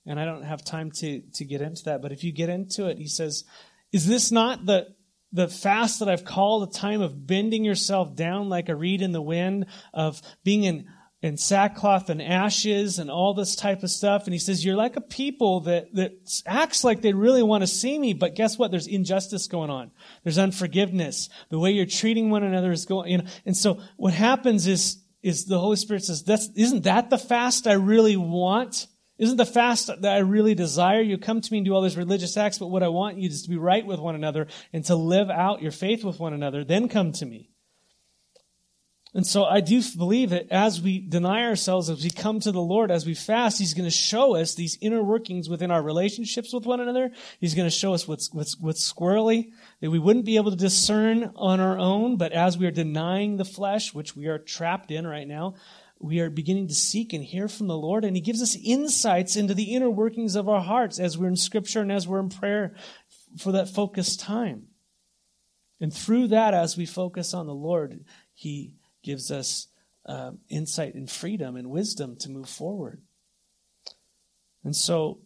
and 0.07 0.19
I 0.19 0.25
don't 0.25 0.45
have 0.45 0.64
time 0.64 0.91
to, 0.93 1.21
to 1.35 1.45
get 1.45 1.61
into 1.61 1.85
that, 1.85 2.01
but 2.01 2.12
if 2.12 2.25
you 2.25 2.33
get 2.33 2.49
into 2.49 2.87
it, 2.87 2.97
he 2.97 3.09
says, 3.09 3.45
Is 3.93 4.07
this 4.07 4.33
not 4.33 4.64
the, 4.64 4.87
the 5.33 5.49
fast 5.49 5.99
that 5.99 6.09
I've 6.09 6.24
called 6.24 6.68
a 6.68 6.72
time 6.72 7.01
of 7.01 7.26
bending 7.26 7.64
yourself 7.64 8.14
down 8.14 8.49
like 8.49 8.68
a 8.68 8.74
reed 8.74 9.03
in 9.03 9.12
the 9.12 9.22
wind, 9.22 9.66
of 9.93 10.22
being 10.43 10.64
in, 10.64 10.87
in 11.20 11.37
sackcloth 11.37 12.09
and 12.09 12.22
ashes 12.22 12.99
and 12.99 13.11
all 13.11 13.35
this 13.35 13.55
type 13.55 13.83
of 13.83 13.91
stuff? 13.91 14.24
And 14.24 14.33
he 14.33 14.39
says, 14.39 14.64
You're 14.64 14.76
like 14.76 14.97
a 14.97 15.01
people 15.01 15.61
that, 15.61 15.95
that 15.95 16.12
acts 16.47 16.85
like 16.85 17.03
they 17.03 17.12
really 17.12 17.43
want 17.43 17.62
to 17.62 17.66
see 17.66 17.99
me, 17.99 18.14
but 18.14 18.35
guess 18.35 18.59
what? 18.59 18.70
There's 18.70 18.87
injustice 18.87 19.47
going 19.49 19.70
on. 19.70 19.91
There's 20.24 20.39
unforgiveness. 20.39 21.29
The 21.51 21.59
way 21.59 21.72
you're 21.72 21.87
treating 21.87 22.31
one 22.31 22.45
another 22.45 22.72
is 22.72 22.87
going, 22.87 23.11
you 23.11 23.18
know, 23.18 23.26
and 23.45 23.57
so 23.57 23.81
what 23.97 24.14
happens 24.14 24.66
is, 24.66 24.99
is 25.22 25.45
the 25.45 25.59
Holy 25.59 25.76
Spirit 25.76 26.05
says, 26.05 26.22
That's, 26.22 26.49
isn't 26.57 26.85
that 26.85 27.11
the 27.11 27.18
fast 27.18 27.66
I 27.66 27.74
really 27.74 28.16
want? 28.16 28.87
Isn't 29.19 29.37
the 29.37 29.45
fast 29.45 29.89
that 29.89 30.05
I 30.05 30.19
really 30.19 30.55
desire? 30.55 31.01
You 31.01 31.19
come 31.19 31.41
to 31.41 31.53
me 31.53 31.59
and 31.59 31.64
do 31.64 31.75
all 31.75 31.83
these 31.83 31.97
religious 31.97 32.37
acts, 32.37 32.59
but 32.59 32.69
what 32.69 32.85
I 32.85 32.89
want 32.89 33.19
you 33.19 33.29
is 33.29 33.43
to 33.43 33.49
be 33.49 33.57
right 33.57 33.85
with 33.85 33.99
one 33.99 34.14
another 34.14 34.47
and 34.73 34.85
to 34.85 34.95
live 34.95 35.29
out 35.29 35.61
your 35.61 35.73
faith 35.73 36.05
with 36.05 36.21
one 36.21 36.33
another. 36.33 36.62
Then 36.62 36.89
come 36.89 37.12
to 37.12 37.27
me. 37.27 37.51
And 39.14 39.27
so 39.27 39.45
I 39.45 39.61
do 39.61 39.83
believe 39.97 40.31
that 40.31 40.53
as 40.53 40.83
we 40.83 40.99
deny 40.99 41.45
ourselves, 41.45 41.89
as 41.89 42.05
we 42.05 42.11
come 42.11 42.41
to 42.41 42.53
the 42.53 42.61
Lord, 42.61 42.91
as 42.91 43.07
we 43.07 43.14
fast, 43.14 43.59
He's 43.59 43.73
going 43.73 43.89
to 43.89 43.91
show 43.91 44.37
us 44.37 44.55
these 44.55 44.77
inner 44.83 45.03
workings 45.03 45.49
within 45.49 45.71
our 45.71 45.83
relationships 45.83 46.53
with 46.53 46.66
one 46.66 46.79
another. 46.79 47.11
He's 47.41 47.55
going 47.55 47.66
to 47.66 47.75
show 47.75 47.95
us 47.95 48.07
what's, 48.07 48.33
what's, 48.33 48.59
what's 48.61 48.93
squirrely, 48.93 49.51
that 49.81 49.91
we 49.91 49.99
wouldn't 49.99 50.27
be 50.27 50.37
able 50.37 50.51
to 50.51 50.57
discern 50.57 51.33
on 51.37 51.59
our 51.59 51.79
own, 51.79 52.16
but 52.16 52.33
as 52.33 52.59
we 52.59 52.66
are 52.66 52.71
denying 52.71 53.39
the 53.39 53.47
flesh, 53.47 53.95
which 53.95 54.14
we 54.14 54.27
are 54.27 54.39
trapped 54.39 54.91
in 54.91 55.07
right 55.07 55.27
now, 55.27 55.55
we 56.01 56.20
are 56.20 56.30
beginning 56.30 56.68
to 56.68 56.74
seek 56.74 57.12
and 57.12 57.24
hear 57.24 57.49
from 57.49 57.66
the 57.66 57.76
Lord, 57.76 58.05
and 58.05 58.16
He 58.16 58.22
gives 58.22 58.42
us 58.42 58.57
insights 58.57 59.36
into 59.36 59.55
the 59.55 59.74
inner 59.74 59.90
workings 59.90 60.36
of 60.36 60.49
our 60.49 60.61
hearts 60.61 60.99
as 60.99 61.18
we're 61.18 61.28
in 61.28 61.36
Scripture 61.36 61.80
and 61.80 61.92
as 61.92 62.07
we're 62.07 62.20
in 62.20 62.28
prayer 62.28 62.74
for 63.38 63.53
that 63.53 63.68
focused 63.68 64.20
time. 64.20 64.68
And 65.80 65.92
through 65.92 66.28
that, 66.28 66.55
as 66.55 66.76
we 66.76 66.86
focus 66.86 67.34
on 67.34 67.46
the 67.46 67.55
Lord, 67.55 68.05
He 68.34 68.74
gives 69.03 69.30
us 69.30 69.68
uh, 70.07 70.32
insight 70.49 70.94
and 70.94 71.11
freedom 71.11 71.57
and 71.57 71.70
wisdom 71.70 72.16
to 72.16 72.30
move 72.30 72.49
forward. 72.49 73.03
And 74.64 74.74
so 74.74 75.20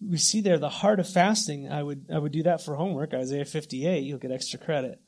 we 0.00 0.18
see 0.18 0.40
there 0.40 0.58
the 0.58 0.68
heart 0.68 1.00
of 1.00 1.08
fasting. 1.08 1.70
I 1.70 1.82
would 1.82 2.06
I 2.12 2.18
would 2.18 2.32
do 2.32 2.42
that 2.44 2.62
for 2.62 2.74
homework, 2.74 3.14
Isaiah 3.14 3.44
58. 3.44 4.00
You'll 4.00 4.18
get 4.18 4.32
extra 4.32 4.58
credit. 4.58 5.00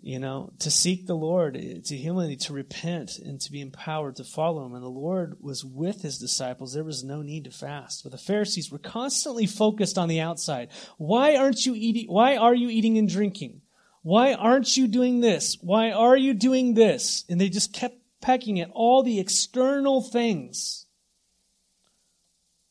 You 0.00 0.18
know, 0.18 0.52
to 0.60 0.70
seek 0.70 1.06
the 1.06 1.14
Lord, 1.14 1.54
to 1.54 1.96
humility, 1.96 2.36
to 2.36 2.52
repent, 2.52 3.18
and 3.18 3.40
to 3.40 3.52
be 3.52 3.60
empowered 3.60 4.16
to 4.16 4.24
follow 4.24 4.64
Him. 4.64 4.74
And 4.74 4.82
the 4.82 4.88
Lord 4.88 5.36
was 5.40 5.64
with 5.64 6.02
His 6.02 6.18
disciples. 6.18 6.72
There 6.72 6.84
was 6.84 7.04
no 7.04 7.22
need 7.22 7.44
to 7.44 7.50
fast. 7.50 8.02
But 8.02 8.12
the 8.12 8.18
Pharisees 8.18 8.70
were 8.70 8.78
constantly 8.78 9.46
focused 9.46 9.98
on 9.98 10.08
the 10.08 10.20
outside. 10.20 10.70
Why 10.96 11.36
aren't 11.36 11.66
you 11.66 11.74
eating? 11.74 12.06
Why 12.08 12.36
are 12.36 12.54
you 12.54 12.68
eating 12.68 12.98
and 12.98 13.08
drinking? 13.08 13.62
Why 14.02 14.34
aren't 14.34 14.76
you 14.76 14.86
doing 14.86 15.20
this? 15.20 15.58
Why 15.60 15.90
are 15.90 16.16
you 16.16 16.32
doing 16.32 16.74
this? 16.74 17.24
And 17.28 17.40
they 17.40 17.48
just 17.48 17.72
kept 17.72 17.96
pecking 18.20 18.60
at 18.60 18.70
all 18.72 19.02
the 19.02 19.20
external 19.20 20.02
things. 20.02 20.86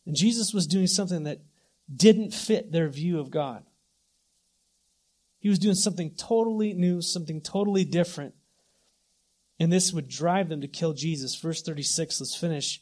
And 0.06 0.16
Jesus 0.16 0.54
was 0.54 0.66
doing 0.66 0.88
something 0.88 1.24
that 1.24 1.42
didn't 1.94 2.34
fit 2.34 2.72
their 2.72 2.90
view 2.90 3.20
of 3.20 3.30
God. 3.30 3.64
He 5.40 5.50
was 5.50 5.60
doing 5.60 5.76
something 5.76 6.12
totally 6.18 6.74
new, 6.74 7.02
something 7.02 7.42
totally 7.42 7.86
different. 7.86 8.34
And 9.60 9.72
this 9.72 9.94
would 9.94 10.08
drive 10.08 10.50
them 10.50 10.62
to 10.62 10.68
kill 10.68 10.94
Jesus. 10.94 11.36
Verse 11.36 11.62
36, 11.62 12.22
let's 12.22 12.36
finish. 12.36 12.82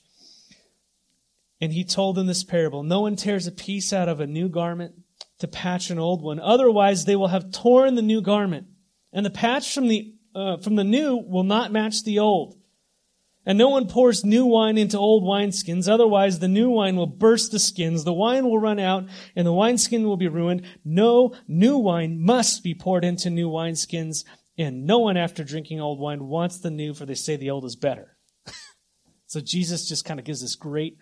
And 1.62 1.72
he 1.72 1.84
told 1.84 2.16
them 2.16 2.28
this 2.28 2.44
parable 2.44 2.84
No 2.84 3.02
one 3.02 3.16
tears 3.16 3.48
a 3.48 3.52
piece 3.52 3.94
out 3.94 4.10
of 4.10 4.20
a 4.20 4.28
new 4.28 4.50
garment 4.50 4.96
to 5.40 5.48
patch 5.48 5.90
an 5.90 6.00
old 6.00 6.22
one. 6.22 6.40
Otherwise, 6.40 7.06
they 7.06 7.16
will 7.16 7.28
have 7.28 7.52
torn 7.52 7.96
the 7.96 8.02
new 8.02 8.22
garment. 8.22 8.68
And 9.14 9.26
the 9.26 9.30
patch 9.30 9.74
from 9.74 9.88
the, 9.88 10.14
uh, 10.34 10.58
from 10.58 10.76
the 10.76 10.84
new 10.84 11.16
will 11.16 11.44
not 11.44 11.72
match 11.72 12.04
the 12.04 12.20
old. 12.20 12.58
And 13.46 13.58
no 13.58 13.70
one 13.70 13.88
pours 13.88 14.26
new 14.26 14.46
wine 14.46 14.78
into 14.78 14.98
old 14.98 15.24
wineskins, 15.24 15.88
otherwise 15.88 16.40
the 16.40 16.48
new 16.48 16.70
wine 16.70 16.96
will 16.96 17.06
burst 17.06 17.52
the 17.52 17.60
skins, 17.60 18.04
the 18.04 18.14
wine 18.14 18.46
will 18.46 18.60
run 18.60 18.80
out, 18.80 19.06
and 19.36 19.46
the 19.46 19.54
wineskin 19.54 20.04
will 20.04 20.18
be 20.18 20.28
ruined. 20.28 20.64
No 20.84 21.34
new 21.48 21.78
wine 21.78 22.20
must 22.20 22.64
be 22.64 22.74
poured 22.74 23.06
into 23.06 23.30
new 23.30 23.50
wineskins, 23.50 24.24
and 24.58 24.86
no 24.86 25.00
one 25.00 25.18
after 25.18 25.44
drinking 25.44 25.80
old 25.80 26.00
wine 26.00 26.28
wants 26.28 26.60
the 26.60 26.72
new, 26.72 26.94
for 26.94 27.06
they 27.06 27.14
say 27.14 27.36
the 27.36 27.52
old 27.52 27.66
is 27.66 27.76
better. 27.76 28.18
so 29.28 29.40
Jesus 29.42 29.88
just 29.88 30.06
kind 30.06 30.20
of 30.20 30.26
gives 30.26 30.42
this 30.42 30.56
great 30.56 30.98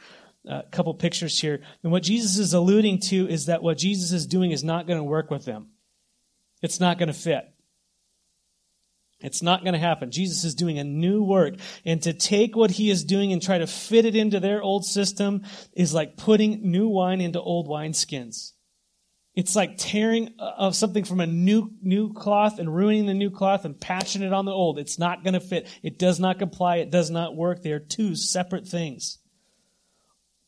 uh, 0.50 0.64
couple 0.72 0.94
pictures 0.96 1.40
here. 1.40 1.62
And 1.84 1.92
what 1.92 2.04
Jesus 2.04 2.38
is 2.38 2.54
alluding 2.54 3.00
to 3.02 3.28
is 3.30 3.46
that 3.46 3.64
what 3.64 3.78
Jesus 3.78 4.12
is 4.12 4.28
doing 4.28 4.52
is 4.52 4.64
not 4.64 4.88
going 4.88 5.00
to 5.00 5.04
work 5.04 5.32
with 5.32 5.46
them. 5.46 5.70
It's 6.62 6.80
not 6.80 6.98
going 6.98 7.08
to 7.08 7.14
fit. 7.14 7.53
It's 9.24 9.42
not 9.42 9.64
going 9.64 9.74
to 9.74 9.80
happen. 9.80 10.12
Jesus 10.12 10.44
is 10.44 10.54
doing 10.54 10.78
a 10.78 10.84
new 10.84 11.24
work. 11.24 11.56
And 11.86 12.02
to 12.04 12.14
take 12.14 12.56
what 12.56 12.72
he 12.72 12.92
is 12.92 13.06
doing 13.06 13.32
and 13.32 13.42
try 13.42 13.58
to 13.58 13.68
fit 13.68 14.06
it 14.06 14.16
into 14.16 14.40
their 14.40 14.62
old 14.62 14.86
system 14.86 15.44
is 15.74 15.94
like 15.94 16.18
putting 16.18 16.70
new 16.70 16.90
wine 16.90 17.22
into 17.22 17.42
old 17.42 17.68
wineskins. 17.68 18.52
It's 19.36 19.56
like 19.56 19.78
tearing 19.78 20.36
of 20.38 20.76
something 20.76 21.06
from 21.06 21.20
a 21.20 21.26
new, 21.26 21.72
new 21.82 22.14
cloth 22.14 22.60
and 22.60 22.74
ruining 22.74 23.08
the 23.08 23.16
new 23.16 23.32
cloth 23.32 23.66
and 23.66 23.80
patching 23.80 24.22
it 24.22 24.34
on 24.34 24.46
the 24.46 24.52
old. 24.52 24.78
It's 24.78 25.00
not 25.00 25.24
going 25.24 25.34
to 25.34 25.40
fit. 25.40 25.68
It 25.82 25.98
does 25.98 26.20
not 26.20 26.38
comply. 26.38 26.78
It 26.78 26.92
does 26.92 27.10
not 27.10 27.36
work. 27.36 27.64
They 27.64 27.72
are 27.72 27.80
two 27.80 28.16
separate 28.16 28.68
things. 28.68 29.18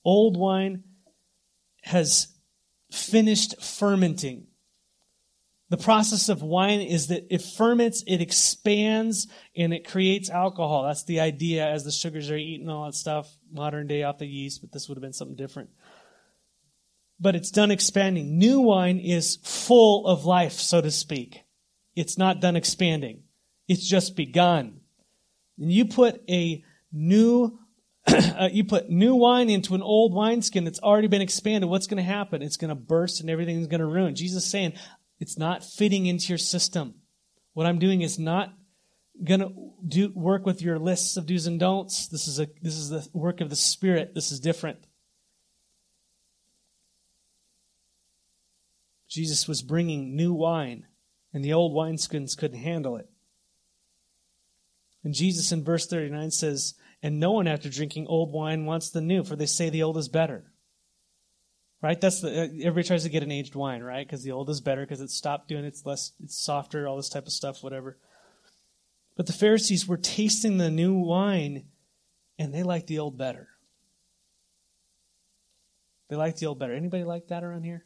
Old 0.03 0.37
wine 0.37 0.83
has 1.81 2.27
finished 2.91 3.59
fermenting. 3.59 4.47
The 5.69 5.77
process 5.77 6.29
of 6.29 6.43
wine 6.43 6.81
is 6.81 7.07
that 7.07 7.25
it 7.33 7.41
ferments, 7.41 8.03
it 8.05 8.21
expands, 8.21 9.27
and 9.55 9.73
it 9.73 9.87
creates 9.87 10.29
alcohol. 10.29 10.83
That's 10.83 11.05
the 11.05 11.21
idea 11.21 11.67
as 11.67 11.83
the 11.83 11.91
sugars 11.91 12.29
are 12.29 12.37
eaten, 12.37 12.69
all 12.69 12.85
that 12.85 12.93
stuff, 12.93 13.35
modern 13.51 13.87
day 13.87 14.03
off 14.03 14.19
the 14.19 14.27
yeast, 14.27 14.61
but 14.61 14.71
this 14.71 14.87
would 14.87 14.95
have 14.95 15.01
been 15.01 15.13
something 15.13 15.35
different. 15.35 15.69
But 17.19 17.35
it's 17.35 17.49
done 17.49 17.71
expanding. 17.71 18.37
New 18.37 18.59
wine 18.59 18.99
is 18.99 19.39
full 19.41 20.05
of 20.05 20.25
life, 20.25 20.53
so 20.53 20.81
to 20.81 20.91
speak. 20.91 21.41
It's 21.95 22.17
not 22.17 22.41
done 22.41 22.55
expanding. 22.55 23.23
It's 23.67 23.87
just 23.87 24.15
begun. 24.15 24.81
And 25.57 25.71
you 25.71 25.85
put 25.85 26.21
a 26.29 26.63
new 26.91 27.59
uh, 28.07 28.49
you 28.51 28.63
put 28.63 28.87
new 28.87 29.15
wine 29.15 29.49
into 29.49 29.73
an 29.73 29.81
old 29.81 30.13
wineskin 30.13 30.63
that's 30.63 30.79
already 30.79 31.07
been 31.07 31.23
expanded, 31.23 31.67
what's 31.67 31.87
going 31.87 31.97
to 31.97 32.03
happen? 32.03 32.43
It's 32.43 32.57
going 32.57 32.69
to 32.69 32.75
burst 32.75 33.19
and 33.19 33.31
everything's 33.31 33.65
going 33.65 33.79
to 33.79 33.87
ruin. 33.87 34.13
Jesus 34.13 34.43
is 34.43 34.49
saying, 34.49 34.73
it's 35.19 35.37
not 35.37 35.63
fitting 35.63 36.05
into 36.05 36.29
your 36.29 36.37
system. 36.37 36.95
What 37.53 37.65
I'm 37.65 37.79
doing 37.79 38.01
is 38.01 38.19
not 38.19 38.53
going 39.23 39.39
to 39.39 39.53
do 39.87 40.11
work 40.13 40.45
with 40.45 40.61
your 40.61 40.77
lists 40.77 41.15
of 41.15 41.25
do's 41.25 41.47
and 41.47 41.59
don'ts. 41.59 42.07
This 42.07 42.27
is 42.27 42.39
a 42.39 42.47
this 42.61 42.75
is 42.75 42.89
the 42.89 43.07
work 43.13 43.39
of 43.39 43.49
the 43.49 43.55
Spirit. 43.55 44.13
This 44.13 44.31
is 44.31 44.39
different. 44.39 44.79
Jesus 49.07 49.47
was 49.47 49.61
bringing 49.61 50.15
new 50.15 50.33
wine, 50.33 50.87
and 51.33 51.45
the 51.45 51.53
old 51.53 51.73
wineskins 51.73 52.37
couldn't 52.37 52.59
handle 52.59 52.97
it. 52.97 53.09
And 55.05 55.13
Jesus 55.13 55.53
in 55.53 55.63
verse 55.63 55.87
39 55.87 56.31
says, 56.31 56.73
And 57.01 57.19
no 57.19 57.31
one 57.31 57.47
after 57.47 57.69
drinking 57.69 58.07
old 58.07 58.33
wine 58.33 58.65
wants 58.65 58.89
the 58.89 58.99
new, 58.99 59.23
for 59.23 59.37
they 59.37 59.45
say 59.45 59.69
the 59.69 59.83
old 59.83 59.97
is 59.97 60.09
better 60.09 60.51
right? 61.85 62.01
That's 62.01 62.21
the 62.21 62.29
uh, 62.29 62.47
everybody 62.61 62.87
tries 62.87 63.03
to 63.03 63.09
get 63.09 63.21
an 63.21 63.31
aged 63.31 63.53
wine, 63.53 63.83
right? 63.83 64.05
Because 64.05 64.23
the 64.23 64.31
old 64.31 64.49
is 64.49 64.59
better 64.59 64.81
because 64.81 65.01
it 65.01 65.11
stopped 65.11 65.47
doing 65.47 65.65
it's 65.65 65.85
less, 65.85 66.13
it's 66.23 66.35
softer, 66.35 66.87
all 66.87 66.97
this 66.97 67.09
type 67.09 67.27
of 67.27 67.31
stuff, 67.31 67.63
whatever. 67.63 67.99
But 69.15 69.27
the 69.27 69.33
Pharisees 69.33 69.87
were 69.87 69.97
tasting 69.97 70.57
the 70.57 70.71
new 70.71 70.95
wine, 70.95 71.65
and 72.39 72.51
they 72.51 72.63
liked 72.63 72.87
the 72.87 72.97
old 72.97 73.19
better. 73.19 73.49
They 76.09 76.15
liked 76.15 76.39
the 76.39 76.47
old 76.47 76.57
better. 76.57 76.73
Anybody 76.73 77.03
like 77.03 77.27
that 77.27 77.43
around 77.43 77.63
here? 77.63 77.85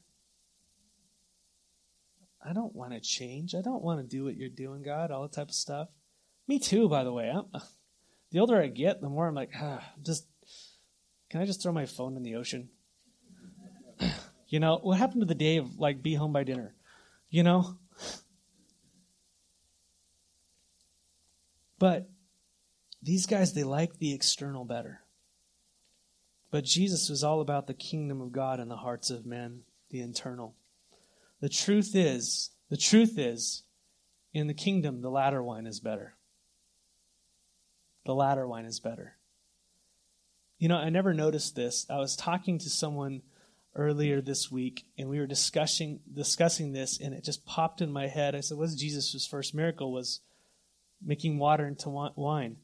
I 2.43 2.53
don't 2.53 2.73
want 2.73 2.93
to 2.93 3.01
change. 3.01 3.53
I 3.53 3.61
don't 3.61 3.83
want 3.83 3.99
to 3.99 4.07
do 4.07 4.23
what 4.23 4.37
you're 4.37 4.47
doing, 4.47 4.81
God. 4.81 5.11
All 5.11 5.23
that 5.23 5.33
type 5.33 5.49
of 5.49 5.55
stuff. 5.55 5.89
Me 6.47 6.57
too, 6.57 6.87
by 6.87 7.03
the 7.03 7.11
way. 7.11 7.29
I'm, 7.29 7.47
the 8.31 8.39
older 8.39 8.61
I 8.61 8.67
get, 8.67 9.01
the 9.01 9.09
more 9.09 9.27
I'm 9.27 9.35
like, 9.35 9.51
ah, 9.59 9.83
just 10.01 10.25
can 11.29 11.41
I 11.41 11.45
just 11.45 11.61
throw 11.61 11.73
my 11.73 11.85
phone 11.85 12.15
in 12.15 12.23
the 12.23 12.35
ocean? 12.35 12.69
You 14.49 14.59
know, 14.59 14.79
what 14.81 14.97
happened 14.97 15.21
to 15.21 15.27
the 15.27 15.35
day 15.35 15.57
of 15.57 15.79
like 15.79 16.01
be 16.01 16.15
home 16.15 16.33
by 16.33 16.43
dinner? 16.43 16.73
You 17.29 17.43
know? 17.43 17.77
But 21.77 22.09
these 23.01 23.25
guys, 23.25 23.53
they 23.53 23.63
like 23.63 23.97
the 23.97 24.13
external 24.13 24.65
better. 24.65 25.01
But 26.51 26.65
Jesus 26.65 27.09
was 27.09 27.23
all 27.23 27.41
about 27.41 27.67
the 27.67 27.73
kingdom 27.73 28.19
of 28.21 28.31
God 28.31 28.59
in 28.59 28.67
the 28.67 28.77
hearts 28.77 29.09
of 29.09 29.25
men, 29.25 29.61
the 29.89 30.01
internal. 30.01 30.55
The 31.41 31.47
truth 31.47 31.95
is, 31.95 32.49
the 32.69 32.75
truth 32.75 33.17
is, 33.17 33.63
in 34.33 34.47
the 34.47 34.53
kingdom, 34.53 35.01
the 35.01 35.11
latter 35.11 35.41
wine 35.41 35.67
is 35.67 35.79
better. 35.79 36.15
The 38.05 38.15
latter 38.15 38.47
wine 38.47 38.65
is 38.65 38.79
better. 38.79 39.17
You 40.57 40.67
know, 40.67 40.77
I 40.77 40.89
never 40.89 41.13
noticed 41.13 41.55
this. 41.55 41.85
I 41.89 41.97
was 41.97 42.15
talking 42.15 42.57
to 42.59 42.69
someone 42.69 43.21
earlier 43.76 44.22
this 44.22 44.51
week, 44.51 44.86
and 44.97 45.09
we 45.09 45.20
were 45.20 45.28
discussing 45.28 45.99
discussing 46.11 46.74
this, 46.74 46.99
and 46.99 47.13
it 47.13 47.24
just 47.24 47.45
popped 47.45 47.82
in 47.82 47.91
my 47.91 48.07
head. 48.07 48.36
I 48.36 48.41
said, 48.41 48.57
"What's 48.57 48.76
Jesus' 48.76 49.28
first 49.28 49.53
miracle? 49.53 49.91
Was 49.91 50.22
making 51.01 51.38
water 51.38 51.67
into 51.67 51.89
wine." 51.89 52.57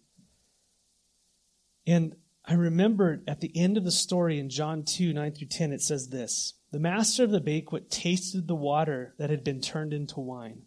And 1.88 2.16
I 2.47 2.53
remembered 2.53 3.24
at 3.28 3.41
the 3.41 3.51
end 3.56 3.78
of 3.78 3.84
the 3.84 3.91
story 3.91 4.39
in 4.39 4.49
John 4.49 4.84
2, 4.84 5.14
9 5.14 5.32
through 5.32 5.47
10, 5.47 5.72
it 5.72 5.82
says 5.82 6.10
this 6.10 6.53
The 6.72 6.80
master 6.80 7.24
of 7.24 7.32
the 7.32 7.39
banquet 7.39 7.89
tasted 7.89 8.47
the 8.47 8.56
water 8.56 9.16
that 9.18 9.30
had 9.30 9.43
been 9.43 9.62
turned 9.62 9.93
into 9.93 10.20
wine. 10.20 10.64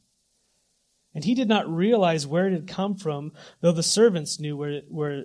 And 1.15 1.25
he 1.25 1.35
did 1.35 1.49
not 1.49 1.69
realize 1.69 2.27
where 2.27 2.49
it 2.49 2.53
had 2.53 2.69
come 2.69 2.97
from, 2.97 3.33
though 3.61 3.73
the 3.73 3.83
servants 3.83 4.39
knew 4.39 4.57
where, 4.57 4.83
where 4.89 5.25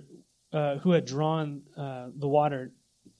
uh, 0.52 0.78
who 0.78 0.92
had 0.92 1.04
drawn 1.04 1.62
uh, 1.76 2.08
the 2.14 2.28
water 2.28 2.72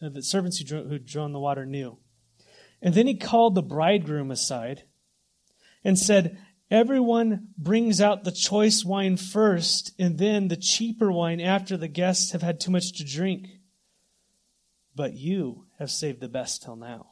uh, 0.02 0.08
the 0.08 0.22
servants 0.22 0.58
who 0.58 0.64
drew, 0.64 0.84
who 0.84 0.98
the 0.98 1.38
water 1.38 1.66
knew. 1.66 1.98
And 2.82 2.94
then 2.94 3.06
he 3.06 3.16
called 3.16 3.54
the 3.54 3.62
bridegroom 3.62 4.30
aside 4.30 4.84
and 5.82 5.98
said, 5.98 6.38
Everyone 6.70 7.48
brings 7.56 8.00
out 8.00 8.24
the 8.24 8.32
choice 8.32 8.84
wine 8.84 9.16
first, 9.16 9.92
and 9.98 10.18
then 10.18 10.48
the 10.48 10.56
cheaper 10.56 11.12
wine 11.12 11.40
after 11.40 11.76
the 11.76 11.88
guests 11.88 12.32
have 12.32 12.42
had 12.42 12.58
too 12.58 12.70
much 12.70 12.92
to 12.94 13.04
drink. 13.04 13.46
But 14.94 15.14
you 15.14 15.66
have 15.78 15.90
saved 15.90 16.20
the 16.20 16.28
best 16.28 16.62
till 16.62 16.76
now. 16.76 17.10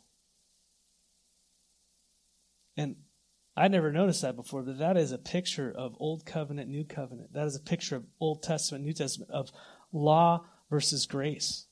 And 2.77 2.97
I 3.57 3.69
never 3.69 3.93
noticed 3.93 4.23
that 4.23 4.37
before, 4.37 4.63
but 4.63 4.79
that 4.79 4.97
is 4.97 5.13
a 5.13 5.19
picture 5.19 5.71
of 5.71 5.95
Old 5.99 6.25
Covenant, 6.25 6.71
New 6.71 6.85
Covenant. 6.85 7.35
That 7.35 7.47
is 7.47 7.57
a 7.57 7.61
picture 7.61 7.97
of 7.97 8.07
Old 8.19 8.43
Testament, 8.43 8.85
New 8.85 8.95
Testament, 8.95 9.31
of 9.31 9.53
law 9.93 10.47
versus 10.71 11.07
grace. 11.07 11.67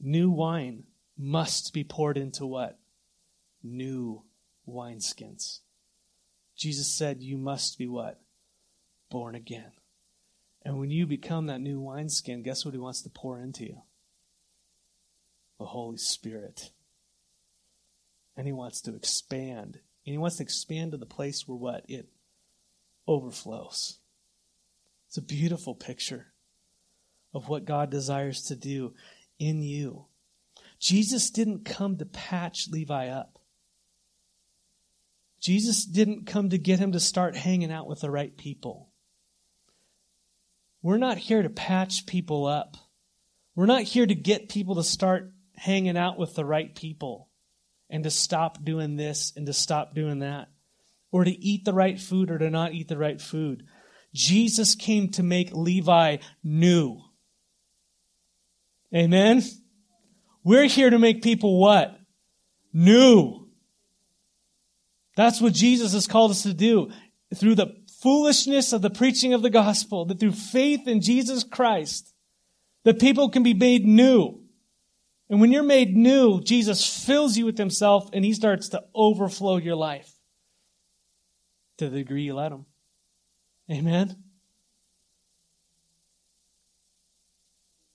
New 0.00 0.30
wine 0.30 0.84
must 1.16 1.72
be 1.72 1.84
poured 1.84 2.18
into 2.18 2.46
what? 2.46 2.78
New 3.62 4.22
wineskins. 4.68 5.60
Jesus 6.56 6.88
said, 6.88 7.22
You 7.22 7.36
must 7.36 7.78
be 7.78 7.86
what? 7.86 8.20
Born 9.10 9.34
again. 9.34 9.72
And 10.62 10.78
when 10.78 10.90
you 10.90 11.06
become 11.06 11.46
that 11.46 11.60
new 11.60 11.80
wineskin, 11.80 12.42
guess 12.42 12.64
what 12.64 12.74
he 12.74 12.80
wants 12.80 13.02
to 13.02 13.10
pour 13.10 13.38
into 13.38 13.64
you? 13.64 13.82
The 15.58 15.66
Holy 15.66 15.98
Spirit. 15.98 16.70
And 18.36 18.46
he 18.46 18.52
wants 18.52 18.80
to 18.82 18.94
expand 18.94 19.78
And 20.04 20.12
he 20.12 20.18
wants 20.18 20.36
to 20.36 20.42
expand 20.42 20.92
to 20.92 20.98
the 20.98 21.06
place 21.06 21.48
where 21.48 21.56
what? 21.56 21.84
It 21.88 22.08
overflows. 23.08 23.98
It's 25.08 25.16
a 25.16 25.22
beautiful 25.22 25.74
picture 25.74 26.26
of 27.32 27.48
what 27.48 27.64
God 27.64 27.90
desires 27.90 28.42
to 28.44 28.56
do 28.56 28.94
in 29.38 29.62
you. 29.62 30.06
Jesus 30.78 31.30
didn't 31.30 31.64
come 31.64 31.96
to 31.98 32.06
patch 32.06 32.68
Levi 32.70 33.08
up. 33.08 33.38
Jesus 35.40 35.84
didn't 35.84 36.26
come 36.26 36.50
to 36.50 36.58
get 36.58 36.78
him 36.78 36.92
to 36.92 37.00
start 37.00 37.36
hanging 37.36 37.70
out 37.70 37.86
with 37.86 38.00
the 38.00 38.10
right 38.10 38.36
people. 38.36 38.90
We're 40.82 40.98
not 40.98 41.18
here 41.18 41.42
to 41.42 41.50
patch 41.50 42.06
people 42.06 42.46
up. 42.46 42.76
We're 43.54 43.66
not 43.66 43.82
here 43.82 44.06
to 44.06 44.14
get 44.14 44.48
people 44.48 44.76
to 44.76 44.82
start 44.82 45.32
hanging 45.54 45.96
out 45.96 46.18
with 46.18 46.34
the 46.34 46.44
right 46.44 46.74
people 46.74 47.28
and 47.88 48.04
to 48.04 48.10
stop 48.10 48.62
doing 48.64 48.96
this 48.96 49.32
and 49.36 49.46
to 49.46 49.52
stop 49.52 49.94
doing 49.94 50.20
that 50.20 50.48
or 51.10 51.24
to 51.24 51.30
eat 51.30 51.64
the 51.64 51.72
right 51.72 51.98
food 51.98 52.30
or 52.30 52.38
to 52.38 52.50
not 52.50 52.72
eat 52.72 52.88
the 52.88 52.98
right 52.98 53.20
food. 53.20 53.64
Jesus 54.12 54.74
came 54.74 55.10
to 55.10 55.22
make 55.22 55.52
Levi 55.52 56.18
new. 56.42 57.00
Amen? 58.94 59.42
We're 60.44 60.66
here 60.66 60.90
to 60.90 60.98
make 60.98 61.22
people 61.22 61.60
what? 61.60 61.98
New. 62.72 63.48
That's 65.16 65.40
what 65.40 65.54
Jesus 65.54 65.92
has 65.92 66.06
called 66.06 66.30
us 66.30 66.42
to 66.42 66.54
do. 66.54 66.90
Through 67.34 67.56
the 67.56 67.74
foolishness 68.00 68.72
of 68.72 68.82
the 68.82 68.90
preaching 68.90 69.32
of 69.32 69.42
the 69.42 69.50
gospel, 69.50 70.04
that 70.04 70.20
through 70.20 70.32
faith 70.32 70.86
in 70.86 71.00
Jesus 71.00 71.42
Christ, 71.42 72.14
that 72.84 73.00
people 73.00 73.30
can 73.30 73.42
be 73.42 73.54
made 73.54 73.84
new. 73.84 74.40
And 75.28 75.40
when 75.40 75.50
you're 75.50 75.64
made 75.64 75.96
new, 75.96 76.40
Jesus 76.40 77.04
fills 77.04 77.36
you 77.36 77.46
with 77.46 77.58
himself 77.58 78.08
and 78.12 78.24
he 78.24 78.32
starts 78.32 78.68
to 78.68 78.84
overflow 78.94 79.56
your 79.56 79.74
life 79.74 80.12
to 81.78 81.88
the 81.88 81.98
degree 81.98 82.22
you 82.22 82.34
let 82.34 82.52
him. 82.52 82.66
Amen? 83.70 84.16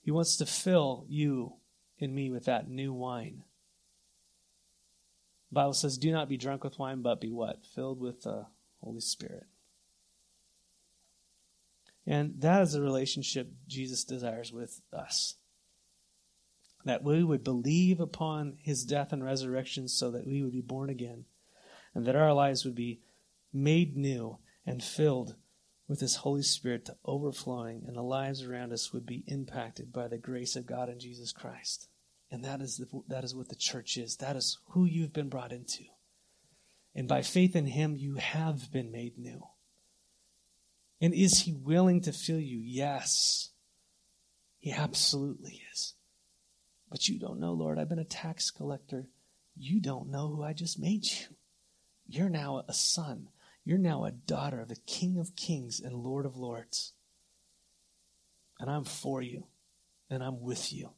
He 0.01 0.11
wants 0.11 0.37
to 0.37 0.45
fill 0.45 1.05
you 1.07 1.53
and 1.99 2.13
me 2.13 2.29
with 2.31 2.45
that 2.45 2.69
new 2.69 2.91
wine. 2.91 3.43
The 5.49 5.55
Bible 5.55 5.73
says, 5.73 5.97
Do 5.97 6.11
not 6.11 6.29
be 6.29 6.37
drunk 6.37 6.63
with 6.63 6.79
wine, 6.79 7.01
but 7.01 7.21
be 7.21 7.31
what? 7.31 7.65
Filled 7.65 7.99
with 7.99 8.23
the 8.23 8.47
Holy 8.81 9.01
Spirit. 9.01 9.45
And 12.07 12.41
that 12.41 12.63
is 12.63 12.73
the 12.73 12.81
relationship 12.81 13.51
Jesus 13.67 14.03
desires 14.03 14.51
with 14.51 14.81
us. 14.91 15.35
That 16.83 17.03
we 17.03 17.23
would 17.23 17.43
believe 17.43 17.99
upon 17.99 18.57
his 18.59 18.83
death 18.83 19.13
and 19.13 19.23
resurrection 19.23 19.87
so 19.87 20.09
that 20.11 20.25
we 20.25 20.41
would 20.41 20.51
be 20.51 20.61
born 20.61 20.89
again, 20.89 21.25
and 21.93 22.05
that 22.05 22.15
our 22.15 22.33
lives 22.33 22.65
would 22.65 22.73
be 22.73 23.01
made 23.53 23.95
new 23.95 24.39
and 24.65 24.83
filled 24.83 25.35
with 25.91 25.99
his 25.99 26.15
Holy 26.15 26.41
Spirit 26.41 26.85
to 26.85 26.95
overflowing, 27.03 27.83
and 27.85 27.97
the 27.97 28.01
lives 28.01 28.43
around 28.43 28.71
us 28.71 28.93
would 28.93 29.05
be 29.05 29.25
impacted 29.27 29.91
by 29.91 30.07
the 30.07 30.17
grace 30.17 30.55
of 30.55 30.65
God 30.65 30.87
in 30.87 31.01
Jesus 31.01 31.33
Christ. 31.33 31.89
And 32.31 32.45
that 32.45 32.61
is, 32.61 32.77
the, 32.77 33.01
that 33.09 33.25
is 33.25 33.35
what 33.35 33.49
the 33.49 33.55
church 33.55 33.97
is. 33.97 34.15
That 34.15 34.37
is 34.37 34.57
who 34.69 34.85
you've 34.85 35.11
been 35.11 35.27
brought 35.27 35.51
into. 35.51 35.83
And 36.95 37.09
by 37.09 37.23
faith 37.23 37.57
in 37.57 37.65
him, 37.65 37.97
you 37.97 38.15
have 38.15 38.71
been 38.71 38.89
made 38.89 39.17
new. 39.17 39.43
And 41.01 41.13
is 41.13 41.41
he 41.41 41.51
willing 41.51 41.99
to 42.03 42.13
fill 42.13 42.39
you? 42.39 42.59
Yes. 42.63 43.49
He 44.59 44.71
absolutely 44.71 45.61
is. 45.73 45.95
But 46.89 47.09
you 47.09 47.19
don't 47.19 47.41
know, 47.41 47.51
Lord, 47.51 47.77
I've 47.77 47.89
been 47.89 47.99
a 47.99 48.05
tax 48.05 48.49
collector. 48.49 49.07
You 49.57 49.81
don't 49.81 50.09
know 50.09 50.29
who 50.29 50.41
I 50.41 50.53
just 50.53 50.79
made 50.79 51.03
you. 51.03 51.35
You're 52.07 52.29
now 52.29 52.63
a 52.65 52.73
son. 52.73 53.27
You're 53.63 53.77
now 53.77 54.05
a 54.05 54.11
daughter 54.11 54.61
of 54.61 54.69
the 54.69 54.75
King 54.87 55.17
of 55.19 55.35
Kings 55.35 55.79
and 55.79 55.93
Lord 55.95 56.25
of 56.25 56.35
Lords. 56.35 56.93
And 58.59 58.69
I'm 58.69 58.83
for 58.83 59.21
you, 59.21 59.47
and 60.09 60.23
I'm 60.23 60.41
with 60.41 60.73
you. 60.73 60.91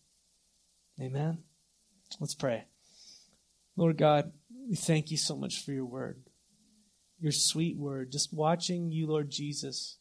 Amen? 1.01 1.39
Let's 2.19 2.35
pray. 2.35 2.65
Lord 3.75 3.97
God, 3.97 4.31
we 4.69 4.75
thank 4.75 5.11
you 5.11 5.17
so 5.17 5.35
much 5.35 5.63
for 5.63 5.71
your 5.71 5.85
word, 5.85 6.21
your 7.19 7.31
sweet 7.31 7.77
word. 7.77 8.11
Just 8.11 8.33
watching 8.33 8.91
you, 8.91 9.07
Lord 9.07 9.29
Jesus, 9.29 9.97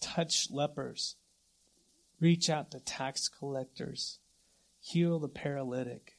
touch 0.00 0.48
lepers, 0.50 1.16
reach 2.20 2.50
out 2.50 2.70
to 2.72 2.80
tax 2.80 3.28
collectors, 3.28 4.18
heal 4.80 5.18
the 5.18 5.28
paralytic 5.28 6.16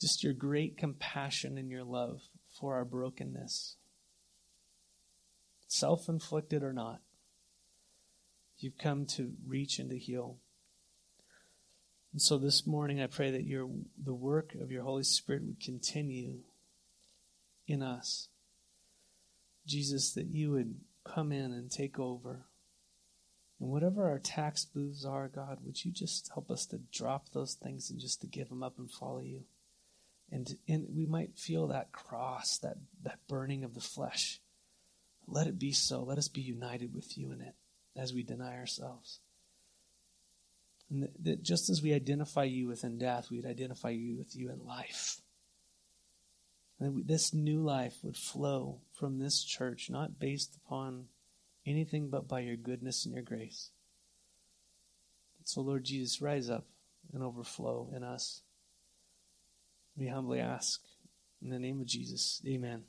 just 0.00 0.24
your 0.24 0.32
great 0.32 0.76
compassion 0.76 1.56
and 1.58 1.70
your 1.70 1.84
love 1.84 2.22
for 2.58 2.74
our 2.74 2.84
brokenness. 2.84 3.76
Self 5.68 6.08
inflicted 6.08 6.62
or 6.62 6.72
not, 6.72 7.00
you've 8.58 8.78
come 8.78 9.06
to 9.06 9.32
reach 9.46 9.78
and 9.78 9.90
to 9.90 9.98
heal. 9.98 10.38
And 12.12 12.22
so 12.22 12.38
this 12.38 12.66
morning 12.66 13.02
I 13.02 13.08
pray 13.08 13.30
that 13.32 13.44
your 13.44 13.68
the 14.02 14.14
work 14.14 14.54
of 14.54 14.70
your 14.70 14.84
Holy 14.84 15.02
Spirit 15.02 15.42
would 15.44 15.60
continue 15.60 16.40
in 17.66 17.82
us. 17.82 18.28
Jesus, 19.66 20.12
that 20.12 20.26
you 20.26 20.50
would 20.52 20.76
come 21.04 21.32
in 21.32 21.52
and 21.52 21.70
take 21.70 21.98
over. 21.98 22.46
And 23.60 23.70
whatever 23.70 24.08
our 24.08 24.18
tax 24.18 24.64
booths 24.64 25.04
are, 25.04 25.28
God, 25.28 25.58
would 25.64 25.84
you 25.84 25.90
just 25.90 26.30
help 26.34 26.50
us 26.50 26.66
to 26.66 26.80
drop 26.92 27.30
those 27.30 27.54
things 27.54 27.90
and 27.90 27.98
just 27.98 28.20
to 28.20 28.26
give 28.26 28.48
them 28.48 28.62
up 28.62 28.78
and 28.78 28.90
follow 28.90 29.20
you? 29.20 29.44
And, 30.30 30.56
and 30.68 30.86
we 30.94 31.06
might 31.06 31.38
feel 31.38 31.68
that 31.68 31.92
cross, 31.92 32.58
that, 32.58 32.76
that 33.02 33.18
burning 33.28 33.64
of 33.64 33.74
the 33.74 33.80
flesh. 33.80 34.40
Let 35.26 35.46
it 35.46 35.58
be 35.58 35.72
so. 35.72 36.02
Let 36.02 36.18
us 36.18 36.28
be 36.28 36.40
united 36.40 36.94
with 36.94 37.16
you 37.16 37.30
in 37.32 37.40
it 37.40 37.54
as 37.96 38.12
we 38.12 38.22
deny 38.22 38.56
ourselves. 38.56 39.20
And 40.90 41.04
that, 41.04 41.24
that 41.24 41.42
just 41.42 41.70
as 41.70 41.82
we 41.82 41.94
identify 41.94 42.44
you 42.44 42.66
within 42.66 42.98
death, 42.98 43.30
we'd 43.30 43.46
identify 43.46 43.90
you 43.90 44.16
with 44.16 44.36
you 44.36 44.50
in 44.50 44.66
life. 44.66 45.20
And 46.80 47.06
this 47.06 47.32
new 47.32 47.62
life 47.62 47.96
would 48.02 48.16
flow 48.16 48.80
from 48.92 49.18
this 49.18 49.44
church, 49.44 49.88
not 49.88 50.18
based 50.18 50.56
upon 50.56 51.06
anything 51.64 52.10
but 52.10 52.28
by 52.28 52.40
your 52.40 52.56
goodness 52.56 53.04
and 53.04 53.14
your 53.14 53.22
grace. 53.22 53.70
So, 55.44 55.60
Lord 55.60 55.84
Jesus, 55.84 56.22
rise 56.22 56.48
up 56.50 56.66
and 57.12 57.22
overflow 57.22 57.90
in 57.94 58.02
us. 58.02 58.42
We 59.96 60.08
humbly 60.08 60.40
ask. 60.40 60.80
In 61.42 61.50
the 61.50 61.58
name 61.58 61.80
of 61.80 61.86
Jesus, 61.86 62.40
amen. 62.46 62.84